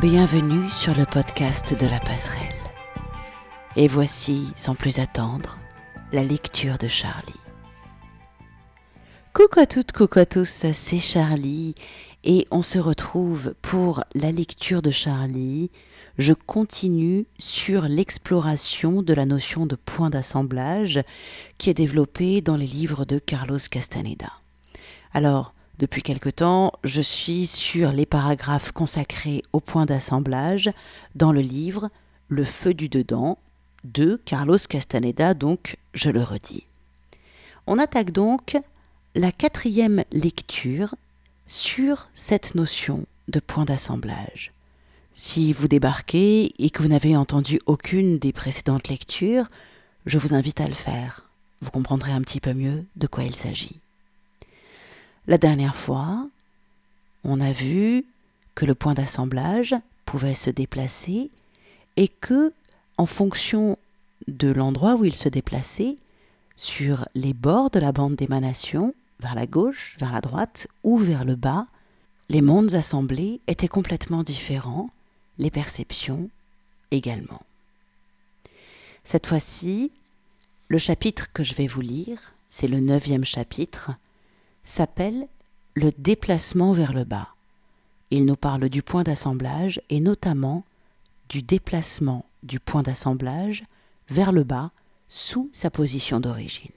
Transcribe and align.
Bienvenue 0.00 0.70
sur 0.70 0.94
le 0.94 1.04
podcast 1.04 1.74
de 1.74 1.84
la 1.84 1.98
passerelle. 1.98 2.54
Et 3.74 3.88
voici, 3.88 4.46
sans 4.54 4.76
plus 4.76 5.00
attendre, 5.00 5.58
la 6.12 6.22
lecture 6.22 6.78
de 6.78 6.86
Charlie. 6.86 7.40
Coucou 9.32 9.58
à 9.58 9.66
toutes, 9.66 9.90
coucou 9.90 10.20
à 10.20 10.24
tous, 10.24 10.66
c'est 10.72 11.00
Charlie 11.00 11.74
et 12.22 12.46
on 12.52 12.62
se 12.62 12.78
retrouve 12.78 13.56
pour 13.60 14.04
la 14.14 14.30
lecture 14.30 14.82
de 14.82 14.92
Charlie. 14.92 15.72
Je 16.16 16.32
continue 16.32 17.26
sur 17.40 17.88
l'exploration 17.88 19.02
de 19.02 19.14
la 19.14 19.26
notion 19.26 19.66
de 19.66 19.74
point 19.74 20.10
d'assemblage 20.10 21.00
qui 21.58 21.70
est 21.70 21.74
développée 21.74 22.40
dans 22.40 22.56
les 22.56 22.68
livres 22.68 23.04
de 23.04 23.18
Carlos 23.18 23.58
Castaneda. 23.68 24.30
Alors, 25.12 25.54
depuis 25.78 26.02
quelque 26.02 26.28
temps, 26.28 26.72
je 26.82 27.00
suis 27.00 27.46
sur 27.46 27.92
les 27.92 28.06
paragraphes 28.06 28.72
consacrés 28.72 29.42
au 29.52 29.60
point 29.60 29.86
d'assemblage 29.86 30.70
dans 31.14 31.30
le 31.30 31.40
livre 31.40 31.88
Le 32.28 32.44
feu 32.44 32.74
du 32.74 32.88
dedans 32.88 33.38
de 33.84 34.20
Carlos 34.24 34.58
Castaneda, 34.68 35.34
donc 35.34 35.76
je 35.94 36.10
le 36.10 36.22
redis. 36.22 36.64
On 37.68 37.78
attaque 37.78 38.10
donc 38.10 38.58
la 39.14 39.30
quatrième 39.30 40.02
lecture 40.10 40.96
sur 41.46 42.08
cette 42.12 42.56
notion 42.56 43.06
de 43.28 43.38
point 43.38 43.64
d'assemblage. 43.64 44.52
Si 45.12 45.52
vous 45.52 45.68
débarquez 45.68 46.52
et 46.58 46.70
que 46.70 46.82
vous 46.82 46.88
n'avez 46.88 47.16
entendu 47.16 47.60
aucune 47.66 48.18
des 48.18 48.32
précédentes 48.32 48.88
lectures, 48.88 49.48
je 50.06 50.18
vous 50.18 50.34
invite 50.34 50.60
à 50.60 50.66
le 50.66 50.74
faire. 50.74 51.28
Vous 51.60 51.70
comprendrez 51.70 52.12
un 52.12 52.22
petit 52.22 52.40
peu 52.40 52.52
mieux 52.52 52.84
de 52.96 53.06
quoi 53.06 53.24
il 53.24 53.34
s'agit. 53.34 53.80
La 55.28 55.36
dernière 55.36 55.76
fois, 55.76 56.26
on 57.22 57.38
a 57.42 57.52
vu 57.52 58.06
que 58.54 58.64
le 58.64 58.74
point 58.74 58.94
d'assemblage 58.94 59.76
pouvait 60.06 60.34
se 60.34 60.48
déplacer 60.48 61.30
et 61.96 62.08
que, 62.08 62.50
en 62.96 63.04
fonction 63.04 63.76
de 64.26 64.48
l'endroit 64.48 64.94
où 64.94 65.04
il 65.04 65.14
se 65.14 65.28
déplaçait, 65.28 65.96
sur 66.56 67.06
les 67.14 67.34
bords 67.34 67.68
de 67.68 67.78
la 67.78 67.92
bande 67.92 68.16
d'émanation, 68.16 68.94
vers 69.20 69.34
la 69.34 69.46
gauche, 69.46 69.96
vers 70.00 70.14
la 70.14 70.22
droite 70.22 70.66
ou 70.82 70.96
vers 70.96 71.26
le 71.26 71.36
bas, 71.36 71.66
les 72.30 72.40
mondes 72.40 72.72
assemblés 72.72 73.40
étaient 73.48 73.68
complètement 73.68 74.22
différents, 74.22 74.88
les 75.38 75.50
perceptions 75.50 76.30
également. 76.90 77.42
Cette 79.04 79.26
fois-ci, 79.26 79.92
le 80.68 80.78
chapitre 80.78 81.30
que 81.34 81.44
je 81.44 81.52
vais 81.52 81.66
vous 81.66 81.82
lire, 81.82 82.32
c'est 82.48 82.66
le 82.66 82.80
neuvième 82.80 83.26
chapitre, 83.26 83.92
s'appelle 84.68 85.26
le 85.74 85.90
déplacement 85.96 86.72
vers 86.72 86.92
le 86.92 87.04
bas. 87.04 87.28
Il 88.10 88.26
nous 88.26 88.36
parle 88.36 88.68
du 88.68 88.82
point 88.82 89.02
d'assemblage 89.02 89.80
et 89.88 89.98
notamment 89.98 90.62
du 91.28 91.42
déplacement 91.42 92.24
du 92.42 92.60
point 92.60 92.82
d'assemblage 92.82 93.64
vers 94.08 94.30
le 94.30 94.44
bas 94.44 94.70
sous 95.08 95.48
sa 95.52 95.70
position 95.70 96.20
d'origine. 96.20 96.70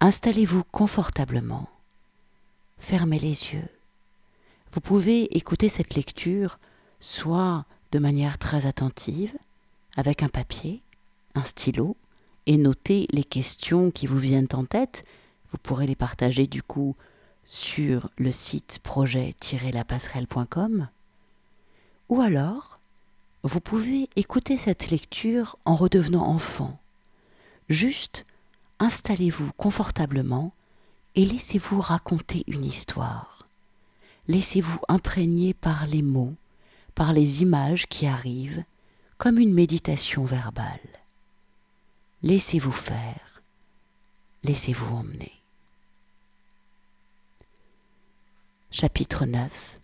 Installez-vous 0.00 0.64
confortablement, 0.70 1.68
fermez 2.78 3.18
les 3.18 3.52
yeux. 3.52 3.68
Vous 4.72 4.80
pouvez 4.80 5.36
écouter 5.36 5.68
cette 5.68 5.94
lecture 5.94 6.58
soit 7.00 7.64
de 7.92 7.98
manière 7.98 8.38
très 8.38 8.66
attentive, 8.66 9.34
avec 9.96 10.22
un 10.22 10.28
papier, 10.28 10.82
un 11.34 11.44
stylo, 11.44 11.96
et 12.46 12.56
noter 12.56 13.06
les 13.10 13.24
questions 13.24 13.90
qui 13.90 14.06
vous 14.06 14.18
viennent 14.18 14.48
en 14.52 14.64
tête 14.64 15.04
vous 15.50 15.58
pourrez 15.58 15.86
les 15.86 15.96
partager 15.96 16.46
du 16.46 16.62
coup 16.62 16.96
sur 17.44 18.10
le 18.16 18.32
site 18.32 18.78
projet-lapasserelle.com. 18.82 20.88
Ou 22.08 22.20
alors, 22.20 22.78
vous 23.42 23.60
pouvez 23.60 24.08
écouter 24.16 24.58
cette 24.58 24.90
lecture 24.90 25.56
en 25.64 25.74
redevenant 25.74 26.26
enfant. 26.26 26.78
Juste 27.68 28.26
installez-vous 28.78 29.50
confortablement 29.56 30.52
et 31.14 31.24
laissez-vous 31.24 31.80
raconter 31.80 32.44
une 32.46 32.64
histoire. 32.64 33.46
Laissez-vous 34.28 34.78
imprégner 34.88 35.54
par 35.54 35.86
les 35.86 36.02
mots, 36.02 36.34
par 36.94 37.12
les 37.12 37.42
images 37.42 37.86
qui 37.88 38.06
arrivent, 38.06 38.62
comme 39.18 39.38
une 39.38 39.52
méditation 39.52 40.24
verbale. 40.24 40.78
Laissez-vous 42.22 42.72
faire, 42.72 43.42
laissez-vous 44.44 44.94
emmener. 44.94 45.39
Chapitre 48.72 49.26
9 49.26 49.80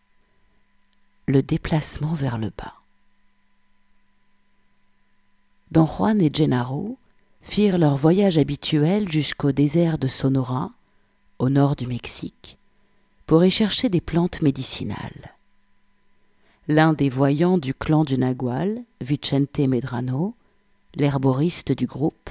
Le 1.26 1.42
déplacement 1.42 2.14
vers 2.14 2.38
le 2.38 2.52
bas. 2.56 2.74
Don 5.72 5.86
Juan 5.86 6.20
et 6.20 6.30
Gennaro 6.32 6.97
firent 7.42 7.78
leur 7.78 7.97
voyage 7.97 8.38
habituel 8.38 9.10
jusqu'au 9.10 9.50
désert 9.50 9.98
de 9.98 10.06
Sonora, 10.06 10.70
au 11.41 11.48
nord 11.48 11.74
du 11.74 11.88
Mexique, 11.88 12.58
pour 13.26 13.44
y 13.44 13.50
chercher 13.50 13.88
des 13.88 14.00
plantes 14.00 14.41
médicinales. 14.41 15.34
L'un 16.68 16.92
des 16.92 17.08
voyants 17.08 17.58
du 17.58 17.74
clan 17.74 18.04
du 18.04 18.16
Nagual, 18.16 18.84
Vicente 19.00 19.58
Medrano, 19.58 20.36
l'herboriste 20.94 21.72
du 21.72 21.88
groupe, 21.88 22.30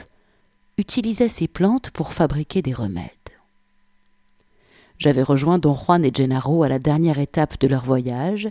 utilisait 0.77 1.27
ces 1.27 1.49
plantes 1.49 1.91
pour 1.91 2.13
fabriquer 2.13 2.61
des 2.61 2.73
remèdes. 2.73 3.24
J'avais 4.97 5.23
rejoint 5.23 5.59
Don 5.59 5.75
Juan 5.75 6.03
et 6.05 6.11
Gennaro 6.13 6.63
à 6.63 6.69
la 6.69 6.79
dernière 6.79 7.19
étape 7.19 7.59
de 7.59 7.67
leur 7.67 7.83
voyage, 7.83 8.49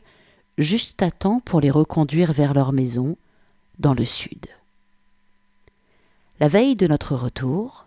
juste 0.58 1.02
à 1.02 1.10
temps 1.10 1.40
pour 1.40 1.60
les 1.60 1.70
reconduire 1.70 2.32
vers 2.32 2.54
leur 2.54 2.72
maison, 2.72 3.16
dans 3.78 3.94
le 3.94 4.04
sud. 4.04 4.46
La 6.40 6.48
veille 6.48 6.76
de 6.76 6.86
notre 6.86 7.14
retour, 7.14 7.86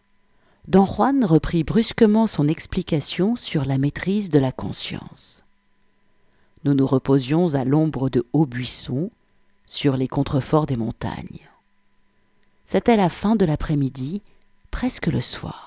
Don 0.67 0.85
Juan 0.85 1.23
reprit 1.23 1.63
brusquement 1.63 2.28
son 2.28 2.47
explication 2.47 3.35
sur 3.35 3.63
la 3.66 3.78
maîtrise 3.78 4.29
de 4.29 4.40
la 4.40 4.51
conscience. 4.51 5.44
Nous 6.63 6.73
nous 6.73 6.88
reposions 6.88 7.53
à 7.53 7.63
l'ombre 7.63 8.09
de 8.09 8.25
hauts 8.34 8.46
buissons, 8.46 9.12
sur 9.67 9.97
les 9.97 10.07
contreforts 10.07 10.66
des 10.66 10.78
montagnes. 10.78 11.47
C'était 12.66 12.97
la 12.97 13.09
fin 13.09 13.35
de 13.35 13.46
l'après-midi, 13.46 14.22
presque 14.72 15.07
le 15.07 15.22
soir. 15.22 15.66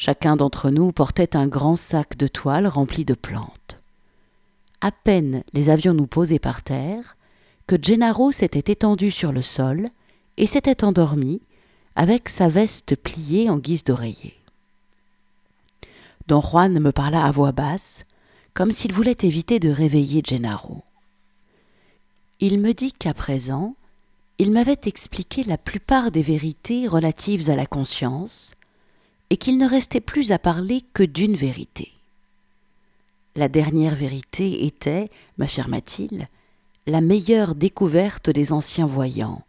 Chacun 0.00 0.36
d'entre 0.36 0.70
nous 0.70 0.92
portait 0.92 1.34
un 1.34 1.48
grand 1.48 1.74
sac 1.74 2.16
de 2.16 2.28
toile 2.28 2.68
rempli 2.68 3.04
de 3.04 3.14
plantes. 3.14 3.80
À 4.80 4.92
peine 4.92 5.42
les 5.52 5.70
avions-nous 5.70 6.06
posés 6.06 6.38
par 6.38 6.62
terre 6.62 7.16
que 7.66 7.74
Gennaro 7.82 8.30
s'était 8.30 8.70
étendu 8.70 9.10
sur 9.10 9.32
le 9.32 9.42
sol 9.42 9.88
et 10.36 10.46
s'était 10.46 10.84
endormi 10.84 11.40
avec 11.96 12.28
sa 12.28 12.46
veste 12.46 12.94
pliée 12.94 13.50
en 13.50 13.56
guise 13.58 13.82
d'oreiller. 13.82 14.36
Don 16.28 16.42
Juan 16.42 16.78
me 16.78 16.92
parla 16.92 17.24
à 17.24 17.32
voix 17.32 17.50
basse, 17.50 18.04
comme 18.54 18.70
s'il 18.70 18.92
voulait 18.92 19.18
éviter 19.22 19.58
de 19.58 19.68
réveiller 19.68 20.22
Gennaro. 20.24 20.84
Il 22.38 22.60
me 22.60 22.72
dit 22.72 22.92
qu'à 22.92 23.14
présent, 23.14 23.74
il 24.38 24.52
m'avait 24.52 24.78
expliqué 24.84 25.42
la 25.42 25.58
plupart 25.58 26.12
des 26.12 26.22
vérités 26.22 26.86
relatives 26.86 27.50
à 27.50 27.56
la 27.56 27.66
conscience, 27.66 28.52
et 29.30 29.36
qu'il 29.36 29.58
ne 29.58 29.68
restait 29.68 30.00
plus 30.00 30.32
à 30.32 30.38
parler 30.38 30.82
que 30.94 31.02
d'une 31.02 31.36
vérité. 31.36 31.92
La 33.36 33.48
dernière 33.48 33.94
vérité 33.94 34.66
était, 34.66 35.10
m'affirma-t-il, 35.36 36.28
la 36.86 37.00
meilleure 37.00 37.54
découverte 37.54 38.30
des 38.30 38.52
anciens 38.52 38.86
voyants, 38.86 39.42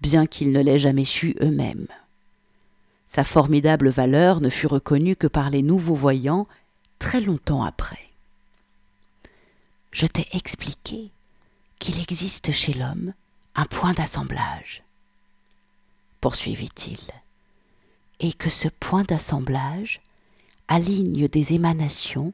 bien 0.00 0.26
qu'ils 0.26 0.52
ne 0.52 0.60
l'aient 0.60 0.78
jamais 0.78 1.04
su 1.04 1.36
eux-mêmes. 1.40 1.86
Sa 3.06 3.24
formidable 3.24 3.88
valeur 3.88 4.40
ne 4.40 4.50
fut 4.50 4.66
reconnue 4.66 5.16
que 5.16 5.26
par 5.26 5.48
les 5.50 5.62
nouveaux 5.62 5.94
voyants 5.94 6.46
très 6.98 7.20
longtemps 7.20 7.62
après. 7.62 8.10
Je 9.92 10.06
t'ai 10.06 10.28
expliqué 10.32 11.10
qu'il 11.78 12.00
existe 12.00 12.52
chez 12.52 12.74
l'homme 12.74 13.14
un 13.54 13.64
point 13.64 13.92
d'assemblage, 13.92 14.82
poursuivit-il 16.20 16.98
et 18.20 18.32
que 18.32 18.50
ce 18.50 18.68
point 18.68 19.02
d'assemblage 19.02 20.00
aligne 20.68 21.28
des 21.28 21.54
émanations 21.54 22.32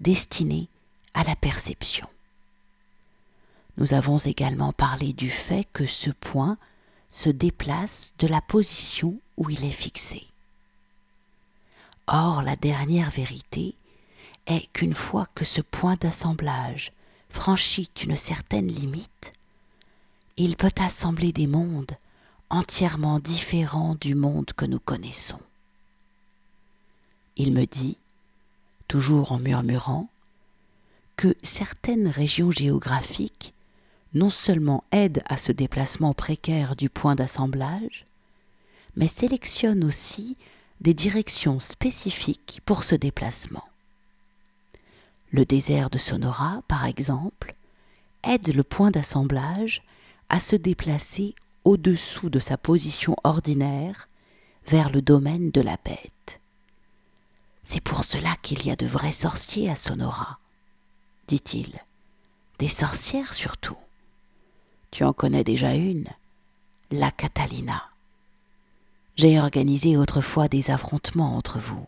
destinées 0.00 0.68
à 1.14 1.24
la 1.24 1.36
perception. 1.36 2.06
Nous 3.76 3.94
avons 3.94 4.18
également 4.18 4.72
parlé 4.72 5.12
du 5.12 5.30
fait 5.30 5.66
que 5.72 5.86
ce 5.86 6.10
point 6.10 6.58
se 7.10 7.30
déplace 7.30 8.12
de 8.18 8.26
la 8.26 8.40
position 8.40 9.18
où 9.36 9.50
il 9.50 9.64
est 9.64 9.70
fixé. 9.70 10.26
Or, 12.06 12.42
la 12.42 12.56
dernière 12.56 13.10
vérité 13.10 13.74
est 14.46 14.70
qu'une 14.72 14.94
fois 14.94 15.26
que 15.34 15.44
ce 15.44 15.60
point 15.60 15.96
d'assemblage 15.96 16.92
franchit 17.30 17.90
une 18.02 18.16
certaine 18.16 18.66
limite, 18.66 19.32
il 20.36 20.56
peut 20.56 20.72
assembler 20.78 21.32
des 21.32 21.46
mondes 21.46 21.96
entièrement 22.50 23.20
différent 23.20 23.96
du 24.00 24.14
monde 24.14 24.52
que 24.56 24.64
nous 24.64 24.80
connaissons. 24.80 25.40
Il 27.36 27.52
me 27.52 27.64
dit, 27.64 27.96
toujours 28.88 29.32
en 29.32 29.38
murmurant, 29.38 30.08
que 31.16 31.34
certaines 31.42 32.08
régions 32.08 32.50
géographiques 32.50 33.54
non 34.14 34.30
seulement 34.30 34.82
aident 34.90 35.22
à 35.26 35.36
ce 35.36 35.52
déplacement 35.52 36.14
précaire 36.14 36.74
du 36.74 36.90
point 36.90 37.14
d'assemblage, 37.14 38.06
mais 38.96 39.06
sélectionnent 39.06 39.84
aussi 39.84 40.36
des 40.80 40.94
directions 40.94 41.60
spécifiques 41.60 42.60
pour 42.64 42.82
ce 42.82 42.96
déplacement. 42.96 43.64
Le 45.30 45.44
désert 45.44 45.90
de 45.90 45.98
Sonora, 45.98 46.62
par 46.66 46.86
exemple, 46.86 47.54
aide 48.24 48.52
le 48.52 48.64
point 48.64 48.90
d'assemblage 48.90 49.82
à 50.28 50.40
se 50.40 50.56
déplacer 50.56 51.34
au-dessous 51.64 52.30
de 52.30 52.38
sa 52.38 52.56
position 52.56 53.16
ordinaire 53.24 54.08
vers 54.66 54.90
le 54.90 55.02
domaine 55.02 55.50
de 55.50 55.60
la 55.60 55.76
bête. 55.84 56.40
C'est 57.62 57.80
pour 57.80 58.04
cela 58.04 58.34
qu'il 58.42 58.66
y 58.66 58.70
a 58.70 58.76
de 58.76 58.86
vrais 58.86 59.12
sorciers 59.12 59.70
à 59.70 59.76
Sonora, 59.76 60.38
dit-il. 61.28 61.72
Des 62.58 62.68
sorcières 62.68 63.34
surtout. 63.34 63.76
Tu 64.90 65.04
en 65.04 65.12
connais 65.12 65.44
déjà 65.44 65.74
une, 65.74 66.08
la 66.90 67.10
Catalina. 67.10 67.84
J'ai 69.16 69.38
organisé 69.38 69.96
autrefois 69.96 70.48
des 70.48 70.70
affrontements 70.70 71.36
entre 71.36 71.58
vous. 71.58 71.86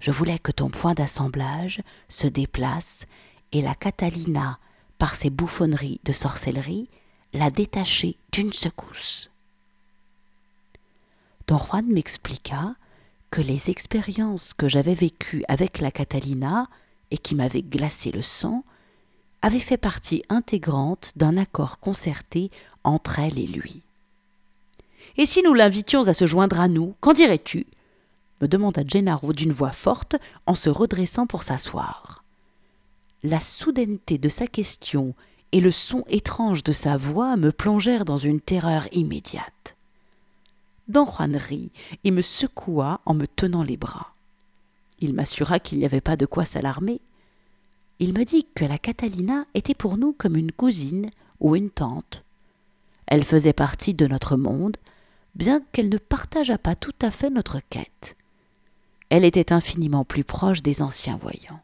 Je 0.00 0.10
voulais 0.10 0.38
que 0.38 0.52
ton 0.52 0.68
point 0.68 0.94
d'assemblage 0.94 1.82
se 2.08 2.26
déplace 2.26 3.06
et 3.52 3.62
la 3.62 3.74
Catalina, 3.74 4.58
par 4.98 5.14
ses 5.14 5.30
bouffonneries 5.30 6.00
de 6.04 6.12
sorcellerie, 6.12 6.88
la 7.34 7.50
détacher 7.50 8.16
d'une 8.32 8.52
secousse. 8.52 9.30
Don 11.48 11.58
Juan 11.58 11.86
m'expliqua 11.86 12.76
que 13.30 13.42
les 13.42 13.70
expériences 13.70 14.54
que 14.54 14.68
j'avais 14.68 14.94
vécues 14.94 15.44
avec 15.48 15.80
la 15.80 15.90
Catalina 15.90 16.68
et 17.10 17.18
qui 17.18 17.34
m'avaient 17.34 17.62
glacé 17.62 18.12
le 18.12 18.22
sang 18.22 18.64
avaient 19.42 19.58
fait 19.58 19.76
partie 19.76 20.22
intégrante 20.28 21.12
d'un 21.16 21.36
accord 21.36 21.80
concerté 21.80 22.50
entre 22.84 23.18
elle 23.18 23.38
et 23.38 23.48
lui. 23.48 23.82
Et 25.16 25.26
si 25.26 25.42
nous 25.42 25.54
l'invitions 25.54 26.06
à 26.06 26.14
se 26.14 26.26
joindre 26.26 26.60
à 26.60 26.68
nous, 26.68 26.94
qu'en 27.00 27.12
dirais-tu? 27.12 27.66
me 28.40 28.48
demanda 28.48 28.82
Gennaro 28.86 29.32
d'une 29.32 29.52
voix 29.52 29.72
forte 29.72 30.16
en 30.46 30.54
se 30.54 30.70
redressant 30.70 31.26
pour 31.26 31.42
s'asseoir. 31.42 32.24
La 33.22 33.40
soudaineté 33.40 34.18
de 34.18 34.28
sa 34.28 34.46
question 34.46 35.14
et 35.54 35.60
le 35.60 35.70
son 35.70 36.02
étrange 36.08 36.64
de 36.64 36.72
sa 36.72 36.96
voix 36.96 37.36
me 37.36 37.52
plongèrent 37.52 38.04
dans 38.04 38.18
une 38.18 38.40
terreur 38.40 38.88
immédiate. 38.90 39.76
Don 40.88 41.06
Juan 41.06 41.36
rit 41.36 41.70
et 42.02 42.10
me 42.10 42.22
secoua 42.22 43.00
en 43.06 43.14
me 43.14 43.28
tenant 43.28 43.62
les 43.62 43.76
bras. 43.76 44.14
Il 44.98 45.14
m'assura 45.14 45.60
qu'il 45.60 45.78
n'y 45.78 45.84
avait 45.84 46.00
pas 46.00 46.16
de 46.16 46.26
quoi 46.26 46.44
s'alarmer. 46.44 47.00
Il 48.00 48.14
me 48.14 48.24
dit 48.24 48.48
que 48.52 48.64
la 48.64 48.78
Catalina 48.78 49.44
était 49.54 49.76
pour 49.76 49.96
nous 49.96 50.12
comme 50.18 50.34
une 50.34 50.50
cousine 50.50 51.08
ou 51.38 51.54
une 51.54 51.70
tante. 51.70 52.22
Elle 53.06 53.22
faisait 53.22 53.52
partie 53.52 53.94
de 53.94 54.08
notre 54.08 54.36
monde, 54.36 54.76
bien 55.36 55.62
qu'elle 55.70 55.88
ne 55.88 55.98
partageât 55.98 56.58
pas 56.58 56.74
tout 56.74 56.96
à 57.00 57.12
fait 57.12 57.30
notre 57.30 57.60
quête. 57.70 58.16
Elle 59.08 59.24
était 59.24 59.52
infiniment 59.52 60.04
plus 60.04 60.24
proche 60.24 60.62
des 60.64 60.82
anciens 60.82 61.16
voyants. 61.16 61.62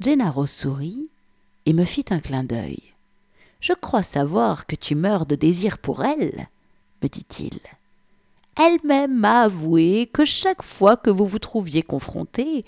Gennaro 0.00 0.44
sourit 0.44 1.08
et 1.66 1.72
me 1.72 1.84
fit 1.84 2.04
un 2.10 2.20
clin 2.20 2.44
d'œil. 2.44 2.82
Je 3.60 3.72
crois 3.72 4.02
savoir 4.02 4.66
que 4.66 4.76
tu 4.76 4.94
meurs 4.94 5.26
de 5.26 5.34
désir 5.34 5.78
pour 5.78 6.04
elle, 6.04 6.48
me 7.02 7.08
dit-il. 7.08 7.58
Elle-même 8.56 9.18
m'a 9.18 9.42
avoué 9.42 10.08
que 10.12 10.24
chaque 10.24 10.62
fois 10.62 10.96
que 10.96 11.10
vous 11.10 11.26
vous 11.26 11.38
trouviez 11.38 11.82
confrontés, 11.82 12.64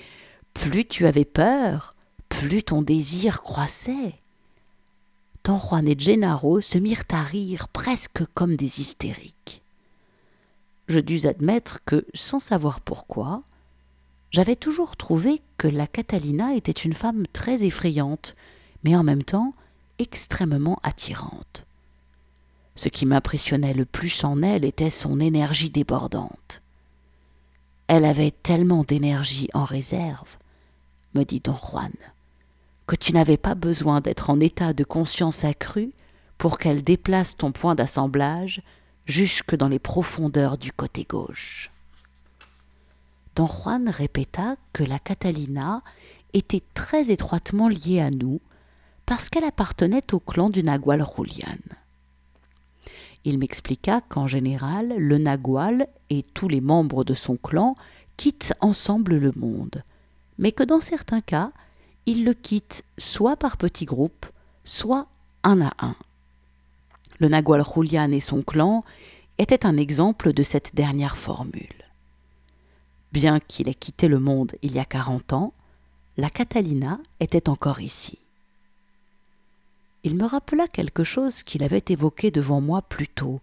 plus 0.52 0.84
tu 0.84 1.06
avais 1.06 1.24
peur, 1.24 1.94
plus 2.28 2.62
ton 2.62 2.82
désir 2.82 3.42
croissait. 3.42 4.14
Don 5.44 5.58
Juan 5.58 5.88
et 5.88 5.98
Gennaro 5.98 6.60
se 6.60 6.76
mirent 6.76 7.04
à 7.10 7.22
rire 7.22 7.68
presque 7.68 8.22
comme 8.34 8.56
des 8.56 8.80
hystériques. 8.80 9.62
Je 10.88 11.00
dus 11.00 11.26
admettre 11.26 11.78
que, 11.86 12.04
sans 12.12 12.40
savoir 12.40 12.80
pourquoi, 12.80 13.42
j'avais 14.30 14.56
toujours 14.56 14.96
trouvé 14.96 15.40
que 15.56 15.68
la 15.68 15.86
Catalina 15.86 16.54
était 16.54 16.70
une 16.72 16.92
femme 16.92 17.26
très 17.32 17.64
effrayante, 17.64 18.34
mais 18.84 18.96
en 18.96 19.02
même 19.02 19.24
temps 19.24 19.54
extrêmement 19.98 20.78
attirante. 20.82 21.66
Ce 22.76 22.88
qui 22.88 23.06
m'impressionnait 23.06 23.74
le 23.74 23.84
plus 23.84 24.22
en 24.24 24.42
elle 24.42 24.64
était 24.64 24.90
son 24.90 25.18
énergie 25.18 25.70
débordante. 25.70 26.62
Elle 27.88 28.04
avait 28.04 28.30
tellement 28.30 28.84
d'énergie 28.84 29.48
en 29.54 29.64
réserve, 29.64 30.36
me 31.14 31.24
dit 31.24 31.40
don 31.40 31.56
Juan, 31.56 31.92
que 32.86 32.94
tu 32.96 33.12
n'avais 33.12 33.36
pas 33.36 33.54
besoin 33.54 34.00
d'être 34.00 34.30
en 34.30 34.40
état 34.40 34.72
de 34.72 34.84
conscience 34.84 35.44
accrue 35.44 35.90
pour 36.36 36.58
qu'elle 36.58 36.84
déplace 36.84 37.36
ton 37.36 37.50
point 37.50 37.74
d'assemblage 37.74 38.62
jusque 39.06 39.56
dans 39.56 39.68
les 39.68 39.78
profondeurs 39.78 40.58
du 40.58 40.70
côté 40.70 41.04
gauche. 41.04 41.70
Don 43.34 43.46
Juan 43.46 43.88
répéta 43.88 44.56
que 44.72 44.84
la 44.84 44.98
Catalina 44.98 45.82
était 46.34 46.62
très 46.74 47.10
étroitement 47.10 47.68
liée 47.68 48.00
à 48.00 48.10
nous 48.10 48.40
parce 49.08 49.30
qu'elle 49.30 49.44
appartenait 49.44 50.12
au 50.12 50.20
clan 50.20 50.50
du 50.50 50.62
Nagual 50.62 51.02
Julian. 51.16 51.56
Il 53.24 53.38
m'expliqua 53.38 54.02
qu'en 54.02 54.26
général, 54.26 54.94
le 54.98 55.16
Nagual 55.16 55.88
et 56.10 56.22
tous 56.22 56.46
les 56.46 56.60
membres 56.60 57.04
de 57.04 57.14
son 57.14 57.38
clan 57.38 57.74
quittent 58.18 58.52
ensemble 58.60 59.16
le 59.16 59.32
monde, 59.34 59.82
mais 60.36 60.52
que 60.52 60.62
dans 60.62 60.82
certains 60.82 61.22
cas, 61.22 61.52
ils 62.04 62.22
le 62.22 62.34
quittent 62.34 62.84
soit 62.98 63.36
par 63.36 63.56
petits 63.56 63.86
groupes, 63.86 64.26
soit 64.64 65.06
un 65.42 65.62
à 65.62 65.72
un. 65.78 65.96
Le 67.18 67.28
Nagual 67.28 67.64
Julian 67.64 68.12
et 68.12 68.20
son 68.20 68.42
clan 68.42 68.84
étaient 69.38 69.64
un 69.64 69.78
exemple 69.78 70.34
de 70.34 70.42
cette 70.42 70.74
dernière 70.74 71.16
formule. 71.16 71.86
Bien 73.12 73.40
qu'il 73.40 73.70
ait 73.70 73.74
quitté 73.74 74.06
le 74.06 74.18
monde 74.18 74.54
il 74.60 74.72
y 74.72 74.78
a 74.78 74.84
quarante 74.84 75.32
ans, 75.32 75.54
la 76.18 76.28
Catalina 76.28 77.00
était 77.20 77.48
encore 77.48 77.80
ici 77.80 78.18
il 80.08 80.14
me 80.14 80.24
rappela 80.24 80.66
quelque 80.66 81.04
chose 81.04 81.42
qu'il 81.42 81.62
avait 81.62 81.84
évoqué 81.90 82.30
devant 82.30 82.62
moi 82.62 82.80
plus 82.80 83.08
tôt, 83.08 83.40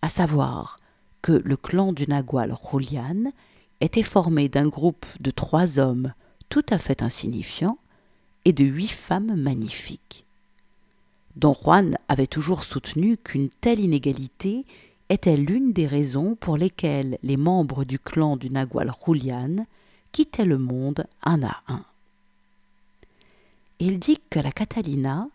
à 0.00 0.08
savoir 0.08 0.78
que 1.22 1.32
le 1.32 1.56
clan 1.56 1.92
du 1.92 2.06
Nagual 2.06 2.54
Julian 2.70 3.32
était 3.80 4.04
formé 4.04 4.48
d'un 4.48 4.68
groupe 4.68 5.06
de 5.18 5.32
trois 5.32 5.80
hommes 5.80 6.12
tout 6.50 6.64
à 6.70 6.78
fait 6.78 7.02
insignifiants 7.02 7.78
et 8.44 8.52
de 8.52 8.62
huit 8.62 8.92
femmes 8.92 9.34
magnifiques. 9.34 10.24
Don 11.34 11.52
Juan 11.52 11.98
avait 12.06 12.28
toujours 12.28 12.62
soutenu 12.62 13.16
qu'une 13.16 13.48
telle 13.48 13.80
inégalité 13.80 14.66
était 15.08 15.36
l'une 15.36 15.72
des 15.72 15.88
raisons 15.88 16.36
pour 16.36 16.56
lesquelles 16.56 17.18
les 17.24 17.36
membres 17.36 17.82
du 17.82 17.98
clan 17.98 18.36
du 18.36 18.50
Nagual 18.50 18.92
Julian 19.04 19.66
quittaient 20.12 20.44
le 20.44 20.58
monde 20.58 21.06
un 21.24 21.42
à 21.42 21.56
un. 21.66 21.82
Il 23.80 23.98
dit 23.98 24.20
que 24.30 24.38
la 24.38 24.52
Catalina 24.52 25.26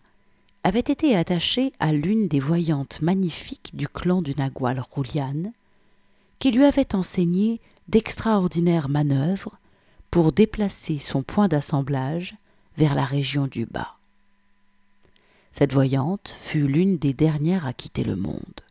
avait 0.64 0.80
été 0.80 1.16
attachée 1.16 1.74
à 1.80 1.92
l'une 1.92 2.28
des 2.28 2.40
voyantes 2.40 3.02
magnifiques 3.02 3.72
du 3.74 3.88
clan 3.88 4.22
du 4.22 4.36
Nagual 4.36 4.84
Julian, 4.96 5.54
qui 6.40 6.52
lui 6.52 6.66
avait 6.66 6.96
enseigné 6.96 7.60
d'extraordinaires 7.88 8.90
manœuvres 8.90 9.58
pour 10.12 10.32
déplacer 10.32 11.00
son 11.00 11.24
point 11.24 11.48
d'assemblage 11.48 12.36
vers 12.78 12.96
la 12.96 13.06
région 13.06 13.48
du 13.48 13.66
bas. 13.66 13.96
Cette 15.52 15.74
voyante 15.74 16.38
fut 16.42 16.68
l'une 16.68 16.98
des 16.98 17.14
dernières 17.14 17.66
à 17.66 17.74
quitter 17.74 18.04
le 18.04 18.16
monde. 18.16 18.62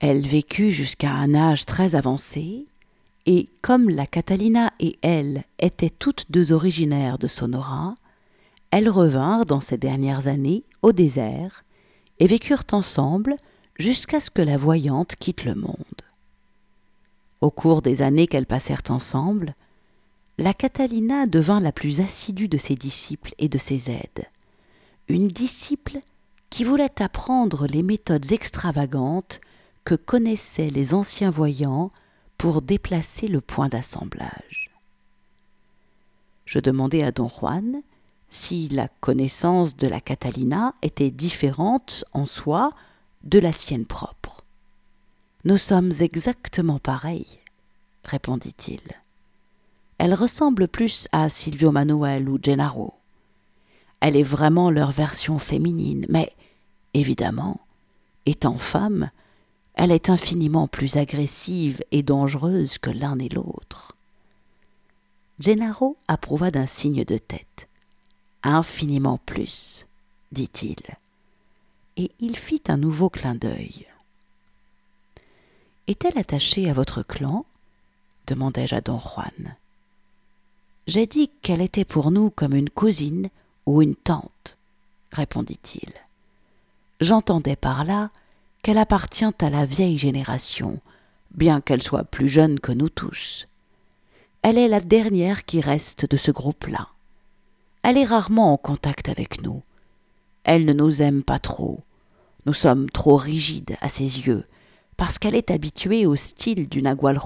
Elle 0.00 0.26
vécut 0.26 0.72
jusqu'à 0.72 1.12
un 1.12 1.34
âge 1.34 1.64
très 1.64 1.94
avancé, 1.94 2.66
et 3.24 3.48
comme 3.62 3.88
la 3.88 4.06
Catalina 4.06 4.72
et 4.78 4.98
elle 5.02 5.44
étaient 5.58 5.90
toutes 5.90 6.26
deux 6.30 6.52
originaires 6.52 7.18
de 7.18 7.26
Sonora, 7.26 7.94
elles 8.70 8.88
revinrent 8.88 9.46
dans 9.46 9.60
ces 9.60 9.78
dernières 9.78 10.26
années 10.26 10.64
au 10.82 10.92
désert 10.92 11.64
et 12.18 12.26
vécurent 12.26 12.64
ensemble 12.72 13.36
jusqu'à 13.78 14.20
ce 14.20 14.30
que 14.30 14.42
la 14.42 14.56
voyante 14.56 15.16
quitte 15.16 15.44
le 15.44 15.54
monde. 15.54 16.02
Au 17.40 17.50
cours 17.50 17.82
des 17.82 18.02
années 18.02 18.26
qu'elles 18.26 18.46
passèrent 18.46 18.82
ensemble, 18.88 19.54
la 20.38 20.54
Catalina 20.54 21.26
devint 21.26 21.60
la 21.60 21.72
plus 21.72 22.00
assidue 22.00 22.48
de 22.48 22.58
ses 22.58 22.76
disciples 22.76 23.34
et 23.38 23.48
de 23.48 23.58
ses 23.58 23.90
aides, 23.90 24.26
une 25.08 25.28
disciple 25.28 25.98
qui 26.50 26.64
voulait 26.64 27.02
apprendre 27.02 27.66
les 27.66 27.82
méthodes 27.82 28.32
extravagantes 28.32 29.40
que 29.84 29.94
connaissaient 29.94 30.70
les 30.70 30.94
anciens 30.94 31.30
voyants 31.30 31.90
pour 32.38 32.62
déplacer 32.62 33.28
le 33.28 33.40
point 33.40 33.68
d'assemblage. 33.68 34.70
Je 36.44 36.58
demandai 36.58 37.02
à 37.02 37.12
don 37.12 37.28
Juan 37.28 37.82
si 38.28 38.68
la 38.68 38.88
connaissance 39.00 39.76
de 39.76 39.86
la 39.86 40.00
Catalina 40.00 40.74
était 40.82 41.10
différente 41.10 42.04
en 42.12 42.26
soi 42.26 42.72
de 43.24 43.38
la 43.38 43.52
sienne 43.52 43.86
propre. 43.86 44.42
Nous 45.44 45.58
sommes 45.58 45.92
exactement 46.00 46.78
pareils, 46.78 47.38
répondit-il. 48.04 48.80
Elle 49.98 50.14
ressemble 50.14 50.68
plus 50.68 51.08
à 51.12 51.28
Silvio 51.28 51.70
Manuel 51.70 52.28
ou 52.28 52.38
Gennaro, 52.42 52.94
elle 54.00 54.16
est 54.16 54.22
vraiment 54.22 54.70
leur 54.70 54.90
version 54.90 55.38
féminine, 55.38 56.06
mais 56.08 56.32
évidemment, 56.94 57.60
étant 58.26 58.58
femme, 58.58 59.10
elle 59.74 59.92
est 59.92 60.10
infiniment 60.10 60.68
plus 60.68 60.96
agressive 60.96 61.82
et 61.90 62.02
dangereuse 62.02 62.78
que 62.78 62.90
l'un 62.90 63.18
et 63.18 63.28
l'autre. 63.28 63.96
Gennaro 65.38 65.96
approuva 66.08 66.50
d'un 66.50 66.66
signe 66.66 67.04
de 67.04 67.18
tête. 67.18 67.65
Infiniment 68.42 69.18
plus, 69.18 69.86
dit-il. 70.32 70.76
Et 71.96 72.10
il 72.20 72.36
fit 72.36 72.62
un 72.68 72.76
nouveau 72.76 73.08
clin 73.08 73.34
d'œil. 73.34 73.86
Est-elle 75.86 76.18
attachée 76.18 76.68
à 76.68 76.72
votre 76.72 77.02
clan? 77.02 77.46
demandai-je 78.26 78.74
à 78.74 78.80
don 78.80 78.98
Juan. 78.98 79.56
J'ai 80.86 81.06
dit 81.06 81.30
qu'elle 81.42 81.60
était 81.60 81.84
pour 81.84 82.10
nous 82.10 82.30
comme 82.30 82.54
une 82.54 82.70
cousine 82.70 83.30
ou 83.66 83.82
une 83.82 83.96
tante, 83.96 84.56
répondit-il. 85.12 85.92
J'entendais 87.00 87.56
par 87.56 87.84
là 87.84 88.10
qu'elle 88.62 88.78
appartient 88.78 89.24
à 89.24 89.50
la 89.50 89.66
vieille 89.66 89.98
génération, 89.98 90.80
bien 91.32 91.60
qu'elle 91.60 91.82
soit 91.82 92.04
plus 92.04 92.28
jeune 92.28 92.60
que 92.60 92.72
nous 92.72 92.88
tous. 92.88 93.46
Elle 94.42 94.58
est 94.58 94.68
la 94.68 94.80
dernière 94.80 95.44
qui 95.44 95.60
reste 95.60 96.08
de 96.10 96.16
ce 96.16 96.30
groupe-là. 96.30 96.88
Elle 97.88 97.98
est 97.98 98.04
rarement 98.04 98.52
en 98.52 98.56
contact 98.56 99.08
avec 99.08 99.42
nous. 99.42 99.62
Elle 100.42 100.64
ne 100.64 100.72
nous 100.72 101.02
aime 101.02 101.22
pas 101.22 101.38
trop. 101.38 101.78
Nous 102.44 102.52
sommes 102.52 102.90
trop 102.90 103.14
rigides 103.14 103.76
à 103.80 103.88
ses 103.88 104.26
yeux, 104.26 104.44
parce 104.96 105.20
qu'elle 105.20 105.36
est 105.36 105.52
habituée 105.52 106.04
au 106.04 106.16
style 106.16 106.68
du 106.68 106.82
Nagual. 106.82 107.20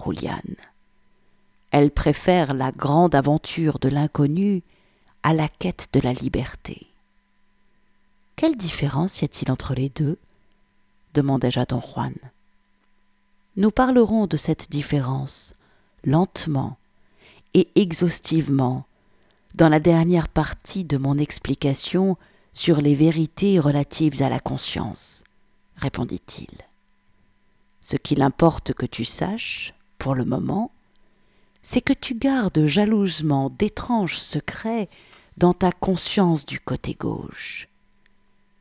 Elle 1.71 1.90
préfère 1.90 2.52
la 2.52 2.73
grande 2.73 3.14
aventure 3.14 3.79
de 3.79 3.88
l'inconnu 3.88 4.62
à 5.23 5.33
la 5.33 5.49
quête 5.49 5.88
de 5.95 6.00
la 6.00 6.12
liberté. 6.12 6.88
Quelle 8.37 8.59
différence 8.59 9.23
y 9.23 9.25
a-t-il 9.25 9.50
entre 9.50 9.73
les 9.73 9.88
deux? 9.88 10.19
demandai-je 11.14 11.61
à 11.61 11.64
don 11.64 11.81
Juan. 11.81 12.12
Nous 13.57 13.71
parlerons 13.71 14.26
de 14.26 14.37
cette 14.37 14.71
différence 14.71 15.55
lentement 16.05 16.76
et 17.55 17.67
exhaustivement 17.76 18.85
dans 19.54 19.69
la 19.69 19.80
dernière 19.80 20.28
partie 20.28 20.85
de 20.85 20.97
mon 20.97 21.19
explication 21.19 22.16
sur 22.52 22.80
les 22.80 22.95
vérités 22.95 23.59
relatives 23.59 24.23
à 24.23 24.28
la 24.28 24.40
conscience, 24.40 25.25
répondit-il. 25.76 26.50
Ce 27.80 27.97
qu'il 27.97 28.23
importe 28.23 28.73
que 28.73 28.87
tu 28.87 29.04
saches, 29.04 29.75
pour 29.99 30.14
le 30.14 30.25
moment, 30.25 30.71
c'est 31.62 31.80
que 31.80 31.92
tu 31.92 32.14
gardes 32.14 32.66
jalousement 32.66 33.50
d'étranges 33.50 34.19
secrets 34.19 34.88
dans 35.37 35.52
ta 35.52 35.73
conscience 35.73 36.47
du 36.47 36.61
côté 36.61 36.95
gauche. 36.95 37.69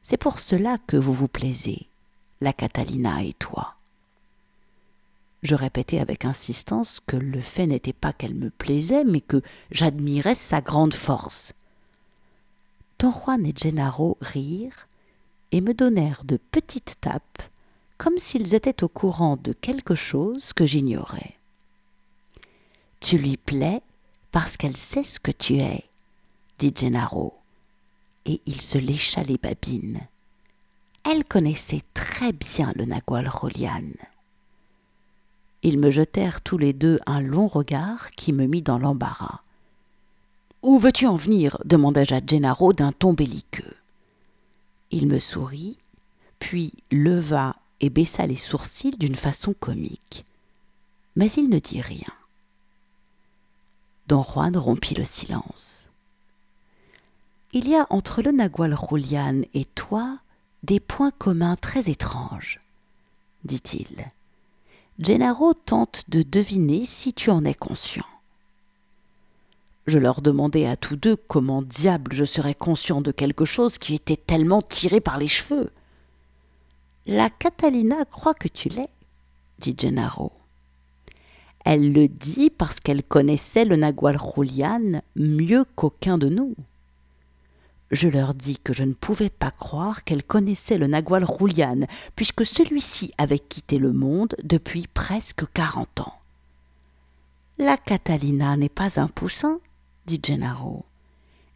C'est 0.01 0.17
pour 0.17 0.39
cela 0.39 0.77
que 0.87 0.97
vous 0.97 1.13
vous 1.13 1.27
plaisez, 1.27 1.87
la 2.41 2.53
Catalina 2.53 3.23
et 3.23 3.33
toi. 3.33 3.78
Je 5.41 5.55
répétai 5.55 5.99
avec 5.99 6.25
insistance 6.25 6.99
que 7.07 7.15
le 7.15 7.39
fait 7.39 7.65
n'était 7.65 7.93
pas 7.93 8.11
qu'elle 8.11 8.35
me 8.35 8.49
plaisait, 8.49 9.05
mais 9.05 9.21
que 9.21 9.41
j'admirais 9.71 10.35
sa 10.35 10.61
grande 10.61 10.93
force. 10.93 11.53
Don 12.99 13.11
Juan 13.11 13.45
et 13.45 13.53
Gennaro 13.55 14.17
rirent 14.19 14.87
et 15.51 15.61
me 15.61 15.73
donnèrent 15.73 16.25
de 16.25 16.37
petites 16.51 16.97
tapes, 16.99 17.41
comme 17.97 18.17
s'ils 18.17 18.53
étaient 18.53 18.83
au 18.83 18.89
courant 18.89 19.37
de 19.37 19.53
quelque 19.53 19.95
chose 19.95 20.51
que 20.51 20.65
j'ignorais. 20.65 21.35
Tu 22.99 23.17
lui 23.17 23.37
plais 23.37 23.81
parce 24.31 24.57
qu'elle 24.57 24.77
sait 24.77 25.03
ce 25.03 25.19
que 25.19 25.31
tu 25.31 25.59
es, 25.59 25.85
dit 26.59 26.73
Gennaro, 26.75 27.33
et 28.25 28.41
il 28.45 28.61
se 28.61 28.77
lécha 28.77 29.23
les 29.23 29.37
babines. 29.37 30.01
Elle 31.09 31.23
connaissait 31.23 31.81
très 31.93 32.33
bien 32.33 32.73
le 32.75 32.85
Nagual 32.85 33.29
Rolian. 33.29 33.83
Ils 35.63 35.79
me 35.79 35.91
jetèrent 35.91 36.41
tous 36.41 36.57
les 36.57 36.73
deux 36.73 36.99
un 37.05 37.21
long 37.21 37.47
regard 37.47 38.11
qui 38.11 38.31
me 38.31 38.45
mit 38.45 38.61
dans 38.61 38.77
l'embarras. 38.77 39.41
Où 40.61 40.77
veux-tu 40.77 41.07
en 41.07 41.15
venir? 41.15 41.57
demandai-je 41.65 42.15
à 42.15 42.21
Gennaro 42.25 42.73
d'un 42.73 42.91
ton 42.91 43.13
belliqueux. 43.13 43.75
Il 44.91 45.07
me 45.07 45.19
sourit, 45.19 45.77
puis 46.39 46.73
leva 46.91 47.55
et 47.81 47.89
baissa 47.89 48.25
les 48.25 48.35
sourcils 48.35 48.97
d'une 48.97 49.15
façon 49.15 49.53
comique. 49.53 50.25
Mais 51.15 51.31
il 51.31 51.49
ne 51.49 51.59
dit 51.59 51.81
rien. 51.81 52.13
Don 54.07 54.23
Juan 54.23 54.57
rompit 54.57 54.95
le 54.95 55.03
silence. 55.03 55.91
Il 57.51 57.67
y 57.67 57.75
a 57.75 57.87
entre 57.89 58.21
le 58.21 58.31
Nagual 58.31 58.75
Julian 58.89 59.41
et 59.53 59.65
toi 59.65 60.19
des 60.63 60.79
points 60.79 61.11
communs 61.11 61.55
très 61.55 61.89
étranges, 61.89 62.59
dit-il. 63.43 64.11
Gennaro 65.01 65.53
tente 65.53 66.03
de 66.09 66.23
deviner 66.23 66.85
si 66.85 67.13
tu 67.13 67.29
en 67.29 67.45
es 67.45 67.53
conscient. 67.53 68.03
Je 69.87 69.97
leur 69.97 70.21
demandai 70.21 70.67
à 70.67 70.75
tous 70.75 70.97
deux 70.97 71.15
comment 71.15 71.61
diable 71.61 72.11
je 72.13 72.25
serais 72.25 72.53
conscient 72.53 72.99
de 72.99 73.11
quelque 73.11 73.45
chose 73.45 73.77
qui 73.77 73.95
était 73.95 74.17
tellement 74.17 74.61
tiré 74.61 74.99
par 74.99 75.17
les 75.17 75.29
cheveux. 75.29 75.71
La 77.05 77.29
Catalina 77.29 78.03
croit 78.03 78.33
que 78.33 78.49
tu 78.49 78.67
l'es, 78.67 78.89
dit 79.59 79.73
Gennaro. 79.77 80.33
Elle 81.63 81.93
le 81.93 82.09
dit 82.09 82.49
parce 82.49 82.81
qu'elle 82.81 83.03
connaissait 83.03 83.63
le 83.63 83.77
Nagual 83.77 84.17
Julian 84.19 85.01
mieux 85.15 85.63
qu'aucun 85.77 86.17
de 86.17 86.27
nous. 86.27 86.55
Je 87.91 88.07
leur 88.07 88.35
dis 88.35 88.57
que 88.57 88.73
je 88.73 88.83
ne 88.83 88.93
pouvais 88.93 89.31
pas 89.31 89.51
croire 89.51 90.03
qu'elle 90.03 90.23
connaissait 90.23 90.77
le 90.77 90.87
Nagual 90.87 91.25
Julian, 91.25 91.81
puisque 92.15 92.45
celui-ci 92.45 93.13
avait 93.17 93.39
quitté 93.39 93.79
le 93.79 93.93
monde 93.93 94.35
depuis 94.43 94.87
presque 94.93 95.45
quarante 95.53 96.01
ans. 96.01 96.13
La 97.57 97.77
Catalina 97.77 98.55
n'est 98.57 98.69
pas 98.69 98.99
un 98.99 99.07
poussin, 99.07 99.59
dit 100.05 100.19
Gennaro. 100.23 100.85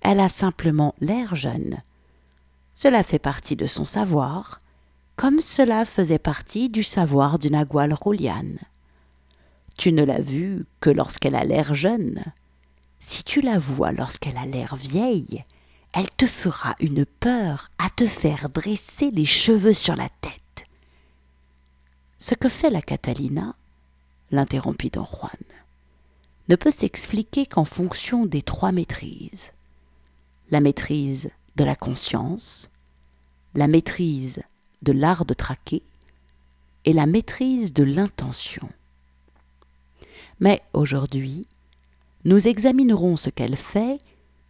Elle 0.02 0.20
a 0.20 0.28
simplement 0.28 0.96
l'air 1.00 1.36
jeune. 1.36 1.82
Cela 2.74 3.04
fait 3.04 3.20
partie 3.20 3.56
de 3.56 3.68
son 3.68 3.86
savoir, 3.86 4.60
comme 5.16 5.40
cela 5.40 5.86
faisait 5.86 6.20
partie 6.20 6.70
du 6.70 6.84
savoir 6.84 7.38
du 7.38 7.52
Nagual 7.52 7.96
Julian. 8.04 8.56
Tu 9.78 9.92
ne 9.92 10.04
l'as 10.04 10.20
vue 10.20 10.66
que 10.80 10.90
lorsqu'elle 10.90 11.36
a 11.36 11.44
l'air 11.44 11.76
jeune. 11.76 12.24
Si 13.00 13.24
tu 13.24 13.42
la 13.42 13.60
vois 13.60 13.92
lorsqu'elle 13.92 14.38
a 14.38 14.46
l'air 14.46 14.76
vieille, 14.76 15.46
elle 15.94 16.10
te 16.10 16.26
fera 16.26 16.76
une 16.80 17.06
peur 17.06 17.70
à 17.78 17.90
te 17.90 18.08
faire 18.08 18.50
dresser 18.50 19.12
les 19.12 19.26
cheveux 19.26 19.74
sur 19.74 19.96
la 19.96 20.10
tête. 20.22 20.66
Ce 22.20 22.34
que 22.34 22.50
fait 22.50 22.72
la 22.72 22.82
Catalina, 22.82 23.56
l'interrompit 24.32 24.90
don 24.90 25.06
Juan, 25.06 25.32
ne 26.50 26.56
peut 26.56 26.72
s'expliquer 26.72 27.46
qu'en 27.46 27.64
fonction 27.64 28.26
des 28.26 28.42
trois 28.42 28.72
maîtrises. 28.72 29.52
La 30.50 30.60
maîtrise 30.60 31.30
de 31.56 31.64
la 31.64 31.76
conscience, 31.76 32.70
la 33.54 33.68
maîtrise 33.68 34.42
de 34.82 34.92
l'art 34.92 35.26
de 35.26 35.34
traquer 35.34 35.84
et 36.86 36.94
la 36.94 37.06
maîtrise 37.06 37.74
de 37.74 37.84
l'intention. 37.84 38.68
Mais 40.40 40.62
aujourd'hui, 40.74 41.48
nous 42.26 42.48
examinerons 42.48 43.16
ce 43.16 43.30
qu'elle 43.30 43.56
fait 43.56 44.00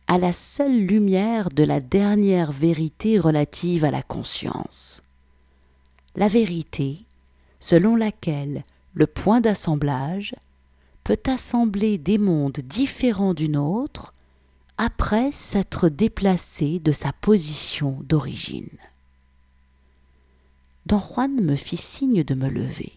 à 0.08 0.18
la 0.18 0.34
seule 0.34 0.86
lumière 0.86 1.50
de 1.50 1.64
la 1.64 1.80
dernière 1.80 2.52
vérité 2.52 3.20
relative 3.20 3.86
à 3.86 3.92
la 3.92 4.04
conscience. 4.04 5.02
La 6.16 6.28
vérité 6.28 7.06
selon 7.60 7.96
laquelle 7.96 8.66
le 8.94 9.08
point 9.08 9.40
d'assemblage 9.40 10.36
peut 11.04 11.22
assembler 11.28 11.98
des 11.98 12.18
mondes 12.18 12.60
différents 12.60 13.34
d'une 13.34 13.58
autre 13.58 14.14
après 14.78 15.32
s'être 15.32 15.88
déplacé 15.88 16.80
de 16.80 16.92
sa 16.92 17.14
position 17.14 17.98
d'origine. 18.04 18.78
Don 20.86 21.00
Juan 21.00 21.42
me 21.42 21.56
fit 21.56 21.78
signe 21.78 22.24
de 22.24 22.36
me 22.36 22.50
lever. 22.50 22.92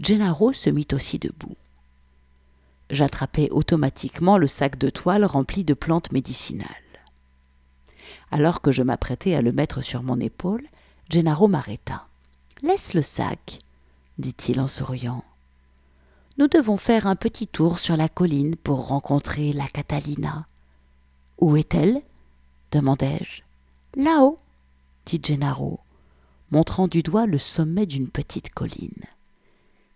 Gennaro 0.00 0.52
se 0.52 0.68
mit 0.68 0.88
aussi 0.92 1.18
debout. 1.18 1.56
J'attrapai 2.90 3.48
automatiquement 3.50 4.36
le 4.36 4.48
sac 4.48 4.76
de 4.76 4.90
toile 4.90 5.24
rempli 5.24 5.64
de 5.64 5.74
plantes 5.74 6.12
médicinales. 6.12 6.66
Alors 8.32 8.60
que 8.60 8.72
je 8.72 8.82
m'apprêtais 8.82 9.34
à 9.34 9.42
le 9.42 9.52
mettre 9.52 9.82
sur 9.82 10.02
mon 10.02 10.18
épaule, 10.18 10.66
Gennaro 11.08 11.48
m'arrêta. 11.48 12.06
Laisse 12.62 12.94
le 12.94 13.02
sac, 13.02 13.60
dit-il 14.18 14.60
en 14.60 14.66
souriant. 14.66 15.24
Nous 16.38 16.48
devons 16.48 16.76
faire 16.76 17.06
un 17.06 17.16
petit 17.16 17.46
tour 17.46 17.78
sur 17.78 17.96
la 17.96 18.08
colline 18.08 18.56
pour 18.56 18.88
rencontrer 18.88 19.52
la 19.52 19.66
Catalina. 19.66 20.46
Où 21.38 21.56
est-elle? 21.56 22.02
demandai-je. 22.72 23.42
Là-haut, 24.00 24.38
dit 25.06 25.20
Gennaro, 25.22 25.80
montrant 26.50 26.88
du 26.88 27.02
doigt 27.02 27.26
le 27.26 27.38
sommet 27.38 27.86
d'une 27.86 28.08
petite 28.08 28.50
colline. 28.50 29.04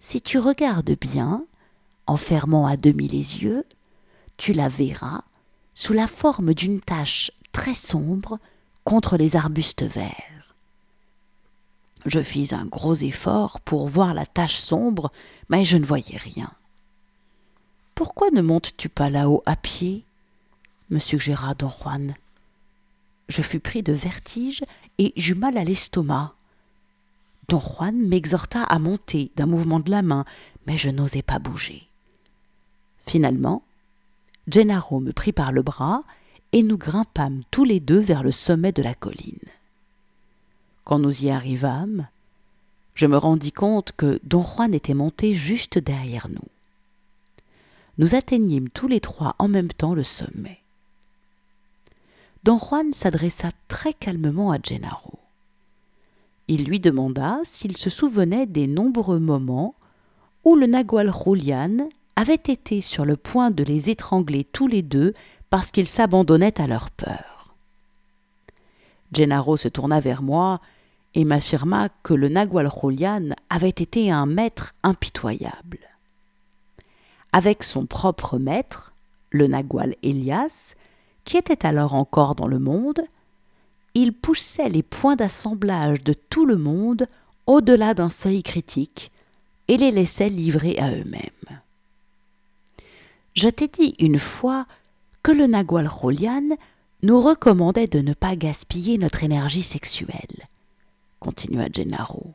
Si 0.00 0.20
tu 0.20 0.38
regardes 0.38 0.98
bien, 0.98 1.44
en 2.06 2.16
fermant 2.16 2.66
à 2.66 2.76
demi 2.76 3.08
les 3.08 3.42
yeux, 3.42 3.64
tu 4.36 4.52
la 4.52 4.68
verras 4.68 5.22
sous 5.74 5.92
la 5.92 6.06
forme 6.06 6.54
d'une 6.54 6.80
tache 6.80 7.30
très 7.52 7.74
sombre 7.74 8.38
contre 8.84 9.16
les 9.16 9.36
arbustes 9.36 9.82
verts. 9.84 10.56
Je 12.06 12.22
fis 12.22 12.54
un 12.54 12.66
gros 12.66 12.94
effort 12.94 13.60
pour 13.60 13.88
voir 13.88 14.12
la 14.12 14.26
tache 14.26 14.56
sombre, 14.56 15.10
mais 15.48 15.64
je 15.64 15.78
ne 15.78 15.86
voyais 15.86 16.18
rien. 16.18 16.52
Pourquoi 17.94 18.30
ne 18.30 18.42
montes-tu 18.42 18.88
pas 18.88 19.08
là-haut 19.08 19.42
à 19.46 19.56
pied 19.56 20.04
me 20.90 20.98
suggéra 20.98 21.54
don 21.54 21.70
Juan? 21.70 22.14
Je 23.28 23.40
fus 23.40 23.60
pris 23.60 23.82
de 23.82 23.92
vertige 23.92 24.64
et 24.98 25.14
j'eus 25.16 25.34
mal 25.34 25.56
à 25.56 25.64
l'estomac. 25.64 26.34
Don 27.48 27.60
Juan 27.60 27.96
m'exhorta 27.96 28.62
à 28.64 28.78
monter 28.78 29.32
d'un 29.36 29.46
mouvement 29.46 29.80
de 29.80 29.90
la 29.90 30.02
main, 30.02 30.24
mais 30.66 30.76
je 30.76 30.90
n'osais 30.90 31.22
pas 31.22 31.38
bouger. 31.38 31.88
Finalement, 33.06 33.62
Gennaro 34.48 35.00
me 35.00 35.12
prit 35.12 35.32
par 35.32 35.52
le 35.52 35.62
bras 35.62 36.04
et 36.52 36.62
nous 36.62 36.78
grimpâmes 36.78 37.42
tous 37.50 37.64
les 37.64 37.80
deux 37.80 37.98
vers 37.98 38.22
le 38.22 38.32
sommet 38.32 38.72
de 38.72 38.82
la 38.82 38.94
colline. 38.94 39.38
Quand 40.84 40.98
nous 40.98 41.24
y 41.24 41.30
arrivâmes, 41.30 42.08
je 42.94 43.06
me 43.06 43.16
rendis 43.16 43.52
compte 43.52 43.92
que 43.96 44.20
Don 44.22 44.42
Juan 44.42 44.74
était 44.74 44.94
monté 44.94 45.34
juste 45.34 45.78
derrière 45.78 46.28
nous. 46.28 46.48
Nous 47.98 48.14
atteignîmes 48.14 48.68
tous 48.68 48.88
les 48.88 49.00
trois 49.00 49.34
en 49.38 49.48
même 49.48 49.72
temps 49.72 49.94
le 49.94 50.02
sommet. 50.02 50.60
Don 52.44 52.58
Juan 52.58 52.92
s'adressa 52.92 53.50
très 53.68 53.94
calmement 53.94 54.52
à 54.52 54.58
Gennaro. 54.62 55.18
Il 56.46 56.64
lui 56.64 56.78
demanda 56.78 57.38
s'il 57.44 57.76
se 57.76 57.88
souvenait 57.88 58.46
des 58.46 58.66
nombreux 58.66 59.18
moments 59.18 59.74
où 60.44 60.54
le 60.54 60.66
Nagual 60.66 61.10
Julian 61.12 61.88
avait 62.16 62.34
été 62.34 62.80
sur 62.80 63.04
le 63.04 63.16
point 63.16 63.50
de 63.50 63.64
les 63.64 63.90
étrangler 63.90 64.44
tous 64.44 64.66
les 64.66 64.82
deux 64.82 65.14
parce 65.50 65.70
qu'ils 65.70 65.88
s'abandonnaient 65.88 66.60
à 66.60 66.66
leur 66.66 66.90
peur. 66.90 67.54
Gennaro 69.12 69.56
se 69.56 69.68
tourna 69.68 70.00
vers 70.00 70.22
moi 70.22 70.60
et 71.14 71.24
m'affirma 71.24 71.88
que 72.02 72.14
le 72.14 72.28
Nagual 72.28 72.70
Julian 72.70 73.30
avait 73.50 73.68
été 73.68 74.10
un 74.10 74.26
maître 74.26 74.74
impitoyable. 74.82 75.78
Avec 77.32 77.62
son 77.62 77.86
propre 77.86 78.38
maître, 78.38 78.92
le 79.30 79.46
Nagual 79.46 79.94
Elias, 80.02 80.74
qui 81.24 81.36
était 81.36 81.66
alors 81.66 81.94
encore 81.94 82.34
dans 82.34 82.46
le 82.46 82.58
monde, 82.58 83.02
il 83.94 84.12
poussait 84.12 84.68
les 84.68 84.82
points 84.82 85.16
d'assemblage 85.16 86.02
de 86.02 86.14
tout 86.14 86.46
le 86.46 86.56
monde 86.56 87.06
au-delà 87.46 87.94
d'un 87.94 88.10
seuil 88.10 88.42
critique 88.42 89.12
et 89.68 89.76
les 89.76 89.90
laissait 89.90 90.28
livrer 90.28 90.78
à 90.78 90.90
eux-mêmes. 90.90 91.60
Je 93.34 93.48
t'ai 93.48 93.66
dit 93.66 93.96
une 93.98 94.18
fois 94.18 94.64
que 95.24 95.32
le 95.32 95.46
Nagual 95.48 95.88
Rolian 95.88 96.56
nous 97.02 97.20
recommandait 97.20 97.88
de 97.88 97.98
ne 97.98 98.14
pas 98.14 98.36
gaspiller 98.36 98.96
notre 98.96 99.24
énergie 99.24 99.64
sexuelle, 99.64 100.48
continua 101.18 101.66
Gennaro. 101.70 102.32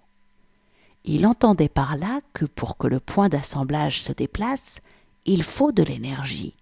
Il 1.06 1.26
entendait 1.26 1.70
par 1.70 1.96
là 1.96 2.20
que 2.34 2.44
pour 2.44 2.78
que 2.78 2.88
le 2.88 3.00
point 3.00 3.30
d'assemblage 3.30 4.02
se 4.02 4.12
déplace, 4.12 4.82
il 5.26 5.44
faut 5.44 5.72
de 5.72 5.84
l'énergie. 5.84 6.54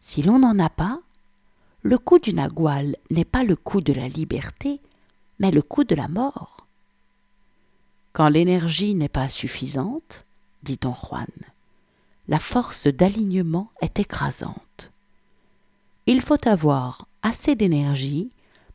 Si 0.00 0.22
l'on 0.22 0.40
n'en 0.40 0.58
a 0.58 0.68
pas, 0.68 0.98
le 1.82 1.96
coup 1.96 2.18
du 2.18 2.34
nagual 2.34 2.96
n'est 3.10 3.24
pas 3.24 3.44
le 3.44 3.54
coup 3.54 3.80
de 3.80 3.92
la 3.92 4.08
liberté, 4.08 4.80
mais 5.38 5.52
le 5.52 5.62
coup 5.62 5.84
de 5.84 5.94
la 5.94 6.08
mort. 6.08 6.66
Quand 8.12 8.28
l'énergie 8.28 8.96
n'est 8.96 9.08
pas 9.08 9.28
suffisante, 9.28 10.26
dit 10.62 10.78
don 10.80 10.94
Juan, 10.94 11.28
la 12.28 12.38
force 12.38 12.86
d'alignement 12.86 13.70
est 13.80 13.98
écrasante. 13.98 14.92
Il 16.06 16.20
faut 16.20 16.48
avoir 16.48 17.06
assez 17.22 17.54
d'énergie 17.54 18.30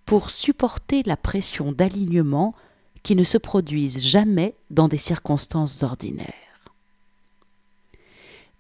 pour 0.06 0.30
supporter 0.30 1.04
la 1.04 1.18
pression 1.18 1.72
d'alignement 1.72 2.56
qui 3.04 3.16
ne 3.16 3.24
se 3.24 3.38
produise 3.38 4.00
jamais 4.00 4.56
dans 4.70 4.88
des 4.88 4.98
circonstances 4.98 5.84
ordinaires. 5.84 6.34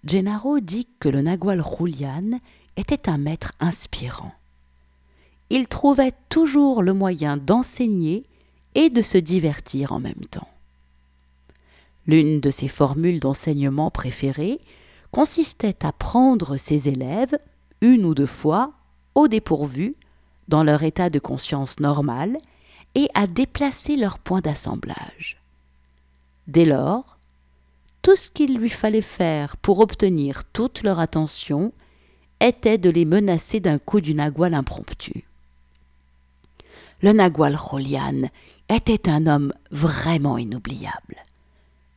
Gennaro 0.05 0.59
dit 0.59 0.87
que 0.99 1.09
le 1.09 1.21
Nagual 1.21 1.63
Julian 1.63 2.39
était 2.77 3.09
un 3.09 3.17
maître 3.17 3.51
inspirant 3.59 4.33
il 5.49 5.67
trouvait 5.67 6.13
toujours 6.29 6.83
le 6.83 6.93
moyen 6.93 7.37
d'enseigner 7.37 8.23
et 8.75 8.89
de 8.89 9.01
se 9.01 9.17
divertir 9.17 9.91
en 9.91 9.99
même 9.99 10.25
temps. 10.29 10.47
L'une 12.05 12.39
de 12.39 12.51
ses 12.51 12.67
formules 12.67 13.19
d'enseignement 13.19 13.91
préférées 13.91 14.59
consistait 15.11 15.85
à 15.85 15.91
prendre 15.91 16.57
ses 16.57 16.89
élèves, 16.89 17.37
une 17.81 18.05
ou 18.05 18.13
deux 18.13 18.25
fois, 18.25 18.73
au 19.15 19.27
dépourvu, 19.27 19.95
dans 20.47 20.63
leur 20.63 20.83
état 20.83 21.09
de 21.09 21.19
conscience 21.19 21.79
normal, 21.79 22.37
et 22.95 23.07
à 23.13 23.27
déplacer 23.27 23.95
leur 23.95 24.19
point 24.19 24.41
d'assemblage. 24.41 25.37
Dès 26.47 26.65
lors, 26.65 27.17
tout 28.01 28.15
ce 28.15 28.29
qu'il 28.29 28.57
lui 28.57 28.69
fallait 28.69 29.01
faire 29.01 29.57
pour 29.57 29.79
obtenir 29.79 30.43
toute 30.45 30.83
leur 30.83 30.99
attention 30.99 31.71
était 32.39 32.77
de 32.77 32.89
les 32.89 33.05
menacer 33.05 33.59
d'un 33.59 33.77
coup 33.77 34.01
d'une 34.01 34.19
aguale 34.19 34.53
impromptu 34.53 35.25
le 37.01 37.13
Nagual 37.13 37.55
Rolian 37.55 38.29
était 38.67 39.09
un 39.09 39.25
homme 39.27 39.53
vraiment 39.71 40.37
inoubliable. 40.37 41.15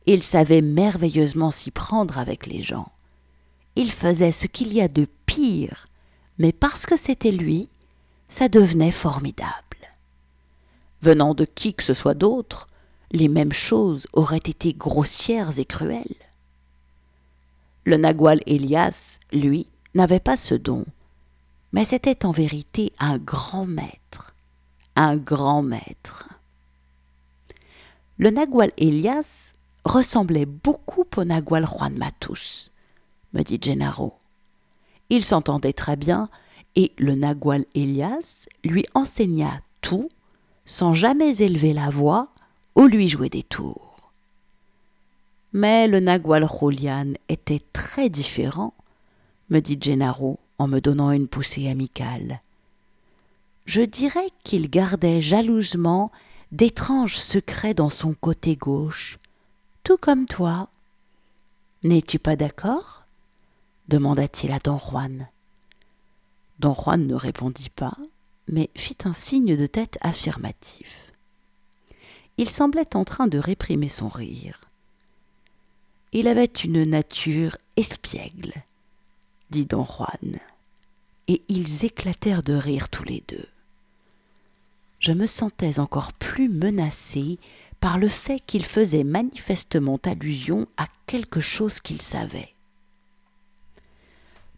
Il 0.05 0.23
savait 0.23 0.61
merveilleusement 0.61 1.51
s'y 1.51 1.71
prendre 1.71 2.17
avec 2.17 2.47
les 2.47 2.61
gens. 2.61 2.91
Il 3.75 3.91
faisait 3.91 4.31
ce 4.31 4.47
qu'il 4.47 4.73
y 4.73 4.81
a 4.81 4.87
de 4.87 5.07
pire, 5.25 5.85
mais 6.37 6.51
parce 6.51 6.85
que 6.85 6.97
c'était 6.97 7.31
lui, 7.31 7.69
ça 8.29 8.47
devenait 8.49 8.91
formidable. 8.91 9.53
Venant 11.01 11.33
de 11.33 11.45
qui 11.45 11.73
que 11.73 11.83
ce 11.83 11.93
soit 11.93 12.13
d'autre, 12.13 12.67
les 13.11 13.27
mêmes 13.27 13.53
choses 13.53 14.07
auraient 14.13 14.37
été 14.37 14.73
grossières 14.73 15.59
et 15.59 15.65
cruelles. 15.65 16.15
Le 17.85 17.97
Nagual 17.97 18.39
Elias, 18.45 19.19
lui, 19.31 19.67
n'avait 19.93 20.19
pas 20.19 20.37
ce 20.37 20.55
don, 20.55 20.85
mais 21.73 21.85
c'était 21.85 22.25
en 22.25 22.31
vérité 22.31 22.93
un 22.99 23.17
grand 23.17 23.65
maître 23.65 24.33
un 24.95 25.17
grand 25.17 25.61
maître. 25.61 26.29
Le 28.17 28.29
Nagual 28.29 28.71
Elias 28.77 29.53
ressemblait 29.85 30.45
beaucoup 30.45 31.05
au 31.17 31.23
Nagual 31.23 31.65
Juan 31.65 31.97
Matus, 31.97 32.71
me 33.33 33.43
dit 33.43 33.59
Gennaro. 33.61 34.13
Ils 35.09 35.23
s'entendaient 35.23 35.73
très 35.73 35.95
bien 35.95 36.29
et 36.75 36.91
le 36.97 37.15
Nagual 37.15 37.65
Elias 37.75 38.47
lui 38.63 38.85
enseigna 38.93 39.61
tout 39.81 40.09
sans 40.65 40.93
jamais 40.93 41.37
élever 41.37 41.73
la 41.73 41.89
voix 41.89 42.29
ou 42.75 42.85
lui 42.85 43.09
jouer 43.09 43.29
des 43.29 43.43
tours. 43.43 44.11
Mais 45.51 45.87
le 45.87 45.99
Nagual 45.99 46.47
Julian 46.47 47.13
était 47.29 47.61
très 47.73 48.09
différent, 48.09 48.73
me 49.49 49.59
dit 49.59 49.77
Gennaro 49.79 50.39
en 50.57 50.67
me 50.67 50.79
donnant 50.79 51.11
une 51.11 51.27
poussée 51.27 51.67
amicale 51.67 52.41
je 53.65 53.81
dirais 53.81 54.29
qu'il 54.43 54.69
gardait 54.69 55.21
jalousement 55.21 56.11
d'étranges 56.51 57.17
secrets 57.17 57.73
dans 57.73 57.89
son 57.89 58.13
côté 58.13 58.55
gauche, 58.55 59.17
tout 59.83 59.97
comme 59.97 60.25
toi. 60.27 60.69
N'es-tu 61.83 62.19
pas 62.19 62.35
d'accord? 62.35 63.02
Demanda-t-il 63.87 64.51
à 64.51 64.59
don 64.59 64.77
Juan. 64.77 65.27
Don 66.59 66.73
Juan 66.73 67.05
ne 67.05 67.15
répondit 67.15 67.69
pas, 67.69 67.97
mais 68.47 68.69
fit 68.75 68.97
un 69.05 69.13
signe 69.13 69.55
de 69.55 69.65
tête 69.65 69.97
affirmatif. 70.01 71.11
Il 72.37 72.49
semblait 72.49 72.95
en 72.95 73.03
train 73.03 73.27
de 73.27 73.37
réprimer 73.37 73.89
son 73.89 74.07
rire. 74.07 74.61
Il 76.11 76.27
avait 76.27 76.45
une 76.45 76.83
nature 76.83 77.57
espiègle, 77.75 78.53
dit 79.49 79.65
don 79.65 79.85
Juan, 79.85 80.39
et 81.27 81.41
ils 81.47 81.85
éclatèrent 81.85 82.43
de 82.43 82.53
rire 82.53 82.89
tous 82.89 83.03
les 83.03 83.23
deux 83.27 83.47
je 85.03 85.11
me 85.11 85.27
sentais 85.27 85.79
encore 85.79 86.13
plus 86.13 86.47
menacée 86.47 87.37
par 87.81 87.97
le 87.97 88.07
fait 88.07 88.39
qu'il 88.39 88.63
faisait 88.63 89.03
manifestement 89.03 89.99
allusion 90.05 90.65
à 90.77 90.87
quelque 91.07 91.41
chose 91.41 91.81
qu'il 91.81 92.01
savait. 92.01 92.53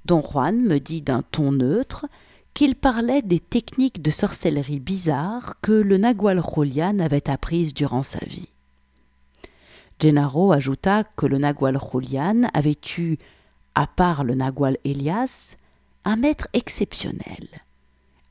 Don 0.05 0.21
Juan 0.21 0.61
me 0.61 0.79
dit 0.79 1.01
d'un 1.01 1.23
ton 1.23 1.51
neutre 1.51 2.05
qu'il 2.53 2.75
parlait 2.75 3.23
des 3.23 3.39
techniques 3.39 4.03
de 4.03 4.11
sorcellerie 4.11 4.79
bizarres 4.79 5.55
que 5.61 5.71
le 5.71 5.97
Nagual 5.97 6.41
Julian 6.41 6.99
avait 6.99 7.29
apprises 7.29 7.73
durant 7.73 8.03
sa 8.03 8.19
vie. 8.25 8.49
Gennaro 9.99 10.51
ajouta 10.51 11.03
que 11.03 11.25
le 11.25 11.39
Nagual 11.39 11.79
Julian 11.91 12.43
avait 12.53 12.77
eu, 12.97 13.17
à 13.73 13.87
part 13.87 14.23
le 14.23 14.35
Nagual 14.35 14.77
Elias, 14.85 15.55
un 16.05 16.17
maître 16.17 16.47
exceptionnel, 16.53 17.47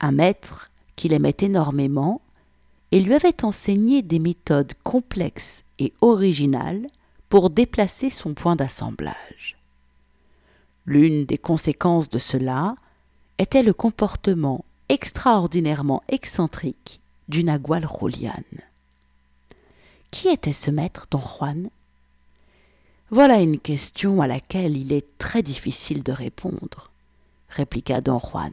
un 0.00 0.12
maître 0.12 0.70
qu'il 0.94 1.12
aimait 1.12 1.36
énormément 1.40 2.22
et 2.92 3.00
lui 3.00 3.14
avait 3.14 3.44
enseigné 3.44 4.02
des 4.02 4.20
méthodes 4.20 4.74
complexes 4.84 5.64
et 5.80 5.92
originales 6.00 6.86
pour 7.28 7.50
déplacer 7.50 8.10
son 8.10 8.32
point 8.34 8.54
d'assemblage. 8.54 9.56
L'une 10.86 11.24
des 11.24 11.38
conséquences 11.38 12.10
de 12.10 12.18
cela 12.18 12.76
était 13.38 13.62
le 13.62 13.72
comportement 13.72 14.64
extraordinairement 14.88 16.02
excentrique 16.08 17.00
du 17.28 17.42
Nagual 17.42 17.88
Julian. 17.88 18.44
Qui 20.10 20.28
était 20.28 20.52
ce 20.52 20.70
maître, 20.70 21.06
don 21.10 21.20
Juan? 21.20 21.70
Voilà 23.10 23.40
une 23.40 23.58
question 23.58 24.20
à 24.20 24.26
laquelle 24.26 24.76
il 24.76 24.92
est 24.92 25.18
très 25.18 25.42
difficile 25.42 26.02
de 26.02 26.12
répondre, 26.12 26.90
répliqua 27.48 28.00
don 28.00 28.20
Juan. 28.20 28.52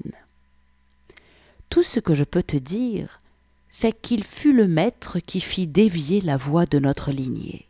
Tout 1.70 1.84
ce 1.84 2.00
que 2.00 2.16
je 2.16 2.24
peux 2.24 2.44
te 2.44 2.58
dire, 2.58 3.22
c'est 3.68 4.00
qu'il 4.02 4.24
fut 4.24 4.54
le 4.54 4.68
maître 4.68 5.20
qui 5.20 5.42
fit 5.42 5.68
dévier 5.68 6.22
la 6.22 6.38
voie 6.38 6.66
de 6.66 6.80
notre 6.80 7.12
lignée. 7.12 7.66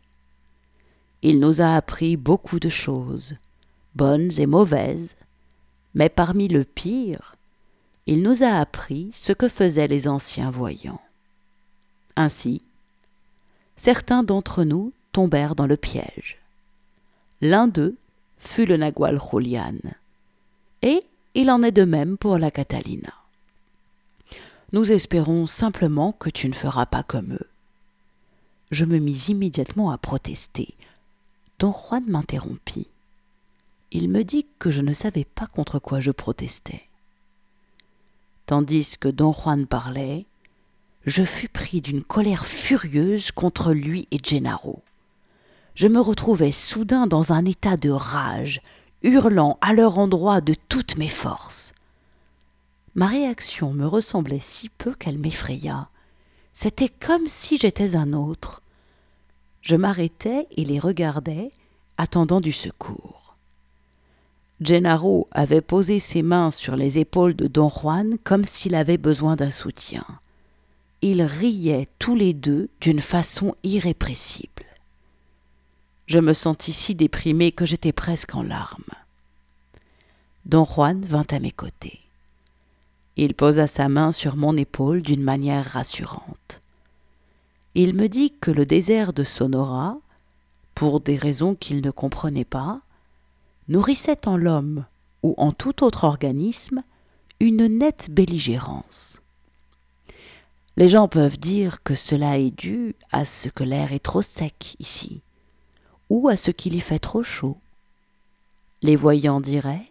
Il 1.22 1.38
nous 1.40 1.60
a 1.60 1.76
appris 1.76 2.16
beaucoup 2.16 2.58
de 2.58 2.68
choses, 2.68 3.36
bonnes 3.94 4.30
et 4.38 4.46
mauvaises, 4.46 5.14
mais 5.94 6.08
parmi 6.08 6.48
le 6.48 6.64
pire, 6.64 7.36
il 8.06 8.22
nous 8.22 8.42
a 8.42 8.58
appris 8.58 9.10
ce 9.12 9.32
que 9.32 9.48
faisaient 9.48 9.88
les 9.88 10.08
anciens 10.08 10.50
voyants. 10.50 11.00
Ainsi, 12.16 12.62
certains 13.76 14.22
d'entre 14.22 14.64
nous 14.64 14.92
tombèrent 15.12 15.54
dans 15.54 15.66
le 15.66 15.76
piège. 15.76 16.38
L'un 17.40 17.68
d'eux 17.68 17.96
fut 18.38 18.66
le 18.66 18.76
Nagual 18.76 19.20
Julian, 19.20 19.78
et 20.82 21.02
il 21.34 21.50
en 21.50 21.62
est 21.62 21.72
de 21.72 21.84
même 21.84 22.16
pour 22.18 22.38
la 22.38 22.50
Catalina. 22.50 23.12
Nous 24.72 24.90
espérons 24.90 25.46
simplement 25.46 26.12
que 26.12 26.30
tu 26.30 26.48
ne 26.48 26.54
feras 26.54 26.86
pas 26.86 27.02
comme 27.02 27.34
eux. 27.34 27.48
Je 28.70 28.84
me 28.84 28.98
mis 28.98 29.26
immédiatement 29.26 29.90
à 29.90 29.98
protester. 29.98 30.74
Don 31.58 31.72
Juan 31.72 32.04
m'interrompit. 32.06 32.86
Il 33.94 34.08
me 34.08 34.24
dit 34.24 34.46
que 34.58 34.70
je 34.70 34.80
ne 34.80 34.94
savais 34.94 35.26
pas 35.26 35.46
contre 35.46 35.78
quoi 35.78 36.00
je 36.00 36.10
protestais. 36.10 36.88
Tandis 38.46 38.96
que 38.98 39.08
Don 39.08 39.34
Juan 39.34 39.66
parlait, 39.66 40.24
je 41.04 41.22
fus 41.22 41.50
pris 41.50 41.82
d'une 41.82 42.02
colère 42.02 42.46
furieuse 42.46 43.32
contre 43.32 43.74
lui 43.74 44.08
et 44.10 44.18
Gennaro. 44.22 44.82
Je 45.74 45.88
me 45.88 46.00
retrouvai 46.00 46.52
soudain 46.52 47.06
dans 47.06 47.34
un 47.34 47.44
état 47.44 47.76
de 47.76 47.90
rage, 47.90 48.62
hurlant 49.02 49.58
à 49.60 49.74
leur 49.74 49.98
endroit 49.98 50.40
de 50.40 50.54
toutes 50.70 50.96
mes 50.96 51.08
forces. 51.08 51.74
Ma 52.94 53.08
réaction 53.08 53.74
me 53.74 53.86
ressemblait 53.86 54.38
si 54.40 54.70
peu 54.70 54.94
qu'elle 54.94 55.18
m'effraya. 55.18 55.90
C'était 56.54 56.88
comme 56.88 57.26
si 57.26 57.58
j'étais 57.58 57.94
un 57.94 58.14
autre. 58.14 58.62
Je 59.60 59.76
m'arrêtai 59.76 60.46
et 60.50 60.64
les 60.64 60.78
regardai, 60.78 61.52
attendant 61.98 62.40
du 62.40 62.52
secours. 62.52 63.11
Gennaro 64.64 65.28
avait 65.30 65.60
posé 65.60 66.00
ses 66.00 66.22
mains 66.22 66.50
sur 66.50 66.76
les 66.76 66.98
épaules 66.98 67.34
de 67.34 67.46
Don 67.46 67.70
Juan 67.70 68.16
comme 68.22 68.44
s'il 68.44 68.74
avait 68.74 68.98
besoin 68.98 69.36
d'un 69.36 69.50
soutien. 69.50 70.04
Ils 71.00 71.22
riaient 71.22 71.88
tous 71.98 72.14
les 72.14 72.32
deux 72.32 72.68
d'une 72.80 73.00
façon 73.00 73.54
irrépressible. 73.62 74.64
Je 76.06 76.18
me 76.18 76.32
sentis 76.32 76.72
si 76.72 76.94
déprimé 76.94 77.52
que 77.52 77.66
j'étais 77.66 77.92
presque 77.92 78.34
en 78.34 78.42
larmes. 78.42 78.84
Don 80.44 80.64
Juan 80.64 81.04
vint 81.04 81.26
à 81.30 81.38
mes 81.38 81.52
côtés. 81.52 82.00
Il 83.16 83.34
posa 83.34 83.66
sa 83.66 83.88
main 83.88 84.12
sur 84.12 84.36
mon 84.36 84.56
épaule 84.56 85.02
d'une 85.02 85.22
manière 85.22 85.66
rassurante. 85.66 86.62
Il 87.74 87.94
me 87.94 88.08
dit 88.08 88.34
que 88.40 88.50
le 88.50 88.66
désert 88.66 89.12
de 89.12 89.24
Sonora, 89.24 89.98
pour 90.74 91.00
des 91.00 91.16
raisons 91.16 91.54
qu'il 91.54 91.80
ne 91.80 91.90
comprenait 91.90 92.44
pas, 92.44 92.80
nourrissait 93.68 94.26
en 94.26 94.36
l'homme 94.36 94.84
ou 95.22 95.34
en 95.38 95.52
tout 95.52 95.84
autre 95.84 96.04
organisme 96.04 96.82
une 97.40 97.66
nette 97.66 98.08
belligérance. 98.10 99.20
Les 100.76 100.88
gens 100.88 101.08
peuvent 101.08 101.38
dire 101.38 101.82
que 101.82 101.94
cela 101.94 102.38
est 102.38 102.50
dû 102.50 102.94
à 103.10 103.24
ce 103.24 103.48
que 103.48 103.64
l'air 103.64 103.92
est 103.92 104.02
trop 104.02 104.22
sec 104.22 104.76
ici, 104.78 105.20
ou 106.08 106.28
à 106.28 106.36
ce 106.36 106.50
qu'il 106.50 106.74
y 106.74 106.80
fait 106.80 106.98
trop 106.98 107.22
chaud. 107.22 107.58
Les 108.80 108.96
voyants 108.96 109.40
diraient 109.40 109.88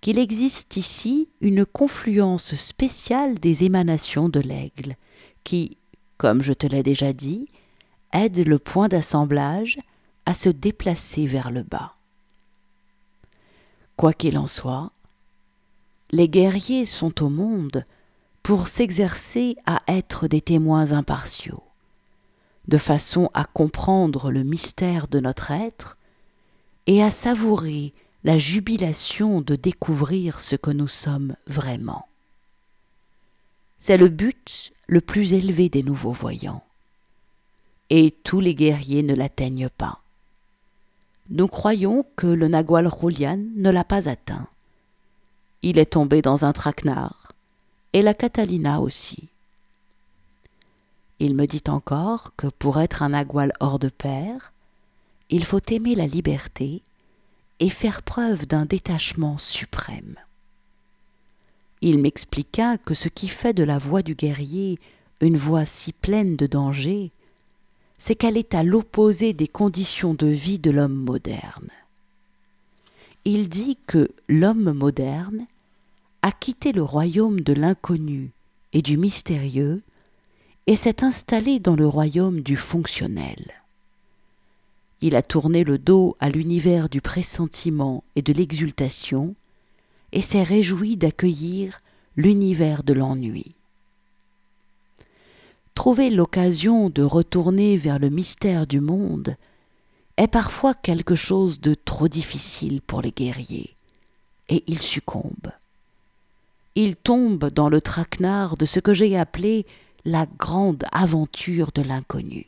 qu'il 0.00 0.18
existe 0.18 0.76
ici 0.76 1.28
une 1.40 1.66
confluence 1.66 2.54
spéciale 2.54 3.38
des 3.38 3.64
émanations 3.64 4.28
de 4.28 4.40
l'aigle, 4.40 4.96
qui, 5.44 5.76
comme 6.16 6.42
je 6.42 6.52
te 6.52 6.66
l'ai 6.66 6.82
déjà 6.82 7.12
dit, 7.12 7.48
aide 8.12 8.46
le 8.46 8.58
point 8.58 8.88
d'assemblage 8.88 9.78
à 10.26 10.32
se 10.32 10.48
déplacer 10.48 11.26
vers 11.26 11.50
le 11.50 11.62
bas. 11.62 11.94
Quoi 13.96 14.12
qu'il 14.12 14.38
en 14.38 14.46
soit, 14.46 14.90
les 16.10 16.28
guerriers 16.28 16.86
sont 16.86 17.22
au 17.22 17.28
monde 17.28 17.84
pour 18.42 18.68
s'exercer 18.68 19.56
à 19.66 19.80
être 19.88 20.28
des 20.28 20.40
témoins 20.40 20.92
impartiaux, 20.92 21.62
de 22.68 22.76
façon 22.76 23.30
à 23.34 23.44
comprendre 23.44 24.30
le 24.30 24.42
mystère 24.42 25.08
de 25.08 25.20
notre 25.20 25.50
être 25.50 25.96
et 26.86 27.02
à 27.02 27.10
savourer 27.10 27.94
la 28.22 28.38
jubilation 28.38 29.40
de 29.40 29.56
découvrir 29.56 30.40
ce 30.40 30.56
que 30.56 30.70
nous 30.70 30.88
sommes 30.88 31.36
vraiment. 31.46 32.06
C'est 33.78 33.98
le 33.98 34.08
but 34.08 34.70
le 34.86 35.00
plus 35.00 35.34
élevé 35.34 35.68
des 35.68 35.82
nouveaux 35.82 36.12
voyants. 36.12 36.64
Et 37.90 38.14
tous 38.24 38.40
les 38.40 38.54
guerriers 38.54 39.02
ne 39.02 39.14
l'atteignent 39.14 39.68
pas. 39.68 40.03
Nous 41.30 41.48
croyons 41.48 42.04
que 42.16 42.26
le 42.26 42.48
Nagual 42.48 42.90
Julian 43.00 43.38
ne 43.56 43.70
l'a 43.70 43.84
pas 43.84 44.08
atteint. 44.08 44.46
Il 45.62 45.78
est 45.78 45.92
tombé 45.92 46.20
dans 46.20 46.44
un 46.44 46.52
traquenard, 46.52 47.32
et 47.94 48.02
la 48.02 48.12
Catalina 48.12 48.80
aussi. 48.80 49.28
Il 51.20 51.34
me 51.34 51.46
dit 51.46 51.62
encore 51.68 52.32
que 52.36 52.48
pour 52.48 52.80
être 52.80 53.02
un 53.02 53.10
Nagual 53.10 53.52
hors 53.60 53.78
de 53.78 53.88
pair, 53.88 54.52
il 55.30 55.44
faut 55.44 55.60
aimer 55.70 55.94
la 55.94 56.06
liberté 56.06 56.82
et 57.60 57.70
faire 57.70 58.02
preuve 58.02 58.46
d'un 58.46 58.66
détachement 58.66 59.38
suprême. 59.38 60.16
Il 61.80 61.98
m'expliqua 61.98 62.76
que 62.78 62.94
ce 62.94 63.08
qui 63.08 63.28
fait 63.28 63.54
de 63.54 63.62
la 63.62 63.78
voix 63.78 64.02
du 64.02 64.14
guerrier 64.14 64.78
une 65.20 65.36
voix 65.36 65.64
si 65.64 65.92
pleine 65.92 66.36
de 66.36 66.46
danger, 66.46 67.10
c'est 68.06 68.16
qu'elle 68.16 68.36
est 68.36 68.54
à 68.54 68.62
l'opposé 68.62 69.32
des 69.32 69.48
conditions 69.48 70.12
de 70.12 70.26
vie 70.26 70.58
de 70.58 70.70
l'homme 70.70 70.92
moderne. 70.92 71.70
Il 73.24 73.48
dit 73.48 73.78
que 73.86 74.10
l'homme 74.28 74.74
moderne 74.74 75.46
a 76.20 76.30
quitté 76.30 76.72
le 76.72 76.82
royaume 76.82 77.40
de 77.40 77.54
l'inconnu 77.54 78.32
et 78.74 78.82
du 78.82 78.98
mystérieux 78.98 79.80
et 80.66 80.76
s'est 80.76 81.02
installé 81.02 81.60
dans 81.60 81.76
le 81.76 81.86
royaume 81.86 82.42
du 82.42 82.58
fonctionnel. 82.58 83.54
Il 85.00 85.16
a 85.16 85.22
tourné 85.22 85.64
le 85.64 85.78
dos 85.78 86.14
à 86.20 86.28
l'univers 86.28 86.90
du 86.90 87.00
pressentiment 87.00 88.04
et 88.16 88.20
de 88.20 88.34
l'exultation, 88.34 89.34
et 90.12 90.20
s'est 90.20 90.42
réjoui 90.42 90.98
d'accueillir 90.98 91.80
l'univers 92.18 92.82
de 92.82 92.92
l'ennui. 92.92 93.54
Trouver 95.74 96.10
l'occasion 96.10 96.88
de 96.88 97.02
retourner 97.02 97.76
vers 97.76 97.98
le 97.98 98.08
mystère 98.08 98.66
du 98.66 98.80
monde 98.80 99.36
est 100.16 100.28
parfois 100.28 100.74
quelque 100.74 101.14
chose 101.14 101.60
de 101.60 101.74
trop 101.74 102.08
difficile 102.08 102.80
pour 102.80 103.02
les 103.02 103.10
guerriers, 103.10 103.74
et 104.48 104.62
ils 104.66 104.82
succombent. 104.82 105.52
Ils 106.76 106.96
tombent 106.96 107.50
dans 107.50 107.68
le 107.68 107.80
traquenard 107.80 108.56
de 108.56 108.64
ce 108.64 108.80
que 108.80 108.94
j'ai 108.94 109.16
appelé 109.18 109.66
la 110.04 110.26
grande 110.26 110.84
aventure 110.92 111.70
de 111.72 111.82
l'inconnu. 111.82 112.46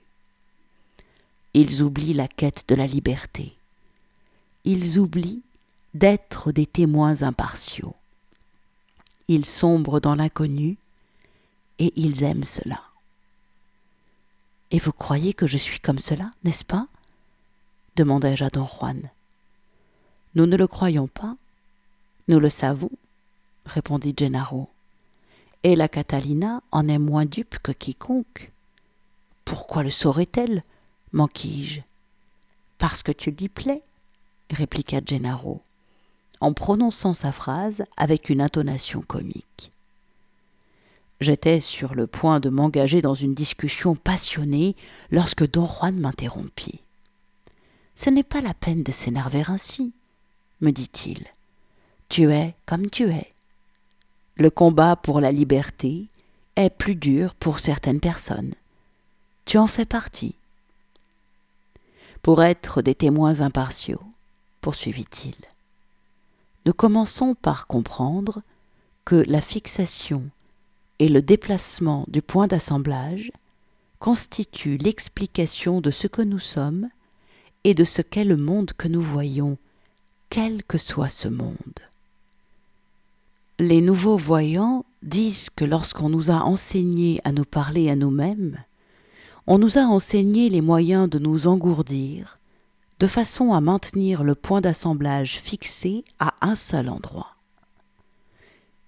Ils 1.54 1.82
oublient 1.82 2.14
la 2.14 2.28
quête 2.28 2.64
de 2.68 2.74
la 2.74 2.86
liberté. 2.86 3.54
Ils 4.64 4.98
oublient 4.98 5.42
d'être 5.94 6.52
des 6.52 6.66
témoins 6.66 7.22
impartiaux. 7.22 7.94
Ils 9.28 9.46
sombrent 9.46 10.00
dans 10.00 10.14
l'inconnu 10.14 10.76
et 11.78 11.92
ils 11.96 12.22
aiment 12.22 12.44
cela. 12.44 12.80
Et 14.70 14.78
vous 14.78 14.92
croyez 14.92 15.32
que 15.34 15.46
je 15.46 15.56
suis 15.56 15.80
comme 15.80 15.98
cela, 15.98 16.30
n'est-ce 16.44 16.64
pas 16.64 16.88
demandai-je 17.96 18.44
à 18.44 18.50
don 18.50 18.66
Juan. 18.66 19.10
Nous 20.34 20.46
ne 20.46 20.56
le 20.56 20.66
croyons 20.66 21.08
pas, 21.08 21.36
nous 22.28 22.38
le 22.38 22.50
savons, 22.50 22.90
répondit 23.64 24.14
Gennaro. 24.16 24.68
Et 25.62 25.74
la 25.76 25.88
Catalina 25.88 26.62
en 26.72 26.88
est 26.88 26.98
moins 26.98 27.24
dupe 27.24 27.58
que 27.62 27.72
quiconque. 27.72 28.50
Pourquoi 29.46 29.82
le 29.82 29.90
saurait-elle 29.90 30.62
manquis-je. 31.12 31.80
Parce 32.78 33.02
que 33.02 33.12
tu 33.12 33.30
lui 33.30 33.48
plais, 33.48 33.82
répliqua 34.50 35.00
Gennaro, 35.04 35.62
en 36.40 36.52
prononçant 36.52 37.14
sa 37.14 37.32
phrase 37.32 37.84
avec 37.96 38.28
une 38.28 38.42
intonation 38.42 39.00
comique. 39.00 39.72
J'étais 41.20 41.60
sur 41.60 41.94
le 41.94 42.06
point 42.06 42.40
de 42.40 42.50
m'engager 42.50 43.00
dans 43.00 43.14
une 43.14 43.34
discussion 43.34 43.96
passionnée 43.96 44.76
lorsque 45.10 45.48
don 45.50 45.66
Juan 45.66 45.98
m'interrompit. 45.98 46.80
Ce 47.94 48.10
n'est 48.10 48.22
pas 48.22 48.42
la 48.42 48.52
peine 48.52 48.82
de 48.82 48.92
s'énerver 48.92 49.44
ainsi, 49.48 49.92
me 50.60 50.70
dit-il. 50.70 51.24
Tu 52.08 52.30
es 52.32 52.54
comme 52.66 52.90
tu 52.90 53.10
es. 53.10 53.32
Le 54.36 54.50
combat 54.50 54.96
pour 54.96 55.20
la 55.20 55.32
liberté 55.32 56.06
est 56.56 56.70
plus 56.70 56.94
dur 56.94 57.34
pour 57.34 57.60
certaines 57.60 58.00
personnes. 58.00 58.54
Tu 59.46 59.56
en 59.56 59.66
fais 59.66 59.86
partie. 59.86 60.34
Pour 62.20 62.42
être 62.42 62.82
des 62.82 62.94
témoins 62.94 63.40
impartiaux, 63.40 64.02
poursuivit-il, 64.60 65.36
nous 66.66 66.74
commençons 66.74 67.34
par 67.34 67.66
comprendre 67.66 68.42
que 69.04 69.24
la 69.28 69.40
fixation 69.40 70.28
et 70.98 71.08
le 71.08 71.22
déplacement 71.22 72.04
du 72.08 72.22
point 72.22 72.46
d'assemblage 72.46 73.30
constituent 73.98 74.76
l'explication 74.76 75.80
de 75.80 75.90
ce 75.90 76.06
que 76.06 76.22
nous 76.22 76.38
sommes 76.38 76.88
et 77.64 77.74
de 77.74 77.84
ce 77.84 78.02
qu'est 78.02 78.24
le 78.24 78.36
monde 78.36 78.72
que 78.76 78.88
nous 78.88 79.02
voyons, 79.02 79.58
quel 80.30 80.62
que 80.64 80.78
soit 80.78 81.08
ce 81.08 81.28
monde. 81.28 81.80
Les 83.58 83.80
nouveaux 83.80 84.18
voyants 84.18 84.84
disent 85.02 85.50
que 85.50 85.64
lorsqu'on 85.64 86.08
nous 86.08 86.30
a 86.30 86.44
enseigné 86.44 87.20
à 87.24 87.32
nous 87.32 87.44
parler 87.44 87.88
à 87.90 87.96
nous-mêmes, 87.96 88.58
on 89.46 89.58
nous 89.58 89.78
a 89.78 89.82
enseigné 89.82 90.50
les 90.50 90.60
moyens 90.60 91.08
de 91.08 91.18
nous 91.18 91.46
engourdir, 91.46 92.38
de 92.98 93.06
façon 93.06 93.54
à 93.54 93.60
maintenir 93.60 94.24
le 94.24 94.34
point 94.34 94.60
d'assemblage 94.60 95.38
fixé 95.38 96.04
à 96.18 96.34
un 96.40 96.54
seul 96.54 96.88
endroit. 96.88 97.35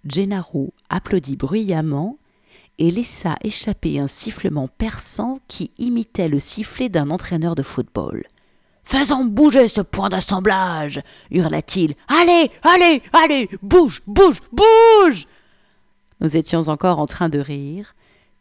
Gennaro 0.09 0.73
applaudit 0.88 1.37
bruyamment 1.37 2.18
et 2.79 2.90
laissa 2.90 3.37
échapper 3.42 3.99
un 3.99 4.07
sifflement 4.07 4.68
perçant 4.68 5.40
qui 5.49 5.73
imitait 5.79 6.29
le 6.29 6.38
sifflet 6.38 6.88
d'un 6.88 7.11
entraîneur 7.11 7.55
de 7.55 7.62
football. 7.62 8.25
Faisons 8.85 9.25
bouger 9.25 9.68
ce 9.68 9.83
point 9.83 10.09
d'assemblage 10.09 11.01
hurla-t-il. 11.31 11.94
Allez, 12.09 12.51
allez, 12.62 13.03
allez, 13.12 13.49
bouge, 13.62 14.03
bouge, 14.07 14.38
bouge 14.51 15.27
Nous 16.21 16.37
étions 16.37 16.68
encore 16.68 16.99
en 16.99 17.07
train 17.07 17.29
de 17.29 17.38
rire 17.38 17.94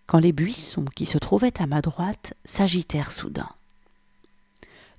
quand 0.05 0.19
les 0.19 0.31
buissons 0.31 0.85
qui 0.95 1.05
se 1.05 1.17
trouvaient 1.17 1.61
à 1.61 1.67
ma 1.67 1.81
droite 1.81 2.33
s'agitèrent 2.45 3.11
soudain. 3.11 3.49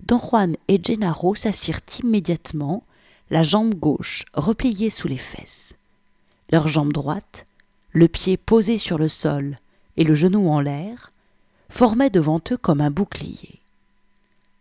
Don 0.02 0.18
Juan 0.18 0.54
et 0.68 0.78
Gennaro 0.82 1.34
s'assirent 1.34 1.80
immédiatement, 2.02 2.84
la 3.30 3.42
jambe 3.42 3.74
gauche 3.74 4.24
repliée 4.34 4.90
sous 4.90 5.08
les 5.08 5.16
fesses. 5.16 5.77
Leur 6.50 6.66
jambe 6.66 6.92
droite, 6.92 7.46
le 7.92 8.08
pied 8.08 8.36
posé 8.36 8.78
sur 8.78 8.98
le 8.98 9.08
sol 9.08 9.56
et 9.96 10.04
le 10.04 10.14
genou 10.14 10.50
en 10.50 10.60
l'air, 10.60 11.12
formaient 11.68 12.10
devant 12.10 12.40
eux 12.50 12.56
comme 12.56 12.80
un 12.80 12.90
bouclier. 12.90 13.60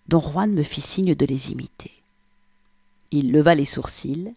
Don 0.08 0.20
Juan 0.20 0.52
me 0.52 0.64
fit 0.64 0.82
signe 0.82 1.16
de 1.16 1.26
les 1.26 1.52
imiter. 1.52 1.92
Il 3.12 3.32
leva 3.32 3.56
les 3.56 3.66
sourcils 3.66 4.34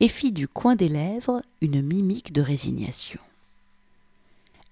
et 0.00 0.08
fit 0.08 0.32
du 0.32 0.48
coin 0.48 0.76
des 0.76 0.88
lèvres 0.88 1.42
une 1.60 1.82
mimique 1.82 2.32
de 2.32 2.42
résignation. 2.42 3.20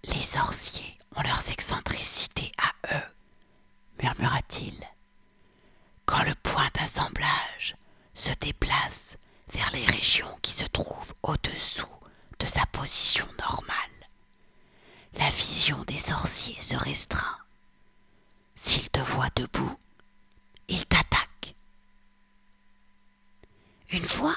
Les 0.05 0.21
sorciers 0.21 0.99
ont 1.17 1.23
leurs 1.23 1.51
excentricités 1.51 2.53
à 2.59 2.97
eux, 2.97 3.03
murmura-t-il. 4.03 4.75
Quand 6.05 6.25
le 6.25 6.35
point 6.43 6.69
d'assemblage 6.75 7.77
se 8.13 8.33
déplace 8.41 9.19
vers 9.51 9.71
les 9.73 9.87
régions 9.87 10.37
qui 10.43 10.53
se 10.53 10.67
trouvent 10.67 11.15
au-dessous 11.23 11.87
de 12.43 12.47
sa 12.49 12.67
position 12.67 13.27
normale, 13.39 13.77
la 15.17 15.31
vision 15.31 15.81
des 15.87 15.97
sorciers 15.97 16.61
se 16.61 16.75
restreint. 16.75 17.39
S'ils 18.57 18.91
te 18.91 18.99
voient 18.99 19.31
debout, 19.37 19.77
il 20.67 20.85
t'attaque. 20.87 21.55
Une 23.93 24.05
fois, 24.05 24.35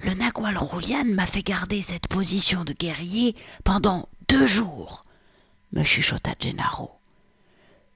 le 0.00 0.14
Nagual 0.14 0.58
Roulian 0.58 1.04
m'a 1.04 1.28
fait 1.28 1.44
garder 1.44 1.80
cette 1.80 2.08
position 2.08 2.64
de 2.64 2.72
guerrier 2.72 3.36
pendant 3.62 4.08
deux 4.28 4.46
jours, 4.46 5.04
me 5.72 5.84
chuchota 5.84 6.34
Gennaro. 6.40 6.90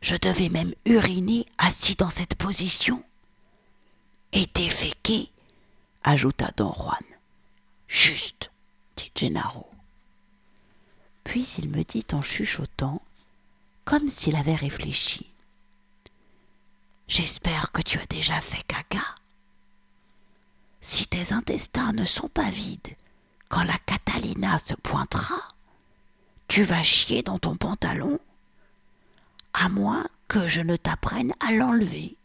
Je 0.03 0.15
devais 0.15 0.51
même 0.51 0.75
uriner 0.85 1.47
assis 1.59 1.97
dans 1.97 2.11
cette 2.11 2.37
position. 2.37 3.03
Et 4.33 4.47
déféquer, 4.55 5.31
ajouta 6.05 6.53
Don 6.57 6.73
Juan. 6.73 7.03
Juste, 7.89 8.51
Gennaro. 9.15 9.69
Puis 11.25 11.57
il 11.59 11.69
me 11.71 11.83
dit 11.83 12.07
en 12.13 12.23
chuchotant, 12.23 13.03
comme 13.85 14.09
s'il 14.09 14.37
avait 14.37 14.55
réfléchi. 14.55 15.33
J'espère 17.09 17.73
que 17.73 17.83
tu 17.83 17.99
as 17.99 18.07
déjà 18.07 18.41
fait 18.41 18.63
caca. 18.67 19.05
Si 20.81 21.07
tes 21.07 21.33
intestins 21.33 21.93
ne 21.93 22.05
sont 22.05 22.29
pas 22.29 22.51
vides 22.51 22.97
quand 23.49 23.63
la 23.63 23.79
Catalina 23.79 24.59
se 24.59 24.75
pointera, 24.75 25.41
tu 26.49 26.63
vas 26.65 26.83
chier 26.83 27.23
dans 27.23 27.39
ton 27.39 27.57
pantalon, 27.57 28.19
à 29.53 29.69
moins 29.69 30.07
que 30.29 30.47
je 30.47 30.61
ne 30.61 30.77
t'apprenne 30.77 31.33
à 31.41 31.53
l'enlever. 31.53 32.17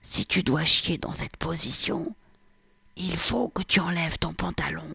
Si 0.00 0.26
tu 0.26 0.42
dois 0.42 0.64
chier 0.64 0.98
dans 0.98 1.12
cette 1.12 1.36
position, 1.36 2.14
il 2.96 3.16
faut 3.16 3.48
que 3.48 3.62
tu 3.62 3.80
enlèves 3.80 4.18
ton 4.18 4.32
pantalon. 4.32 4.88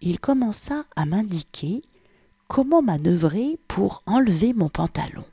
Il 0.00 0.20
commença 0.20 0.84
à 0.96 1.06
m'indiquer 1.06 1.82
comment 2.48 2.82
manœuvrer 2.82 3.58
pour 3.68 4.02
enlever 4.06 4.52
mon 4.52 4.68
pantalon 4.68 5.24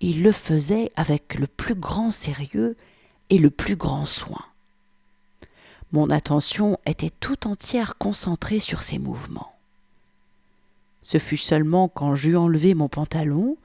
il 0.00 0.22
le 0.22 0.32
faisait 0.32 0.92
avec 0.96 1.36
le 1.36 1.46
plus 1.46 1.74
grand 1.74 2.10
sérieux 2.10 2.76
et 3.30 3.38
le 3.38 3.50
plus 3.50 3.76
grand 3.76 4.04
soin. 4.04 4.42
Mon 5.92 6.10
attention 6.10 6.78
était 6.84 7.12
tout 7.20 7.46
entière 7.46 7.96
concentrée 7.96 8.60
sur 8.60 8.82
ses 8.82 8.98
mouvements. 8.98 9.52
Ce 11.02 11.18
fut 11.18 11.36
seulement 11.36 11.88
quand 11.88 12.14
j'eus 12.14 12.36
enlevé 12.36 12.74
mon 12.74 12.88
pantalon 12.88 13.56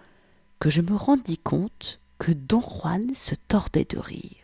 que 0.60 0.70
je 0.70 0.82
me 0.82 0.96
rendis 0.96 1.40
compte 1.40 2.00
que 2.20 2.32
Don 2.32 2.62
Juan 2.62 3.14
se 3.16 3.36
tordait 3.48 3.88
de 3.90 3.98
rire. 3.98 4.41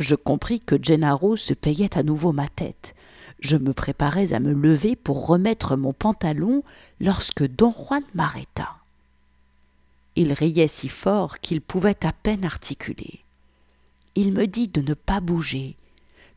Je 0.00 0.14
compris 0.14 0.60
que 0.60 0.82
Gennaro 0.82 1.36
se 1.36 1.52
payait 1.52 1.96
à 1.96 2.02
nouveau 2.02 2.32
ma 2.32 2.48
tête. 2.48 2.94
Je 3.38 3.58
me 3.58 3.74
préparais 3.74 4.32
à 4.32 4.40
me 4.40 4.54
lever 4.54 4.96
pour 4.96 5.26
remettre 5.26 5.76
mon 5.76 5.92
pantalon 5.92 6.62
lorsque 7.00 7.46
Don 7.46 7.70
Juan 7.70 8.02
m'arrêta. 8.14 8.78
Il 10.16 10.32
riait 10.32 10.68
si 10.68 10.88
fort 10.88 11.38
qu'il 11.40 11.60
pouvait 11.60 12.06
à 12.06 12.14
peine 12.14 12.46
articuler. 12.46 13.20
Il 14.14 14.32
me 14.32 14.46
dit 14.46 14.68
de 14.68 14.80
ne 14.80 14.94
pas 14.94 15.20
bouger, 15.20 15.76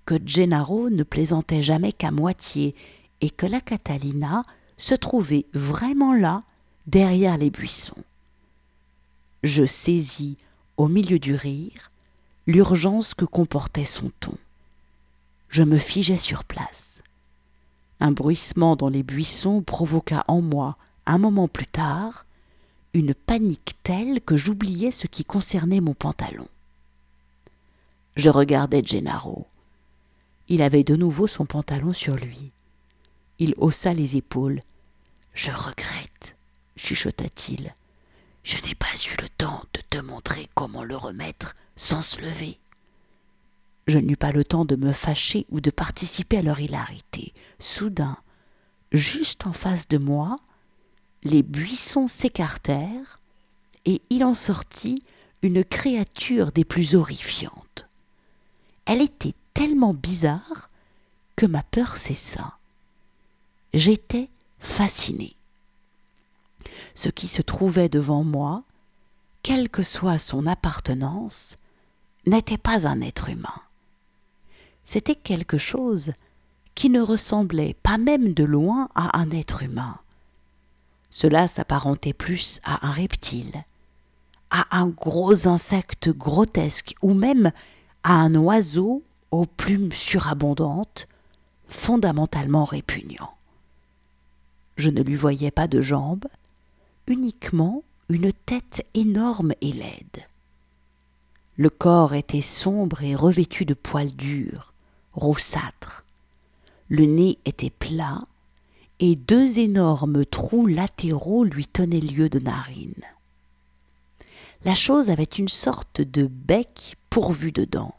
que 0.06 0.16
Gennaro 0.26 0.90
ne 0.90 1.04
plaisantait 1.04 1.64
jamais 1.64 1.94
qu'à 1.94 2.12
moitié, 2.12 2.76
et 3.22 3.30
que 3.30 3.46
la 3.46 3.62
Catalina 3.62 4.44
se 4.78 4.94
trouvait 4.94 5.46
vraiment 5.54 6.14
là, 6.14 6.44
derrière 6.86 7.38
les 7.38 7.50
buissons. 7.50 8.04
Je 9.42 9.66
saisis, 9.66 10.36
au 10.76 10.90
milieu 10.90 11.18
du 11.18 11.36
rire, 11.36 11.93
l'urgence 12.46 13.14
que 13.14 13.26
comportait 13.26 13.86
son 13.86 14.12
ton. 14.20 14.38
Je 15.50 15.64
me 15.64 15.78
figeai 15.78 16.18
sur 16.18 16.44
place. 16.44 17.04
Un 18.00 18.12
bruissement 18.12 18.76
dans 18.76 18.90
les 18.90 19.04
buissons 19.04 19.62
provoqua 19.62 20.24
en 20.28 20.42
moi, 20.42 20.78
un 21.06 21.18
moment 21.18 21.48
plus 21.48 21.68
tard, 21.68 22.26
une 22.94 23.14
panique 23.14 23.76
telle 23.84 24.20
que 24.22 24.36
j'oubliais 24.36 24.92
ce 24.92 25.08
qui 25.08 25.24
concernait 25.24 25.82
mon 25.82 25.94
pantalon. 25.94 26.48
Je 28.16 28.30
regardais 28.30 28.84
Gennaro. 28.86 29.48
Il 30.50 30.62
avait 30.62 30.84
de 30.84 30.96
nouveau 30.96 31.28
son 31.28 31.46
pantalon 31.46 31.94
sur 31.94 32.16
lui. 32.16 32.52
Il 33.40 33.56
haussa 33.58 33.94
les 33.94 34.18
épaules. 34.18 34.62
Je 35.34 35.52
regrette, 35.52 36.36
chuchota-t-il. 36.76 37.74
Je 38.44 38.58
n'ai 38.66 38.76
pas 38.76 38.94
eu 39.08 39.22
le 39.22 39.30
temps 39.30 39.64
de 39.74 39.82
te 39.90 39.98
montrer 39.98 40.50
comment 40.54 40.84
le 40.84 40.98
remettre 40.98 41.56
sans 41.76 42.02
se 42.02 42.20
lever. 42.20 42.60
Je 43.88 44.00
n'eus 44.00 44.18
pas 44.18 44.32
le 44.32 44.46
temps 44.46 44.66
de 44.66 44.76
me 44.76 44.92
fâcher 44.92 45.46
ou 45.50 45.60
de 45.60 45.70
participer 45.70 46.38
à 46.38 46.42
leur 46.42 46.60
hilarité. 46.60 47.34
Soudain, 47.60 48.18
juste 48.92 49.46
en 49.46 49.54
face 49.54 49.88
de 49.88 49.98
moi, 49.98 50.38
les 51.24 51.44
buissons 51.44 52.08
s'écartèrent, 52.08 53.20
et 53.86 54.02
il 54.10 54.24
en 54.24 54.36
sortit 54.36 55.00
une 55.42 55.64
créature 55.64 56.52
des 56.52 56.64
plus 56.64 56.96
horrifiantes. 56.96 57.86
Elle 58.86 59.02
était 59.02 59.36
tellement 59.54 59.94
bizarre 59.94 60.70
que 61.36 61.46
ma 61.46 61.64
peur 61.64 61.98
cessa. 61.98 62.58
J'étais 63.74 64.30
fasciné. 64.60 65.36
Ce 66.96 67.10
qui 67.10 67.28
se 67.28 67.42
trouvait 67.42 67.90
devant 67.90 68.24
moi, 68.24 68.64
quelle 69.42 69.70
que 69.70 69.84
soit 69.84 70.18
son 70.18 70.48
appartenance, 70.48 71.58
n'était 72.26 72.58
pas 72.58 72.88
un 72.88 73.02
être 73.02 73.30
humain. 73.30 73.62
C'était 74.86 75.16
quelque 75.16 75.58
chose 75.58 76.14
qui 76.76 76.90
ne 76.90 77.02
ressemblait 77.02 77.76
pas 77.84 77.98
même 77.98 78.34
de 78.34 78.44
loin 78.44 78.90
à 78.96 79.18
un 79.20 79.30
être 79.32 79.64
humain. 79.64 79.98
Cela 81.12 81.48
s'apparentait 81.48 82.14
plus 82.14 82.60
à 82.64 82.88
un 82.88 82.92
reptile, 82.92 83.66
à 84.50 84.78
un 84.78 84.88
gros 84.88 85.48
insecte 85.48 86.10
grotesque 86.10 86.96
ou 87.02 87.14
même 87.14 87.52
à 88.04 88.16
un 88.16 88.34
oiseau 88.36 89.04
aux 89.32 89.46
plumes 89.46 89.92
surabondantes, 89.92 91.08
fondamentalement 91.68 92.66
répugnant. 92.66 93.36
Je 94.78 94.90
ne 94.90 95.02
lui 95.02 95.16
voyais 95.16 95.52
pas 95.52 95.68
de 95.68 95.82
jambes, 95.82 96.26
uniquement 97.08 97.84
une 98.10 98.32
tête 98.32 98.86
énorme 98.94 99.54
et 99.62 99.72
laide. 99.72 100.28
Le 101.56 101.70
corps 101.70 102.16
était 102.16 102.42
sombre 102.42 103.04
et 103.04 103.16
revêtu 103.16 103.66
de 103.66 103.74
poils 103.74 104.14
durs, 104.14 104.74
roussâtres. 105.14 106.04
Le 106.90 107.06
nez 107.06 107.38
était 107.46 107.70
plat, 107.70 108.20
et 109.00 109.16
deux 109.16 109.60
énormes 109.60 110.26
trous 110.26 110.66
latéraux 110.66 111.44
lui 111.44 111.68
tenaient 111.68 112.00
lieu 112.00 112.30
de 112.30 112.40
narines. 112.40 112.94
La 114.66 114.76
chose 114.76 115.10
avait 115.10 115.24
une 115.24 115.50
sorte 115.50 116.02
de 116.02 116.26
bec 116.26 116.96
pourvu 117.10 117.52
de 117.52 117.66
dents. 117.66 117.96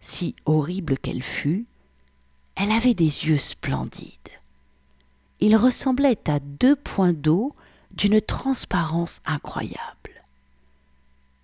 Si 0.00 0.36
horrible 0.44 0.98
qu'elle 0.98 1.22
fût, 1.22 1.64
elle 2.54 2.70
avait 2.70 2.94
des 2.94 3.04
yeux 3.04 3.38
splendides. 3.38 4.18
Ils 5.40 5.56
ressemblaient 5.56 6.28
à 6.28 6.38
deux 6.38 6.76
points 6.76 7.12
d'eau 7.14 7.54
d'une 7.92 8.20
transparence 8.20 9.20
incroyable. 9.24 10.01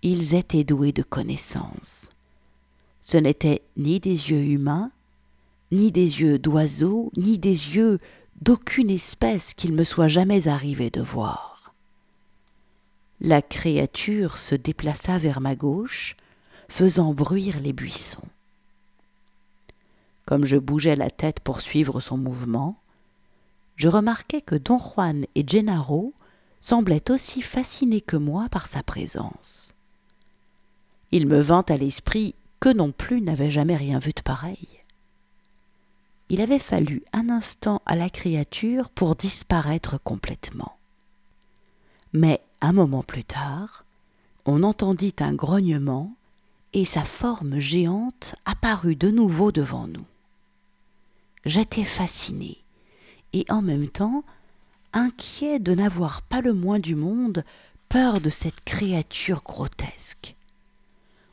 Ils 0.01 0.35
étaient 0.35 0.63
doués 0.63 0.93
de 0.93 1.03
connaissance. 1.03 2.09
Ce 3.01 3.17
n'étaient 3.17 3.63
ni 3.75 3.99
des 3.99 4.31
yeux 4.31 4.43
humains, 4.43 4.91
ni 5.71 5.91
des 5.91 6.21
yeux 6.21 6.39
d'oiseaux, 6.39 7.11
ni 7.17 7.37
des 7.37 7.49
yeux 7.49 7.99
d'aucune 8.41 8.89
espèce 8.89 9.53
qu'il 9.53 9.73
me 9.73 9.83
soit 9.83 10.07
jamais 10.07 10.47
arrivé 10.47 10.89
de 10.89 11.01
voir. 11.01 11.73
La 13.19 13.41
créature 13.41 14.37
se 14.37 14.55
déplaça 14.55 15.17
vers 15.17 15.41
ma 15.41 15.55
gauche, 15.55 16.15
faisant 16.69 17.13
bruire 17.13 17.59
les 17.59 17.73
buissons. 17.73 18.27
Comme 20.25 20.45
je 20.45 20.57
bougeais 20.57 20.95
la 20.95 21.09
tête 21.09 21.41
pour 21.41 21.59
suivre 21.59 21.99
son 21.99 22.17
mouvement, 22.17 22.77
je 23.75 23.89
remarquai 23.89 24.41
que 24.41 24.55
Don 24.55 24.79
Juan 24.79 25.25
et 25.35 25.43
Gennaro 25.45 26.13
semblaient 26.61 27.11
aussi 27.11 27.41
fascinés 27.41 28.01
que 28.01 28.17
moi 28.17 28.47
par 28.49 28.67
sa 28.67 28.83
présence. 28.83 29.73
Il 31.11 31.27
me 31.27 31.39
vint 31.39 31.65
à 31.69 31.77
l'esprit 31.77 32.35
que 32.59 32.69
non 32.69 32.91
plus 32.91 33.21
n'avait 33.21 33.51
jamais 33.51 33.75
rien 33.75 33.99
vu 33.99 34.11
de 34.11 34.21
pareil 34.21 34.79
il 36.29 36.41
avait 36.41 36.59
fallu 36.59 37.03
un 37.11 37.29
instant 37.29 37.81
à 37.85 37.95
la 37.95 38.09
créature 38.09 38.89
pour 38.89 39.15
disparaître 39.15 39.99
complètement. 40.03 40.77
Mais 42.13 42.41
un 42.61 42.71
moment 42.71 43.03
plus 43.03 43.23
tard, 43.23 43.83
on 44.45 44.63
entendit 44.63 45.15
un 45.19 45.33
grognement 45.33 46.13
et 46.73 46.85
sa 46.85 47.03
forme 47.03 47.59
géante 47.59 48.35
apparut 48.45 48.95
de 48.95 49.09
nouveau 49.09 49.51
devant 49.51 49.87
nous. 49.87 50.05
J'étais 51.45 51.83
fasciné 51.83 52.59
et 53.33 53.45
en 53.49 53.61
même 53.61 53.89
temps 53.89 54.23
inquiet 54.93 55.59
de 55.59 55.73
n'avoir 55.73 56.21
pas 56.21 56.41
le 56.41 56.53
moins 56.53 56.79
du 56.79 56.95
monde 56.95 57.43
peur 57.89 58.19
de 58.19 58.29
cette 58.29 58.61
créature 58.61 59.41
grotesque. 59.43 60.35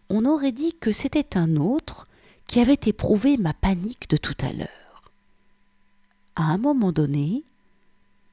On 0.09 0.25
aurait 0.25 0.53
dit 0.53 0.75
que 0.81 0.93
c'était 0.93 1.37
un 1.37 1.57
autre 1.57 2.07
qui 2.47 2.61
avait 2.61 2.79
éprouvé 2.87 3.37
ma 3.37 3.55
panique 3.55 4.09
de 4.09 4.17
tout 4.17 4.37
à 4.41 4.53
l'heure 4.53 4.87
à 6.37 6.45
un 6.45 6.59
moment 6.59 6.93
donné, 6.93 7.43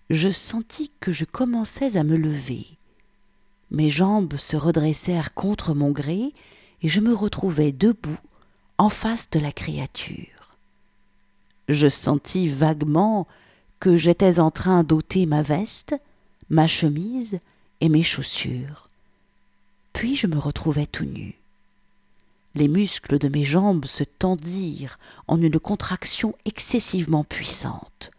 je 0.10 0.30
sentis 0.30 0.92
que 1.00 1.12
je 1.12 1.26
commençais 1.26 1.98
à 1.98 2.04
me 2.04 2.18
lever. 2.18 2.68
Mes 3.72 3.90
jambes 3.90 4.36
se 4.38 4.58
redressèrent 4.58 5.34
contre 5.34 5.74
mon 5.74 5.92
gré 5.92 6.34
et 6.82 6.90
je 6.90 7.00
me 7.00 7.14
retrouvai 7.14 7.72
debout 7.72 8.20
en 8.78 8.90
face 8.90 9.30
de 9.32 9.40
la 9.40 9.52
créature. 9.52 10.58
Je 11.70 11.88
sentis 11.88 12.50
vaguement 12.50 13.26
que 13.80 13.96
j'étais 13.96 14.40
en 14.40 14.52
train 14.52 14.84
d'ôter 14.84 15.26
ma 15.26 15.42
veste, 15.42 15.96
ma 16.50 16.68
chemise 16.68 17.40
et 17.80 17.88
mes 17.88 18.04
chaussures. 18.04 18.90
Puis 19.94 20.16
je 20.16 20.28
me 20.28 20.38
retrouvai 20.38 20.86
tout 20.86 21.06
nu. 21.06 21.36
Les 22.56 22.68
muscles 22.68 23.18
de 23.18 23.30
mes 23.30 23.44
jambes 23.44 23.86
se 23.86 24.04
tendirent 24.04 25.00
en 25.28 25.42
une 25.42 25.60
contraction 25.60 26.36
excessivement 26.46 27.24
puissante. 27.24 28.12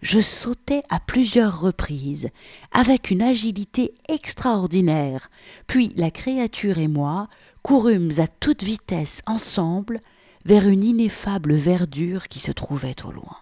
Je 0.00 0.20
sautai 0.20 0.82
à 0.88 0.98
plusieurs 0.98 1.60
reprises, 1.60 2.30
avec 2.72 3.10
une 3.10 3.22
agilité 3.22 3.92
extraordinaire, 4.08 5.30
puis 5.66 5.92
la 5.96 6.10
créature 6.10 6.78
et 6.78 6.88
moi 6.88 7.28
courûmes 7.62 8.12
à 8.18 8.28
toute 8.28 8.62
vitesse 8.62 9.20
ensemble 9.26 9.98
vers 10.46 10.68
une 10.68 10.84
ineffable 10.84 11.54
verdure 11.54 12.28
qui 12.28 12.40
se 12.40 12.52
trouvait 12.52 13.04
au 13.04 13.10
loin. 13.10 13.36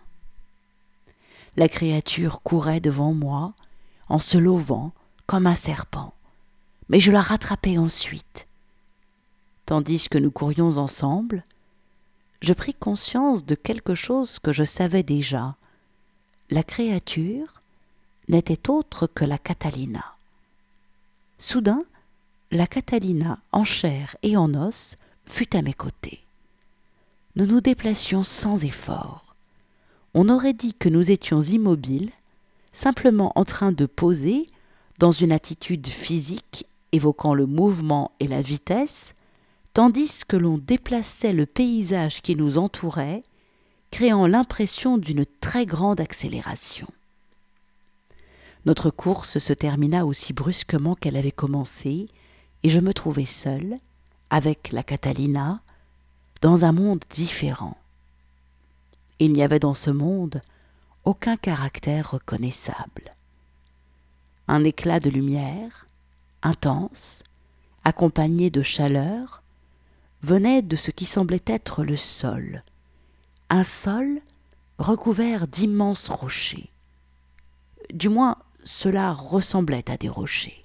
La 1.56 1.68
créature 1.68 2.40
courait 2.42 2.80
devant 2.80 3.12
moi, 3.12 3.52
en 4.08 4.18
se 4.18 4.38
levant 4.38 4.92
comme 5.26 5.46
un 5.46 5.54
serpent, 5.54 6.12
mais 6.88 6.98
je 6.98 7.12
la 7.12 7.22
rattrapai 7.22 7.78
ensuite 7.78 8.48
tandis 9.66 10.08
que 10.08 10.18
nous 10.18 10.30
courions 10.30 10.76
ensemble, 10.76 11.44
je 12.40 12.52
pris 12.52 12.74
conscience 12.74 13.44
de 13.44 13.54
quelque 13.54 13.94
chose 13.94 14.38
que 14.38 14.52
je 14.52 14.64
savais 14.64 15.02
déjà. 15.02 15.56
La 16.50 16.62
créature 16.62 17.62
n'était 18.28 18.68
autre 18.68 19.06
que 19.06 19.24
la 19.24 19.38
Catalina. 19.38 20.04
Soudain, 21.38 21.84
la 22.50 22.66
Catalina, 22.66 23.38
en 23.52 23.64
chair 23.64 24.16
et 24.22 24.36
en 24.36 24.54
os, 24.54 24.96
fut 25.26 25.56
à 25.56 25.62
mes 25.62 25.72
côtés. 25.72 26.20
Nous 27.36 27.46
nous 27.46 27.60
déplacions 27.60 28.22
sans 28.22 28.64
effort. 28.64 29.34
On 30.12 30.28
aurait 30.28 30.52
dit 30.52 30.74
que 30.74 30.88
nous 30.88 31.10
étions 31.10 31.40
immobiles, 31.40 32.12
simplement 32.72 33.32
en 33.34 33.44
train 33.44 33.72
de 33.72 33.86
poser, 33.86 34.46
dans 34.98 35.10
une 35.10 35.32
attitude 35.32 35.88
physique 35.88 36.66
évoquant 36.92 37.34
le 37.34 37.46
mouvement 37.46 38.12
et 38.20 38.28
la 38.28 38.42
vitesse, 38.42 39.14
tandis 39.74 40.22
que 40.26 40.36
l'on 40.36 40.56
déplaçait 40.56 41.32
le 41.32 41.46
paysage 41.46 42.22
qui 42.22 42.36
nous 42.36 42.58
entourait, 42.58 43.24
créant 43.90 44.26
l'impression 44.26 44.98
d'une 44.98 45.26
très 45.40 45.66
grande 45.66 46.00
accélération. 46.00 46.88
Notre 48.66 48.90
course 48.90 49.38
se 49.38 49.52
termina 49.52 50.06
aussi 50.06 50.32
brusquement 50.32 50.94
qu'elle 50.94 51.16
avait 51.16 51.32
commencé, 51.32 52.08
et 52.62 52.70
je 52.70 52.80
me 52.80 52.94
trouvai 52.94 53.24
seul, 53.24 53.74
avec 54.30 54.72
la 54.72 54.82
Catalina, 54.82 55.60
dans 56.40 56.64
un 56.64 56.72
monde 56.72 57.02
différent. 57.10 57.76
Il 59.18 59.32
n'y 59.32 59.42
avait 59.42 59.58
dans 59.58 59.74
ce 59.74 59.90
monde 59.90 60.40
aucun 61.04 61.36
caractère 61.36 62.12
reconnaissable. 62.12 63.14
Un 64.48 64.64
éclat 64.64 65.00
de 65.00 65.10
lumière, 65.10 65.86
intense, 66.42 67.22
accompagné 67.84 68.50
de 68.50 68.62
chaleur, 68.62 69.43
venait 70.24 70.62
de 70.62 70.76
ce 70.76 70.90
qui 70.90 71.04
semblait 71.04 71.42
être 71.46 71.84
le 71.84 71.96
sol, 71.96 72.64
un 73.50 73.62
sol 73.62 74.20
recouvert 74.78 75.46
d'immenses 75.46 76.08
rochers. 76.08 76.70
Du 77.92 78.08
moins, 78.08 78.36
cela 78.64 79.12
ressemblait 79.12 79.88
à 79.90 79.96
des 79.96 80.08
rochers. 80.08 80.64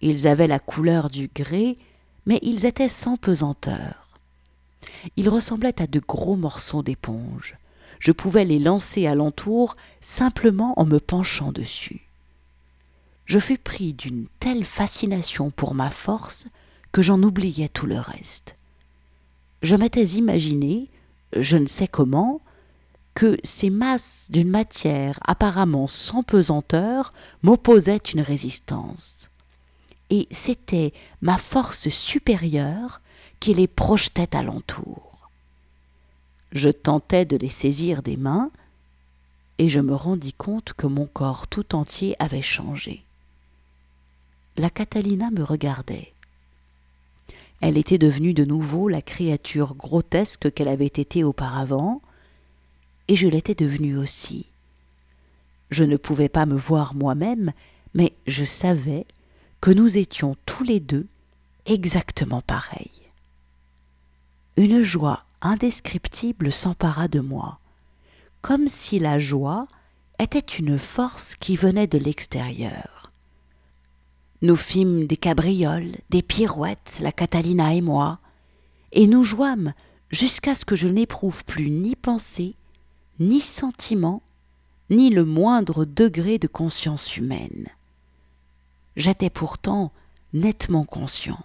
Ils 0.00 0.26
avaient 0.26 0.46
la 0.46 0.60
couleur 0.60 1.10
du 1.10 1.28
grès, 1.34 1.76
mais 2.24 2.38
ils 2.42 2.64
étaient 2.64 2.88
sans 2.88 3.16
pesanteur. 3.16 4.08
Ils 5.16 5.28
ressemblaient 5.28 5.80
à 5.82 5.86
de 5.86 6.00
gros 6.00 6.36
morceaux 6.36 6.82
d'éponge. 6.82 7.56
Je 7.98 8.12
pouvais 8.12 8.44
les 8.44 8.58
lancer 8.58 9.06
alentour 9.06 9.76
simplement 10.00 10.78
en 10.78 10.84
me 10.84 10.98
penchant 10.98 11.52
dessus. 11.52 12.08
Je 13.26 13.38
fus 13.38 13.58
pris 13.58 13.92
d'une 13.92 14.26
telle 14.40 14.64
fascination 14.64 15.50
pour 15.50 15.74
ma 15.74 15.90
force 15.90 16.46
que 16.92 17.02
j'en 17.02 17.22
oubliais 17.22 17.68
tout 17.68 17.86
le 17.86 17.98
reste. 17.98 18.54
Je 19.62 19.76
m'étais 19.76 20.04
imaginé, 20.04 20.90
je 21.36 21.56
ne 21.56 21.66
sais 21.66 21.88
comment, 21.88 22.40
que 23.14 23.38
ces 23.44 23.70
masses 23.70 24.26
d'une 24.30 24.48
matière 24.48 25.18
apparemment 25.26 25.86
sans 25.86 26.22
pesanteur 26.22 27.12
m'opposaient 27.42 27.96
une 27.96 28.20
résistance. 28.20 29.30
Et 30.10 30.28
c'était 30.30 30.92
ma 31.20 31.38
force 31.38 31.88
supérieure 31.88 33.00
qui 33.40 33.54
les 33.54 33.68
projetait 33.68 34.36
alentour. 34.36 35.30
Je 36.52 36.68
tentais 36.68 37.24
de 37.24 37.36
les 37.36 37.48
saisir 37.48 38.02
des 38.02 38.16
mains, 38.16 38.50
et 39.58 39.68
je 39.68 39.80
me 39.80 39.94
rendis 39.94 40.32
compte 40.32 40.72
que 40.74 40.86
mon 40.86 41.06
corps 41.06 41.46
tout 41.46 41.74
entier 41.74 42.16
avait 42.18 42.42
changé. 42.42 43.04
La 44.56 44.70
Catalina 44.70 45.30
me 45.30 45.42
regardait. 45.42 46.12
Elle 47.62 47.78
était 47.78 47.96
devenue 47.96 48.34
de 48.34 48.44
nouveau 48.44 48.88
la 48.88 49.00
créature 49.00 49.76
grotesque 49.76 50.52
qu'elle 50.52 50.66
avait 50.66 50.84
été 50.86 51.22
auparavant, 51.22 52.02
et 53.06 53.14
je 53.14 53.28
l'étais 53.28 53.54
devenue 53.54 53.96
aussi. 53.96 54.46
Je 55.70 55.84
ne 55.84 55.96
pouvais 55.96 56.28
pas 56.28 56.44
me 56.44 56.56
voir 56.56 56.92
moi-même, 56.94 57.52
mais 57.94 58.14
je 58.26 58.44
savais 58.44 59.06
que 59.60 59.70
nous 59.70 59.96
étions 59.96 60.34
tous 60.44 60.64
les 60.64 60.80
deux 60.80 61.06
exactement 61.64 62.40
pareils. 62.40 62.90
une 64.56 64.82
joie 64.82 65.22
indescriptible 65.40 66.50
s'empara 66.50 67.06
de 67.06 67.20
moi, 67.20 67.60
comme 68.40 68.66
si 68.66 68.98
la 68.98 69.20
joie 69.20 69.68
était 70.18 70.40
une 70.40 70.78
force 70.78 71.36
qui 71.36 71.54
venait 71.54 71.86
de 71.86 71.98
l'extérieur. 71.98 73.01
Nous 74.42 74.56
fîmes 74.56 75.06
des 75.06 75.16
cabrioles, 75.16 75.96
des 76.10 76.22
pirouettes, 76.22 76.98
la 77.00 77.12
Catalina 77.12 77.74
et 77.74 77.80
moi, 77.80 78.18
et 78.90 79.06
nous 79.06 79.22
jouâmes 79.22 79.72
jusqu'à 80.10 80.56
ce 80.56 80.64
que 80.64 80.74
je 80.74 80.88
n'éprouve 80.88 81.44
plus 81.44 81.70
ni 81.70 81.94
pensée, 81.94 82.56
ni 83.20 83.40
sentiment, 83.40 84.20
ni 84.90 85.10
le 85.10 85.24
moindre 85.24 85.84
degré 85.84 86.38
de 86.38 86.48
conscience 86.48 87.16
humaine. 87.16 87.68
J'étais 88.96 89.30
pourtant 89.30 89.92
nettement 90.32 90.84
conscient. 90.84 91.38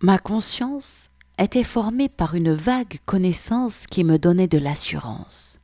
Ma 0.00 0.18
conscience 0.18 1.10
était 1.38 1.64
formée 1.64 2.08
par 2.08 2.34
une 2.34 2.54
vague 2.54 3.00
connaissance 3.04 3.86
qui 3.86 4.04
me 4.04 4.18
donnait 4.18 4.48
de 4.48 4.58
l'assurance. 4.58 5.58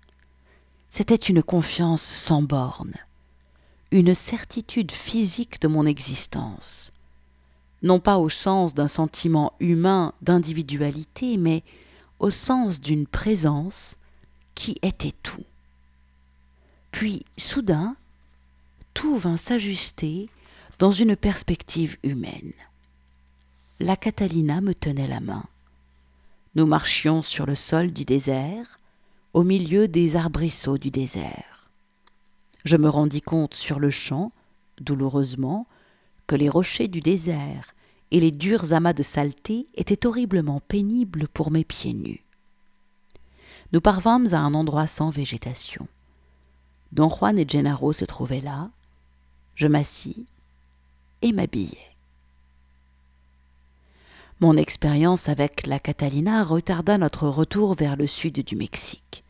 C'était 0.89 1.15
une 1.15 1.43
confiance 1.43 2.03
sans 2.03 2.43
bornes, 2.43 2.97
une 3.93 4.14
certitude 4.14 4.90
physique 4.90 5.61
de 5.61 5.68
mon 5.68 5.84
existence, 5.84 6.90
non 7.82 8.01
pas 8.01 8.16
au 8.16 8.30
sens 8.30 8.72
d'un 8.72 8.88
sentiment 8.88 9.53
humain 9.61 10.14
d'individualité, 10.22 11.36
mais 11.36 11.62
au 12.18 12.30
sens 12.30 12.80
d'une 12.80 13.07
présence 13.07 13.97
qui 14.55 14.78
était 14.80 15.12
tout. 15.22 15.45
Puis, 16.90 17.24
soudain, 17.36 17.95
tout 18.95 19.16
vint 19.16 19.36
s'ajuster 19.36 20.30
dans 20.78 20.93
une 20.93 21.14
perspective 21.14 21.99
humaine. 22.03 22.53
La 23.78 23.97
Catalina 23.97 24.62
me 24.62 24.74
tenait 24.74 25.07
la 25.07 25.20
main. 25.20 25.45
Nous 26.55 26.66
marchions 26.66 27.20
sur 27.20 27.45
le 27.45 27.55
sol 27.55 27.90
du 27.93 28.07
désert, 28.07 28.78
au 29.34 29.43
milieu 29.43 29.86
des 29.86 30.16
arbrisseaux 30.16 30.78
du 30.78 30.90
désert. 30.90 31.51
Je 32.65 32.77
me 32.77 32.89
rendis 32.89 33.23
compte 33.23 33.55
sur 33.55 33.79
le 33.79 33.91
champ, 33.91 34.33
douloureusement, 34.81 35.67
que 36.27 36.37
les 36.37 36.49
rochers 36.49 36.89
du 36.89 37.01
désert 37.01 37.75
et 38.11 38.21
les 38.21 38.31
durs 38.31 38.73
amas 38.73 38.93
de 38.93 39.03
saleté 39.03 39.67
étaient 39.75 40.07
horriblement 40.07 40.61
pénibles 40.61 41.29
pour 41.29 41.51
mes 41.51 41.65
pieds 41.65 41.95
nus. 41.95 42.25
Nous 43.73 43.81
parvînmes 43.81 44.33
à 44.33 44.39
un 44.39 44.55
endroit 44.55 44.87
sans 44.87 45.11
végétation. 45.11 45.89
Don 46.93 47.09
Juan 47.09 47.39
et 47.39 47.47
Gennaro 47.49 47.93
se 47.93 48.05
trouvaient 48.05 48.41
là. 48.41 48.71
Je 49.55 49.67
m'assis 49.67 50.27
et 51.23 51.33
m'habillai. 51.33 51.79
Mon 54.41 54.57
expérience 54.57 55.29
avec 55.29 55.67
la 55.67 55.79
Catalina 55.79 56.45
retarda 56.45 56.99
notre 56.99 57.29
retour 57.29 57.75
vers 57.75 57.97
le 57.97 58.07
sud 58.07 58.45
du 58.45 58.57
Mexique. 58.57 59.22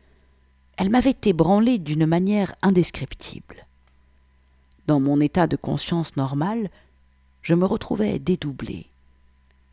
Elle 0.76 0.90
m'avait 0.90 1.16
ébranlé 1.24 1.78
d'une 1.78 2.06
manière 2.06 2.54
indescriptible. 2.62 3.66
Dans 4.86 5.00
mon 5.00 5.20
état 5.20 5.46
de 5.46 5.56
conscience 5.56 6.16
normal, 6.16 6.70
je 7.42 7.54
me 7.54 7.66
retrouvais 7.66 8.18
dédoublé. 8.18 8.86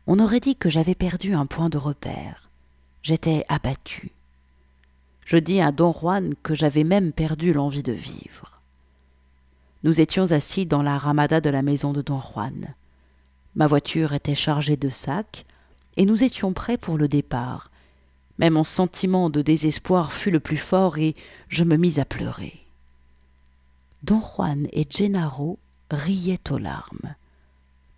On 0.06 0.18
aurait 0.18 0.40
dit 0.40 0.56
que 0.56 0.70
j'avais 0.70 0.94
perdu 0.94 1.34
un 1.34 1.46
point 1.46 1.68
de 1.68 1.78
repère. 1.78 2.50
J'étais 3.02 3.44
abattu. 3.48 4.10
Je 5.24 5.36
dis 5.36 5.60
à 5.60 5.72
Don 5.72 5.92
Juan 5.92 6.34
que 6.42 6.54
j'avais 6.54 6.84
même 6.84 7.12
perdu 7.12 7.52
l'envie 7.52 7.82
de 7.82 7.92
vivre. 7.92 8.60
Nous 9.82 10.00
étions 10.00 10.32
assis 10.32 10.66
dans 10.66 10.82
la 10.82 10.98
ramada 10.98 11.40
de 11.40 11.48
la 11.48 11.62
maison 11.62 11.92
de 11.92 12.02
Don 12.02 12.20
Juan. 12.20 12.74
Ma 13.54 13.66
voiture 13.66 14.12
était 14.12 14.34
chargée 14.34 14.76
de 14.76 14.88
sacs, 14.88 15.46
et 15.96 16.04
nous 16.04 16.22
étions 16.22 16.52
prêts 16.52 16.76
pour 16.76 16.98
le 16.98 17.08
départ. 17.08 17.69
Mais 18.40 18.48
mon 18.48 18.64
sentiment 18.64 19.28
de 19.28 19.42
désespoir 19.42 20.14
fut 20.14 20.30
le 20.30 20.40
plus 20.40 20.56
fort 20.56 20.96
et 20.96 21.14
je 21.48 21.62
me 21.62 21.76
mis 21.76 22.00
à 22.00 22.06
pleurer. 22.06 22.58
Don 24.02 24.22
Juan 24.22 24.66
et 24.72 24.86
Gennaro 24.88 25.58
riaient 25.90 26.50
aux 26.50 26.56
larmes. 26.56 27.14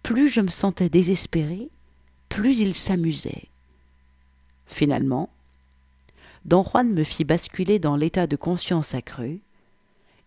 Plus 0.03 0.29
je 0.29 0.41
me 0.41 0.51
sentais 0.51 0.89
désespéré, 0.89 1.69
plus 2.29 2.59
ils 2.59 2.75
s'amusaient. 2.75 3.45
Finalement, 4.67 5.31
Don 6.45 6.65
Juan 6.65 6.93
me 6.93 7.05
fit 7.05 7.25
basculer 7.25 7.79
dans 7.79 7.95
l'état 7.95 8.27
de 8.27 8.35
conscience 8.35 8.97
accrue 8.97 9.41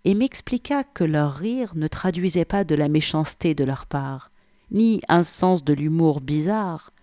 et 0.05 0.13
m'expliqua 0.13 0.85
que 0.85 1.03
leur 1.03 1.33
rire 1.33 1.73
ne 1.75 1.89
traduisait 1.89 2.45
pas 2.45 2.63
de 2.63 2.75
la 2.75 2.87
méchanceté 2.87 3.53
de 3.53 3.65
leur 3.65 3.85
part, 3.85 4.31
ni 4.71 5.01
un 5.09 5.23
sens 5.23 5.65
de 5.65 5.73
l'humour 5.73 6.21
bizarre, 6.21 6.93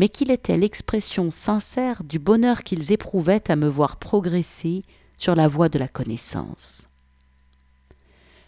mais 0.00 0.08
qu'il 0.08 0.30
était 0.30 0.56
l'expression 0.56 1.30
sincère 1.30 2.04
du 2.04 2.18
bonheur 2.18 2.62
qu'ils 2.62 2.90
éprouvaient 2.90 3.50
à 3.50 3.54
me 3.54 3.68
voir 3.68 3.98
progresser 3.98 4.82
sur 5.18 5.34
la 5.34 5.46
voie 5.46 5.68
de 5.68 5.78
la 5.78 5.88
connaissance. 5.88 6.88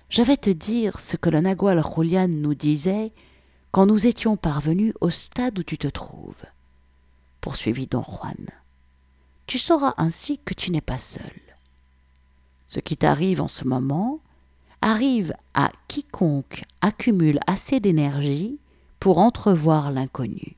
Je 0.08 0.22
vais 0.22 0.38
te 0.38 0.48
dire 0.48 0.98
ce 0.98 1.18
que 1.18 1.28
le 1.28 1.42
Nagual 1.42 1.82
Julian 1.84 2.28
nous 2.28 2.54
disait 2.54 3.12
quand 3.70 3.84
nous 3.84 4.06
étions 4.06 4.38
parvenus 4.38 4.94
au 5.02 5.10
stade 5.10 5.58
où 5.58 5.62
tu 5.62 5.76
te 5.76 5.88
trouves, 5.88 6.46
poursuivit 7.42 7.86
don 7.86 8.02
Juan. 8.02 8.46
Tu 9.46 9.58
sauras 9.58 9.92
ainsi 9.98 10.40
que 10.42 10.54
tu 10.54 10.70
n'es 10.70 10.80
pas 10.80 10.96
seul. 10.96 11.38
Ce 12.66 12.80
qui 12.80 12.96
t'arrive 12.96 13.42
en 13.42 13.48
ce 13.48 13.68
moment 13.68 14.20
arrive 14.80 15.34
à 15.52 15.68
quiconque 15.86 16.64
accumule 16.80 17.40
assez 17.46 17.78
d'énergie 17.78 18.58
pour 19.00 19.18
entrevoir 19.18 19.90
l'inconnu. 19.90 20.56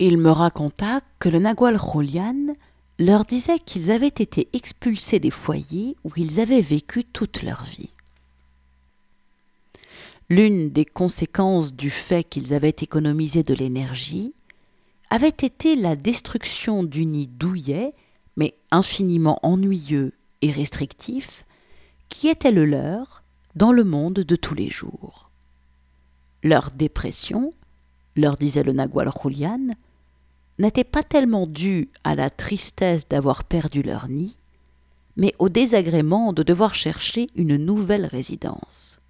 Il 0.00 0.16
me 0.16 0.30
raconta 0.30 1.00
que 1.18 1.28
le 1.28 1.40
Nagual 1.40 1.76
Julian 1.76 2.54
leur 3.00 3.24
disait 3.24 3.58
qu'ils 3.58 3.90
avaient 3.90 4.06
été 4.06 4.48
expulsés 4.52 5.18
des 5.18 5.32
foyers 5.32 5.96
où 6.04 6.10
ils 6.16 6.38
avaient 6.38 6.60
vécu 6.60 7.04
toute 7.04 7.42
leur 7.42 7.64
vie. 7.64 7.90
L'une 10.30 10.70
des 10.70 10.84
conséquences 10.84 11.74
du 11.74 11.90
fait 11.90 12.22
qu'ils 12.22 12.54
avaient 12.54 12.68
économisé 12.68 13.42
de 13.42 13.54
l'énergie 13.54 14.34
avait 15.10 15.28
été 15.28 15.74
la 15.74 15.96
destruction 15.96 16.84
du 16.84 17.04
nid 17.04 17.26
douillet, 17.26 17.92
mais 18.36 18.54
infiniment 18.70 19.40
ennuyeux 19.42 20.12
et 20.42 20.52
restrictif, 20.52 21.44
qui 22.08 22.28
était 22.28 22.52
le 22.52 22.66
leur 22.66 23.24
dans 23.56 23.72
le 23.72 23.82
monde 23.82 24.14
de 24.14 24.36
tous 24.36 24.54
les 24.54 24.68
jours. 24.68 25.30
Leur 26.44 26.70
dépression, 26.70 27.50
leur 28.14 28.36
disait 28.36 28.62
le 28.62 28.72
Nagual 28.72 29.10
Julian, 29.22 29.74
n'était 30.58 30.84
pas 30.84 31.02
tellement 31.02 31.46
due 31.46 31.88
à 32.04 32.14
la 32.14 32.30
tristesse 32.30 33.08
d'avoir 33.08 33.44
perdu 33.44 33.82
leur 33.82 34.08
nid, 34.08 34.36
mais 35.16 35.34
au 35.38 35.48
désagrément 35.48 36.32
de 36.32 36.42
devoir 36.42 36.74
chercher 36.74 37.28
une 37.36 37.56
nouvelle 37.56 38.06
résidence. 38.06 39.00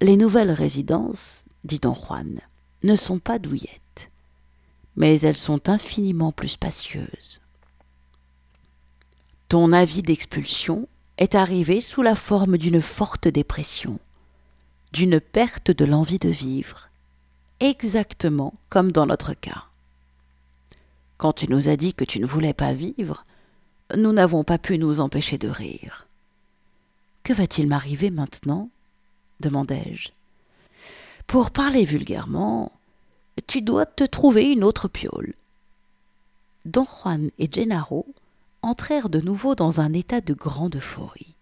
Les 0.00 0.16
nouvelles 0.16 0.50
résidences, 0.50 1.46
dit 1.64 1.78
don 1.78 1.94
Juan, 1.94 2.40
ne 2.82 2.96
sont 2.96 3.18
pas 3.18 3.38
douillettes, 3.38 4.10
mais 4.96 5.20
elles 5.20 5.36
sont 5.36 5.68
infiniment 5.68 6.32
plus 6.32 6.48
spacieuses. 6.48 7.40
Ton 9.48 9.72
avis 9.72 10.02
d'expulsion 10.02 10.88
est 11.18 11.34
arrivé 11.34 11.80
sous 11.80 12.02
la 12.02 12.14
forme 12.14 12.58
d'une 12.58 12.82
forte 12.82 13.28
dépression, 13.28 13.98
d'une 14.92 15.20
perte 15.20 15.70
de 15.70 15.84
l'envie 15.84 16.18
de 16.18 16.28
vivre, 16.28 16.88
exactement 17.60 18.54
comme 18.68 18.90
dans 18.90 19.06
notre 19.06 19.34
cas. 19.34 19.64
Quand 21.24 21.32
tu 21.32 21.50
nous 21.50 21.70
as 21.70 21.76
dit 21.76 21.94
que 21.94 22.04
tu 22.04 22.20
ne 22.20 22.26
voulais 22.26 22.52
pas 22.52 22.74
vivre, 22.74 23.24
nous 23.96 24.12
n'avons 24.12 24.44
pas 24.44 24.58
pu 24.58 24.76
nous 24.76 25.00
empêcher 25.00 25.38
de 25.38 25.48
rire. 25.48 26.06
Que 27.22 27.32
va-t-il 27.32 27.66
m'arriver 27.66 28.10
maintenant? 28.10 28.68
demandai-je. 29.40 30.10
Pour 31.26 31.50
parler 31.50 31.84
vulgairement, 31.84 32.72
tu 33.46 33.62
dois 33.62 33.86
te 33.86 34.04
trouver 34.04 34.52
une 34.52 34.62
autre 34.62 34.86
piole. 34.86 35.32
Don 36.66 36.84
Juan 36.84 37.30
et 37.38 37.48
Gennaro 37.50 38.04
entrèrent 38.60 39.08
de 39.08 39.22
nouveau 39.22 39.54
dans 39.54 39.80
un 39.80 39.94
état 39.94 40.20
de 40.20 40.34
grande 40.34 40.76
euphorie. 40.76 41.32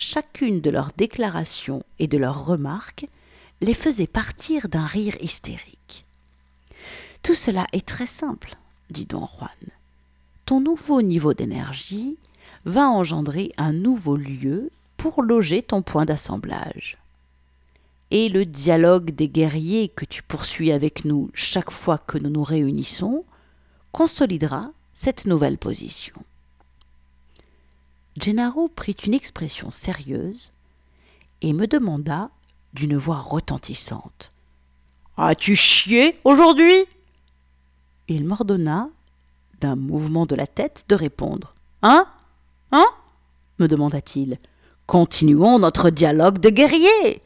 Chacune 0.00 0.60
de 0.60 0.70
leurs 0.70 0.90
déclarations 0.96 1.84
et 2.00 2.08
de 2.08 2.18
leurs 2.18 2.44
remarques 2.44 3.06
les 3.60 3.74
faisait 3.74 4.08
partir 4.08 4.68
d'un 4.68 4.86
rire 4.86 5.14
hystérique. 5.20 6.04
Tout 7.22 7.36
cela 7.36 7.68
est 7.72 7.86
très 7.86 8.06
simple, 8.06 8.56
dit 8.92 9.06
don 9.06 9.26
Juan. 9.26 9.48
Ton 10.46 10.60
nouveau 10.60 11.02
niveau 11.02 11.34
d'énergie 11.34 12.16
va 12.64 12.88
engendrer 12.88 13.52
un 13.56 13.72
nouveau 13.72 14.16
lieu 14.16 14.70
pour 14.96 15.22
loger 15.22 15.62
ton 15.62 15.82
point 15.82 16.04
d'assemblage. 16.04 16.98
Et 18.10 18.28
le 18.28 18.44
dialogue 18.44 19.10
des 19.10 19.28
guerriers 19.28 19.88
que 19.88 20.04
tu 20.04 20.22
poursuis 20.22 20.70
avec 20.70 21.04
nous 21.04 21.30
chaque 21.34 21.70
fois 21.70 21.98
que 21.98 22.18
nous 22.18 22.30
nous 22.30 22.44
réunissons 22.44 23.24
consolidera 23.90 24.70
cette 24.92 25.24
nouvelle 25.24 25.58
position. 25.58 26.14
Gennaro 28.18 28.68
prit 28.68 28.96
une 29.06 29.14
expression 29.14 29.70
sérieuse 29.70 30.52
et 31.40 31.52
me 31.52 31.66
demanda 31.66 32.30
d'une 32.74 32.96
voix 32.96 33.18
retentissante 33.18 34.30
As-tu 35.16 35.56
chié 35.56 36.18
aujourd'hui? 36.24 36.84
Il 38.08 38.26
m'ordonna, 38.26 38.88
d'un 39.60 39.76
mouvement 39.76 40.26
de 40.26 40.34
la 40.34 40.46
tête, 40.46 40.84
de 40.88 40.94
répondre. 40.94 41.54
Hein? 41.82 42.06
Hein? 42.72 42.86
me 43.58 43.68
demanda-t-il. 43.68 44.38
Continuons 44.86 45.58
notre 45.58 45.90
dialogue 45.90 46.38
de 46.38 46.50
guerriers. 46.50 47.22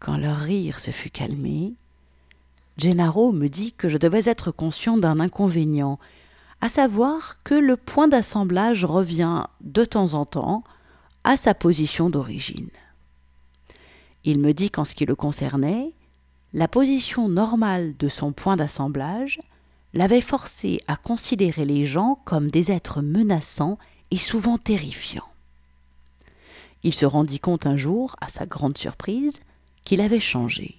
Quand 0.00 0.16
leur 0.16 0.38
rire 0.38 0.80
se 0.80 0.90
fut 0.90 1.10
calmé, 1.10 1.74
Gennaro 2.76 3.32
me 3.32 3.48
dit 3.48 3.72
que 3.72 3.88
je 3.88 3.98
devais 3.98 4.28
être 4.28 4.50
conscient 4.50 4.96
d'un 4.96 5.20
inconvénient, 5.20 5.98
à 6.60 6.68
savoir 6.68 7.42
que 7.44 7.54
le 7.54 7.76
point 7.76 8.08
d'assemblage 8.08 8.84
revient 8.84 9.44
de 9.60 9.84
temps 9.84 10.14
en 10.14 10.24
temps 10.24 10.64
à 11.24 11.36
sa 11.36 11.54
position 11.54 12.10
d'origine. 12.10 12.70
Il 14.24 14.38
me 14.38 14.52
dit 14.52 14.70
qu'en 14.70 14.84
ce 14.84 14.94
qui 14.94 15.06
le 15.06 15.14
concernait, 15.14 15.92
la 16.52 16.68
position 16.68 17.28
normale 17.28 17.96
de 17.96 18.08
son 18.08 18.32
point 18.32 18.56
d'assemblage 18.56 19.40
l'avait 19.94 20.20
forcé 20.20 20.82
à 20.86 20.96
considérer 20.96 21.64
les 21.64 21.84
gens 21.84 22.18
comme 22.24 22.50
des 22.50 22.72
êtres 22.72 23.02
menaçants 23.02 23.78
et 24.10 24.18
souvent 24.18 24.58
terrifiants. 24.58 25.28
Il 26.82 26.94
se 26.94 27.06
rendit 27.06 27.40
compte 27.40 27.66
un 27.66 27.76
jour, 27.76 28.16
à 28.20 28.28
sa 28.28 28.46
grande 28.46 28.76
surprise, 28.76 29.40
qu'il 29.84 30.00
avait 30.00 30.20
changé. 30.20 30.76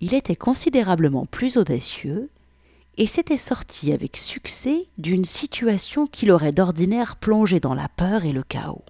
Il 0.00 0.14
était 0.14 0.36
considérablement 0.36 1.26
plus 1.26 1.56
audacieux 1.56 2.30
et 2.96 3.06
s'était 3.06 3.36
sorti 3.36 3.92
avec 3.92 4.16
succès 4.16 4.82
d'une 4.98 5.24
situation 5.24 6.06
qui 6.06 6.26
l'aurait 6.26 6.52
d'ordinaire 6.52 7.16
plongé 7.16 7.60
dans 7.60 7.74
la 7.74 7.88
peur 7.88 8.24
et 8.24 8.32
le 8.32 8.42
chaos. 8.42 8.84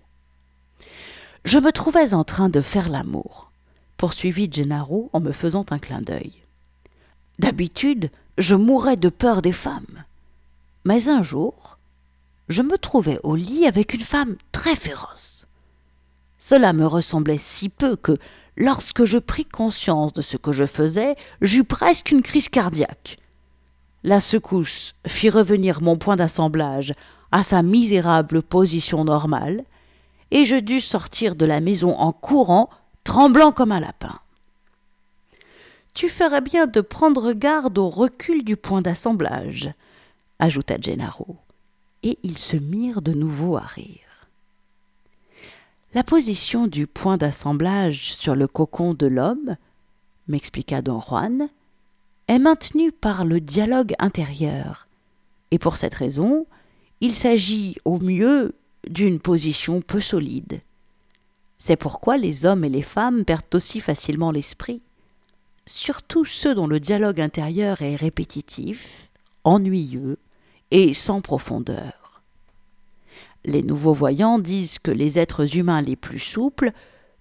Je 1.44 1.58
me 1.58 1.72
trouvais 1.72 2.14
en 2.14 2.24
train 2.24 2.48
de 2.48 2.60
faire 2.60 2.88
l'amour, 2.88 3.50
poursuivit 3.96 4.48
Gennaro 4.50 5.10
en 5.12 5.20
me 5.20 5.32
faisant 5.32 5.64
un 5.70 5.78
clin 5.78 6.00
d'œil. 6.00 6.32
D'habitude, 7.38 8.10
je 8.38 8.54
mourais 8.54 8.96
de 8.96 9.08
peur 9.08 9.42
des 9.42 9.52
femmes. 9.52 10.04
Mais 10.84 11.08
un 11.08 11.22
jour, 11.22 11.78
je 12.48 12.62
me 12.62 12.76
trouvais 12.76 13.18
au 13.22 13.36
lit 13.36 13.66
avec 13.66 13.94
une 13.94 14.00
femme 14.00 14.36
très 14.52 14.76
féroce. 14.76 15.46
Cela 16.38 16.72
me 16.72 16.86
ressemblait 16.86 17.38
si 17.38 17.68
peu 17.68 17.96
que, 17.96 18.18
lorsque 18.56 19.04
je 19.04 19.18
pris 19.18 19.46
conscience 19.46 20.12
de 20.12 20.20
ce 20.20 20.36
que 20.36 20.52
je 20.52 20.66
faisais, 20.66 21.16
j'eus 21.40 21.64
presque 21.64 22.10
une 22.10 22.22
crise 22.22 22.48
cardiaque. 22.48 23.18
La 24.02 24.20
secousse 24.20 24.94
fit 25.06 25.30
revenir 25.30 25.80
mon 25.80 25.96
point 25.96 26.16
d'assemblage 26.16 26.92
à 27.32 27.42
sa 27.42 27.62
misérable 27.62 28.42
position 28.42 29.04
normale, 29.04 29.64
et 30.30 30.44
je 30.44 30.56
dus 30.56 30.80
sortir 30.80 31.34
de 31.36 31.46
la 31.46 31.60
maison 31.60 31.96
en 31.98 32.12
courant, 32.12 32.68
tremblant 33.04 33.52
comme 33.52 33.72
un 33.72 33.80
lapin. 33.80 34.20
Tu 35.94 36.08
ferais 36.08 36.40
bien 36.40 36.66
de 36.66 36.80
prendre 36.80 37.32
garde 37.32 37.78
au 37.78 37.88
recul 37.88 38.42
du 38.42 38.56
point 38.56 38.82
d'assemblage, 38.82 39.72
ajouta 40.40 40.76
Gennaro, 40.80 41.36
et 42.02 42.18
ils 42.24 42.36
se 42.36 42.56
mirent 42.56 43.00
de 43.00 43.12
nouveau 43.12 43.56
à 43.56 43.60
rire. 43.60 44.00
La 45.94 46.02
position 46.02 46.66
du 46.66 46.88
point 46.88 47.16
d'assemblage 47.16 48.12
sur 48.12 48.34
le 48.34 48.48
cocon 48.48 48.92
de 48.94 49.06
l'homme, 49.06 49.56
m'expliqua 50.26 50.82
don 50.82 51.00
Juan, 51.00 51.48
est 52.26 52.40
maintenue 52.40 52.90
par 52.90 53.24
le 53.24 53.40
dialogue 53.40 53.94
intérieur, 54.00 54.88
et 55.52 55.60
pour 55.60 55.76
cette 55.76 55.94
raison, 55.94 56.46
il 57.00 57.14
s'agit 57.14 57.76
au 57.84 58.00
mieux 58.00 58.52
d'une 58.88 59.20
position 59.20 59.80
peu 59.80 60.00
solide. 60.00 60.60
C'est 61.56 61.76
pourquoi 61.76 62.16
les 62.16 62.46
hommes 62.46 62.64
et 62.64 62.68
les 62.68 62.82
femmes 62.82 63.24
perdent 63.24 63.54
aussi 63.54 63.78
facilement 63.78 64.32
l'esprit, 64.32 64.80
surtout 65.66 66.24
ceux 66.24 66.54
dont 66.54 66.66
le 66.66 66.80
dialogue 66.80 67.20
intérieur 67.20 67.82
est 67.82 67.96
répétitif, 67.96 69.10
ennuyeux 69.44 70.18
et 70.70 70.92
sans 70.92 71.20
profondeur. 71.20 72.22
Les 73.44 73.62
nouveaux 73.62 73.92
voyants 73.92 74.38
disent 74.38 74.78
que 74.78 74.90
les 74.90 75.18
êtres 75.18 75.56
humains 75.56 75.82
les 75.82 75.96
plus 75.96 76.18
souples 76.18 76.72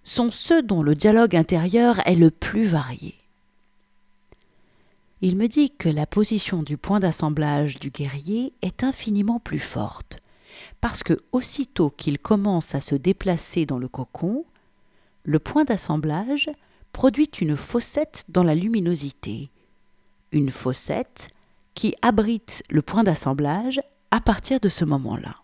sont 0.03 0.31
ceux 0.31 0.61
dont 0.61 0.81
le 0.81 0.95
dialogue 0.95 1.35
intérieur 1.35 1.99
est 2.07 2.15
le 2.15 2.31
plus 2.31 2.65
varié. 2.65 3.15
Il 5.21 5.37
me 5.37 5.47
dit 5.47 5.71
que 5.71 5.89
la 5.89 6.05
position 6.05 6.63
du 6.63 6.75
point 6.75 6.99
d'assemblage 6.99 7.79
du 7.79 7.89
guerrier 7.89 8.53
est 8.61 8.83
infiniment 8.83 9.39
plus 9.39 9.59
forte, 9.59 10.19
parce 10.81 11.03
que 11.03 11.21
aussitôt 11.31 11.89
qu'il 11.89 12.19
commence 12.19 12.75
à 12.75 12.81
se 12.81 12.95
déplacer 12.95 13.65
dans 13.65 13.77
le 13.77 13.87
cocon, 13.87 14.43
le 15.23 15.39
point 15.39 15.63
d'assemblage 15.63 16.49
produit 16.93 17.29
une 17.41 17.57
fossette 17.57 18.23
dans 18.29 18.43
la 18.43 18.55
luminosité, 18.55 19.49
une 20.31 20.51
fossette 20.51 21.27
qui 21.73 21.95
abrite 22.01 22.63
le 22.69 22.81
point 22.81 23.03
d'assemblage 23.03 23.81
à 24.11 24.21
partir 24.21 24.59
de 24.59 24.69
ce 24.69 24.85
moment-là. 24.85 25.35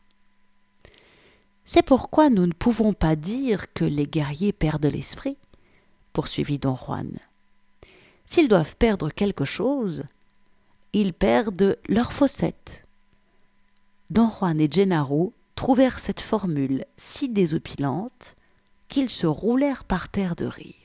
C'est 1.66 1.84
pourquoi 1.84 2.30
nous 2.30 2.48
ne 2.48 2.54
pouvons 2.54 2.94
pas 2.94 3.16
dire 3.16 3.74
que 3.74 3.84
les 3.84 4.08
guerriers 4.08 4.54
perdent 4.54 4.86
l'esprit, 4.86 5.38
poursuivit 6.14 6.60
don 6.60 6.76
Juan. 6.76 7.12
S'ils 8.26 8.48
doivent 8.48 8.76
perdre 8.76 9.10
quelque 9.10 9.46
chose, 9.46 10.04
ils 10.94 11.14
perdent 11.14 11.78
leur 11.88 12.14
fossette. 12.14 12.86
Don 14.10 14.30
Juan 14.30 14.60
et 14.60 14.70
Gennaro 14.72 15.34
trouvèrent 15.56 16.00
cette 16.00 16.22
formule 16.22 16.86
si 16.96 17.30
désopilante 17.30 18.36
qu'ils 18.88 19.10
se 19.10 19.28
roulèrent 19.28 19.84
par 19.84 20.10
terre 20.10 20.36
de 20.36 20.46
rire. 20.46 20.79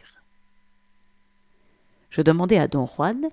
Je 2.14 2.22
demandai 2.22 2.58
à 2.58 2.68
don 2.68 2.86
Juan 2.86 3.28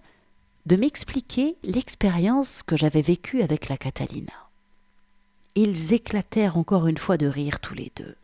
de 0.66 0.76
m'expliquer 0.76 1.56
l'expérience 1.62 2.64
que 2.64 2.76
j'avais 2.76 3.04
vécue 3.04 3.44
avec 3.44 3.70
la 3.70 3.78
Catalina. 3.78 4.34
Ils 5.54 5.94
éclatèrent 5.94 6.58
encore 6.58 6.88
une 6.88 6.98
fois 6.98 7.18
de 7.18 7.28
rire 7.28 7.60
tous 7.60 7.76
les 7.76 7.92
deux. 7.96 8.16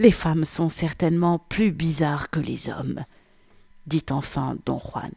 Les 0.00 0.10
femmes 0.10 0.44
sont 0.44 0.68
certainement 0.68 1.38
plus 1.38 1.70
bizarres 1.70 2.30
que 2.30 2.40
les 2.40 2.68
hommes, 2.68 3.04
dit 3.86 4.04
enfin 4.10 4.56
don 4.66 4.80
Juan. 4.80 5.12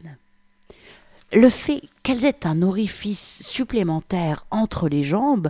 Le 1.33 1.49
fait 1.49 1.81
qu'elles 2.03 2.25
aient 2.25 2.45
un 2.45 2.61
orifice 2.61 3.41
supplémentaire 3.41 4.45
entre 4.51 4.87
les 4.87 5.03
jambes 5.03 5.49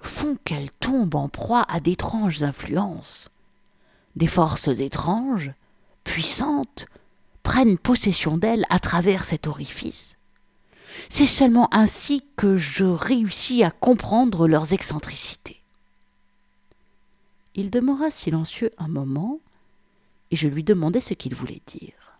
font 0.00 0.36
qu'elles 0.42 0.72
tombent 0.80 1.14
en 1.14 1.28
proie 1.28 1.64
à 1.68 1.78
d'étranges 1.78 2.42
influences. 2.42 3.30
Des 4.16 4.26
forces 4.26 4.80
étranges, 4.80 5.52
puissantes, 6.02 6.86
prennent 7.42 7.78
possession 7.78 8.38
d'elles 8.38 8.66
à 8.70 8.78
travers 8.78 9.24
cet 9.24 9.46
orifice. 9.46 10.16
C'est 11.08 11.26
seulement 11.26 11.68
ainsi 11.72 12.24
que 12.36 12.56
je 12.56 12.84
réussis 12.84 13.64
à 13.64 13.70
comprendre 13.70 14.46
leurs 14.46 14.72
excentricités. 14.72 15.60
Il 17.54 17.70
demeura 17.70 18.10
silencieux 18.10 18.70
un 18.78 18.88
moment, 18.88 19.40
et 20.30 20.36
je 20.36 20.48
lui 20.48 20.64
demandai 20.64 21.00
ce 21.00 21.14
qu'il 21.14 21.34
voulait 21.34 21.62
dire. 21.66 22.18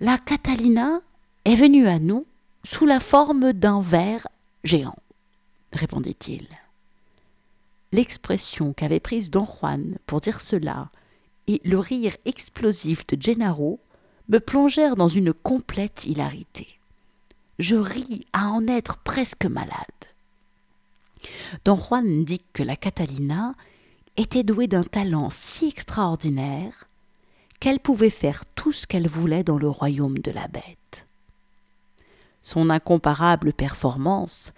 La 0.00 0.18
Catalina 0.18 1.00
est 1.44 1.54
venue 1.54 1.86
à 1.86 1.98
nous 1.98 2.26
sous 2.64 2.86
la 2.86 3.00
forme 3.00 3.52
d'un 3.52 3.80
ver 3.80 4.26
géant, 4.64 4.98
répondit-il. 5.72 6.46
L'expression 7.92 8.72
qu'avait 8.72 9.00
prise 9.00 9.30
don 9.30 9.46
Juan 9.46 9.96
pour 10.06 10.20
dire 10.20 10.40
cela 10.40 10.88
et 11.48 11.60
le 11.64 11.78
rire 11.78 12.16
explosif 12.24 13.04
de 13.08 13.20
Gennaro 13.20 13.80
me 14.28 14.38
plongèrent 14.38 14.96
dans 14.96 15.08
une 15.08 15.32
complète 15.32 16.04
hilarité 16.04 16.78
je 17.58 17.76
ris 17.76 18.26
à 18.32 18.48
en 18.48 18.66
être 18.66 18.98
presque 18.98 19.46
malade. 19.46 19.74
Don 21.64 21.76
Juan 21.76 22.24
dit 22.24 22.42
que 22.52 22.62
la 22.62 22.76
Catalina 22.76 23.54
était 24.16 24.44
douée 24.44 24.68
d'un 24.68 24.84
talent 24.84 25.30
si 25.30 25.68
extraordinaire 25.68 26.88
qu'elle 27.60 27.80
pouvait 27.80 28.10
faire 28.10 28.44
tout 28.54 28.72
ce 28.72 28.86
qu'elle 28.86 29.08
voulait 29.08 29.42
dans 29.42 29.58
le 29.58 29.68
royaume 29.68 30.18
de 30.18 30.30
la 30.30 30.46
bête. 30.46 31.06
Son 32.42 32.70
incomparable 32.70 33.52
performance 33.52 34.52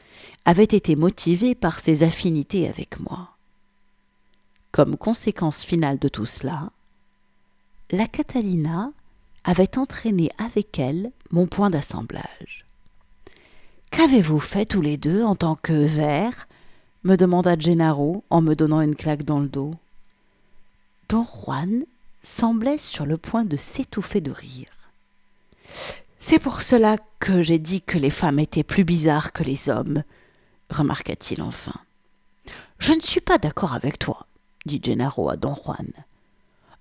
avait 0.45 0.65
été 0.65 0.97
motivée 0.97 1.55
par 1.55 1.81
ses 1.81 2.03
affinités 2.03 2.69
avec 2.69 3.01
moi. 3.01 3.31
Comme 4.71 4.97
conséquence 4.97 5.65
finale 5.65 5.99
de 5.99 6.09
tout 6.09 6.27
cela, 6.27 6.71
la 7.91 8.07
Catalina 8.07 8.93
avait 9.45 9.79
entraîné 9.79 10.31
avec 10.39 10.79
elle 10.79 11.11
mon 11.31 11.47
point 11.47 11.71
d'assemblage. 11.71 12.65
Qu'avez-vous 13.91 14.39
fait 14.39 14.65
tous 14.65 14.81
les 14.81 14.97
deux 14.97 15.25
en 15.25 15.35
tant 15.35 15.57
que 15.57 15.73
verre 15.73 16.47
me 17.03 17.17
demanda 17.17 17.59
Gennaro 17.59 18.25
en 18.31 18.43
me 18.43 18.55
donnant 18.55 18.81
une 18.81 18.95
claque 18.95 19.25
dans 19.25 19.41
le 19.41 19.49
dos. 19.49 19.75
Don 21.09 21.25
Juan 21.25 21.85
semblait 22.23 22.79
sur 22.79 23.07
le 23.07 23.17
point 23.17 23.45
de 23.45 23.57
s'étouffer 23.57 24.21
de 24.21 24.31
rire. 24.31 24.71
C'est 26.21 26.39
pour 26.39 26.63
cela 26.63 26.99
que 27.19 27.43
j'ai 27.43 27.59
dit 27.59 27.81
que 27.81 27.99
les 27.99 28.11
femmes 28.11 28.39
étaient 28.39 28.63
plus 28.63 28.85
bizarres 28.85 29.33
que 29.33 29.43
les 29.43 29.71
hommes, 29.71 30.05
remarqua-t-il 30.69 31.43
enfin. 31.43 31.75
Je 32.79 32.93
ne 32.93 33.01
suis 33.01 33.21
pas 33.21 33.39
d'accord 33.39 33.73
avec 33.75 33.99
toi, 33.99 34.27
dit 34.67 34.81
Gennaro 34.83 35.31
à 35.31 35.37
Don 35.37 35.55
Juan. 35.55 35.91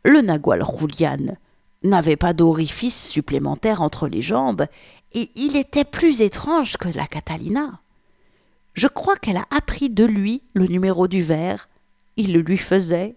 Le 0.04 0.22
nagual 0.22 0.64
Julian 0.80 1.38
n'avait 1.84 2.16
pas 2.16 2.34
d'orifice 2.34 3.10
supplémentaire 3.10 3.82
entre 3.82 4.08
les 4.08 4.22
jambes, 4.22 4.66
et 5.14 5.32
il 5.36 5.56
était 5.56 5.86
plus 5.86 6.22
étrange 6.22 6.78
que 6.78 6.90
la 6.90 7.08
Catalina. 7.08 7.80
Je 8.74 8.88
crois 8.88 9.18
qu'elle 9.18 9.38
a 9.38 9.48
appris 9.50 9.90
de 9.90 10.06
lui 10.06 10.42
le 10.54 10.68
numéro 10.68 11.08
du 11.08 11.22
verre. 11.22 11.68
Il 12.18 12.34
le 12.34 12.42
lui 12.42 12.58
faisait. 12.58 13.16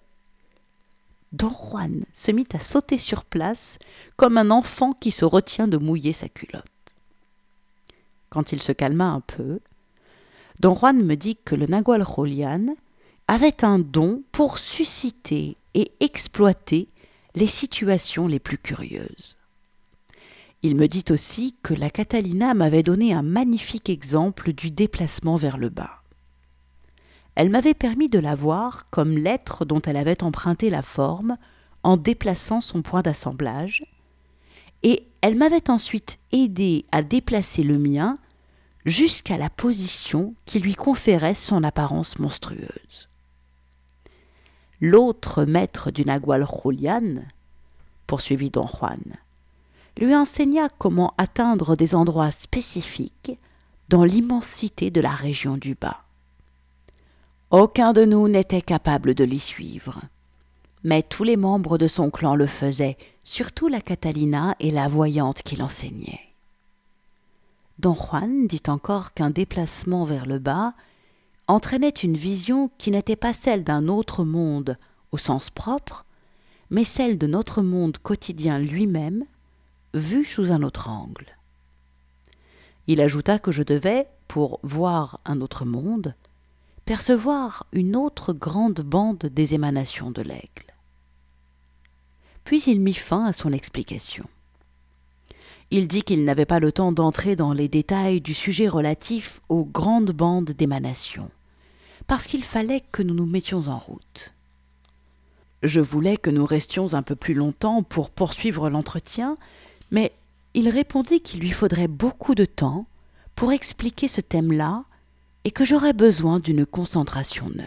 Don 1.32 1.50
Juan 1.50 2.04
se 2.12 2.30
mit 2.30 2.46
à 2.52 2.58
sauter 2.58 2.98
sur 2.98 3.24
place 3.24 3.78
comme 4.16 4.38
un 4.38 4.50
enfant 4.50 4.92
qui 4.92 5.10
se 5.10 5.24
retient 5.24 5.68
de 5.68 5.78
mouiller 5.78 6.12
sa 6.12 6.28
culotte. 6.28 6.64
Quand 8.28 8.52
il 8.52 8.62
se 8.62 8.72
calma 8.72 9.06
un 9.06 9.20
peu, 9.20 9.60
Don 10.60 10.74
Juan 10.74 11.02
me 11.02 11.16
dit 11.16 11.36
que 11.44 11.54
le 11.54 11.66
Nagual 11.66 12.02
Rolian 12.02 12.74
avait 13.28 13.64
un 13.64 13.78
don 13.78 14.22
pour 14.32 14.58
susciter 14.58 15.56
et 15.74 15.92
exploiter 16.00 16.88
les 17.34 17.46
situations 17.46 18.26
les 18.26 18.38
plus 18.38 18.58
curieuses. 18.58 19.36
Il 20.62 20.76
me 20.76 20.86
dit 20.86 21.04
aussi 21.10 21.56
que 21.62 21.74
la 21.74 21.90
Catalina 21.90 22.54
m'avait 22.54 22.82
donné 22.82 23.12
un 23.12 23.22
magnifique 23.22 23.90
exemple 23.90 24.52
du 24.52 24.70
déplacement 24.70 25.36
vers 25.36 25.58
le 25.58 25.70
bas. 25.70 26.02
Elle 27.34 27.50
m'avait 27.50 27.74
permis 27.74 28.08
de 28.08 28.18
la 28.18 28.34
voir 28.34 28.88
comme 28.90 29.16
l'être 29.16 29.64
dont 29.64 29.80
elle 29.80 29.96
avait 29.96 30.22
emprunté 30.22 30.70
la 30.70 30.82
forme 30.82 31.36
en 31.82 31.96
déplaçant 31.96 32.60
son 32.60 32.82
point 32.82 33.02
d'assemblage, 33.02 33.84
et 34.82 35.08
elle 35.20 35.36
m'avait 35.36 35.70
ensuite 35.70 36.18
aidé 36.30 36.84
à 36.92 37.02
déplacer 37.02 37.62
le 37.62 37.78
mien 37.78 38.18
jusqu'à 38.84 39.38
la 39.38 39.50
position 39.50 40.34
qui 40.44 40.58
lui 40.58 40.74
conférait 40.74 41.34
son 41.34 41.64
apparence 41.64 42.18
monstrueuse. 42.18 43.08
L'autre 44.84 45.44
maître 45.44 45.92
du 45.92 46.04
Nagual 46.04 46.44
Julian, 46.44 47.22
poursuivit 48.08 48.50
don 48.50 48.66
Juan, 48.66 49.00
lui 49.96 50.12
enseigna 50.12 50.68
comment 50.68 51.14
atteindre 51.18 51.76
des 51.76 51.94
endroits 51.94 52.32
spécifiques 52.32 53.38
dans 53.88 54.02
l'immensité 54.02 54.90
de 54.90 55.00
la 55.00 55.12
région 55.12 55.56
du 55.56 55.76
bas. 55.76 56.02
Aucun 57.52 57.92
de 57.92 58.04
nous 58.04 58.26
n'était 58.26 58.60
capable 58.60 59.14
de 59.14 59.22
l'y 59.22 59.38
suivre, 59.38 60.00
mais 60.82 61.04
tous 61.04 61.22
les 61.22 61.36
membres 61.36 61.78
de 61.78 61.86
son 61.86 62.10
clan 62.10 62.34
le 62.34 62.46
faisaient, 62.46 62.98
surtout 63.22 63.68
la 63.68 63.80
Catalina 63.80 64.56
et 64.58 64.72
la 64.72 64.88
voyante 64.88 65.42
qui 65.42 65.54
l'enseignait. 65.54 66.22
Don 67.78 67.94
Juan 67.94 68.48
dit 68.48 68.62
encore 68.66 69.14
qu'un 69.14 69.30
déplacement 69.30 70.02
vers 70.02 70.26
le 70.26 70.40
bas 70.40 70.74
entraînait 71.48 71.88
une 71.90 72.16
vision 72.16 72.70
qui 72.78 72.90
n'était 72.90 73.16
pas 73.16 73.32
celle 73.32 73.64
d'un 73.64 73.88
autre 73.88 74.24
monde 74.24 74.78
au 75.10 75.18
sens 75.18 75.50
propre, 75.50 76.04
mais 76.70 76.84
celle 76.84 77.18
de 77.18 77.26
notre 77.26 77.62
monde 77.62 77.98
quotidien 77.98 78.58
lui-même, 78.58 79.24
vu 79.94 80.24
sous 80.24 80.52
un 80.52 80.62
autre 80.62 80.88
angle. 80.88 81.36
Il 82.86 83.00
ajouta 83.00 83.38
que 83.38 83.52
je 83.52 83.62
devais, 83.62 84.08
pour 84.26 84.58
voir 84.62 85.20
un 85.24 85.40
autre 85.40 85.64
monde, 85.64 86.14
percevoir 86.84 87.66
une 87.72 87.94
autre 87.94 88.32
grande 88.32 88.80
bande 88.80 89.26
des 89.26 89.54
émanations 89.54 90.10
de 90.10 90.22
l'aigle. 90.22 90.74
Puis 92.44 92.62
il 92.62 92.80
mit 92.80 92.94
fin 92.94 93.26
à 93.26 93.32
son 93.32 93.52
explication. 93.52 94.26
Il 95.74 95.88
dit 95.88 96.02
qu'il 96.02 96.26
n'avait 96.26 96.44
pas 96.44 96.60
le 96.60 96.70
temps 96.70 96.92
d'entrer 96.92 97.34
dans 97.34 97.54
les 97.54 97.66
détails 97.66 98.20
du 98.20 98.34
sujet 98.34 98.68
relatif 98.68 99.40
aux 99.48 99.64
grandes 99.64 100.10
bandes 100.10 100.50
d'émanations, 100.50 101.30
parce 102.06 102.26
qu'il 102.26 102.44
fallait 102.44 102.82
que 102.92 103.02
nous 103.02 103.14
nous 103.14 103.24
mettions 103.24 103.68
en 103.68 103.78
route. 103.78 104.34
Je 105.62 105.80
voulais 105.80 106.18
que 106.18 106.28
nous 106.28 106.44
restions 106.44 106.92
un 106.92 107.00
peu 107.00 107.16
plus 107.16 107.32
longtemps 107.32 107.82
pour 107.82 108.10
poursuivre 108.10 108.68
l'entretien, 108.68 109.38
mais 109.90 110.12
il 110.52 110.68
répondit 110.68 111.22
qu'il 111.22 111.40
lui 111.40 111.52
faudrait 111.52 111.88
beaucoup 111.88 112.34
de 112.34 112.44
temps 112.44 112.84
pour 113.34 113.50
expliquer 113.50 114.08
ce 114.08 114.20
thème-là 114.20 114.84
et 115.44 115.52
que 115.52 115.64
j'aurais 115.64 115.94
besoin 115.94 116.38
d'une 116.38 116.66
concentration 116.66 117.48
neuve. 117.48 117.66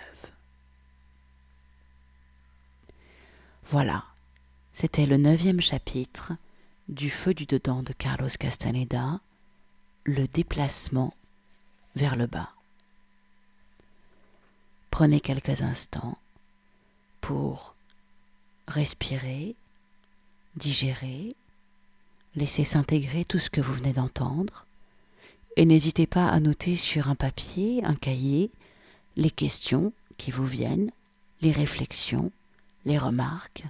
Voilà, 3.71 4.03
c'était 4.73 5.07
le 5.07 5.17
neuvième 5.17 5.59
chapitre 5.59 6.33
du 6.87 7.09
Feu 7.09 7.33
du 7.33 7.45
dedans 7.45 7.81
de 7.81 7.93
Carlos 7.93 8.29
Castaneda, 8.39 9.19
le 10.03 10.27
déplacement 10.27 11.13
vers 11.95 12.15
le 12.15 12.27
bas. 12.27 12.49
Prenez 14.91 15.19
quelques 15.19 15.61
instants 15.61 16.17
pour 17.21 17.75
respirer, 18.67 19.55
digérer, 20.55 21.35
laisser 22.35 22.63
s'intégrer 22.63 23.25
tout 23.25 23.39
ce 23.39 23.49
que 23.49 23.61
vous 23.61 23.73
venez 23.73 23.93
d'entendre, 23.93 24.65
et 25.57 25.65
n'hésitez 25.65 26.05
pas 26.05 26.27
à 26.27 26.39
noter 26.39 26.75
sur 26.75 27.09
un 27.09 27.15
papier, 27.15 27.83
un 27.83 27.95
cahier, 27.95 28.51
les 29.15 29.31
questions 29.31 29.91
qui 30.17 30.31
vous 30.31 30.45
viennent, 30.45 30.91
les 31.41 31.51
réflexions, 31.51 32.31
les 32.85 32.97
remarques. 32.97 33.63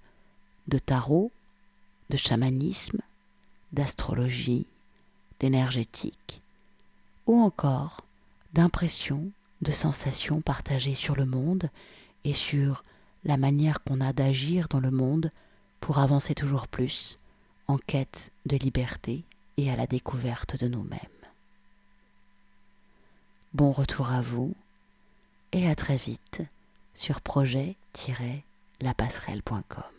de 0.69 0.77
tarot, 0.77 1.31
de 2.09 2.17
chamanisme, 2.17 2.99
d'astrologie, 3.71 4.67
d'énergétique, 5.39 6.41
ou 7.27 7.41
encore 7.41 8.01
d'impressions, 8.53 9.29
de 9.61 9.71
sensations 9.71 10.41
partagées 10.41 10.95
sur 10.95 11.15
le 11.15 11.25
monde 11.25 11.69
et 12.23 12.33
sur 12.33 12.83
la 13.25 13.37
manière 13.37 13.83
qu'on 13.83 14.01
a 14.01 14.13
d'agir 14.13 14.67
dans 14.69 14.79
le 14.79 14.89
monde 14.91 15.31
pour 15.81 15.99
avancer 15.99 16.33
toujours 16.33 16.67
plus 16.67 17.19
en 17.67 17.77
quête 17.77 18.31
de 18.45 18.57
liberté 18.57 19.23
et 19.57 19.69
à 19.71 19.75
la 19.75 19.85
découverte 19.87 20.59
de 20.59 20.67
nous-mêmes. 20.67 20.99
Bon 23.53 23.71
retour 23.71 24.09
à 24.09 24.21
vous 24.21 24.55
et 25.51 25.69
à 25.69 25.75
très 25.75 25.97
vite 25.97 26.41
sur 26.93 27.21
projet-lapasserelle.com. 27.21 29.98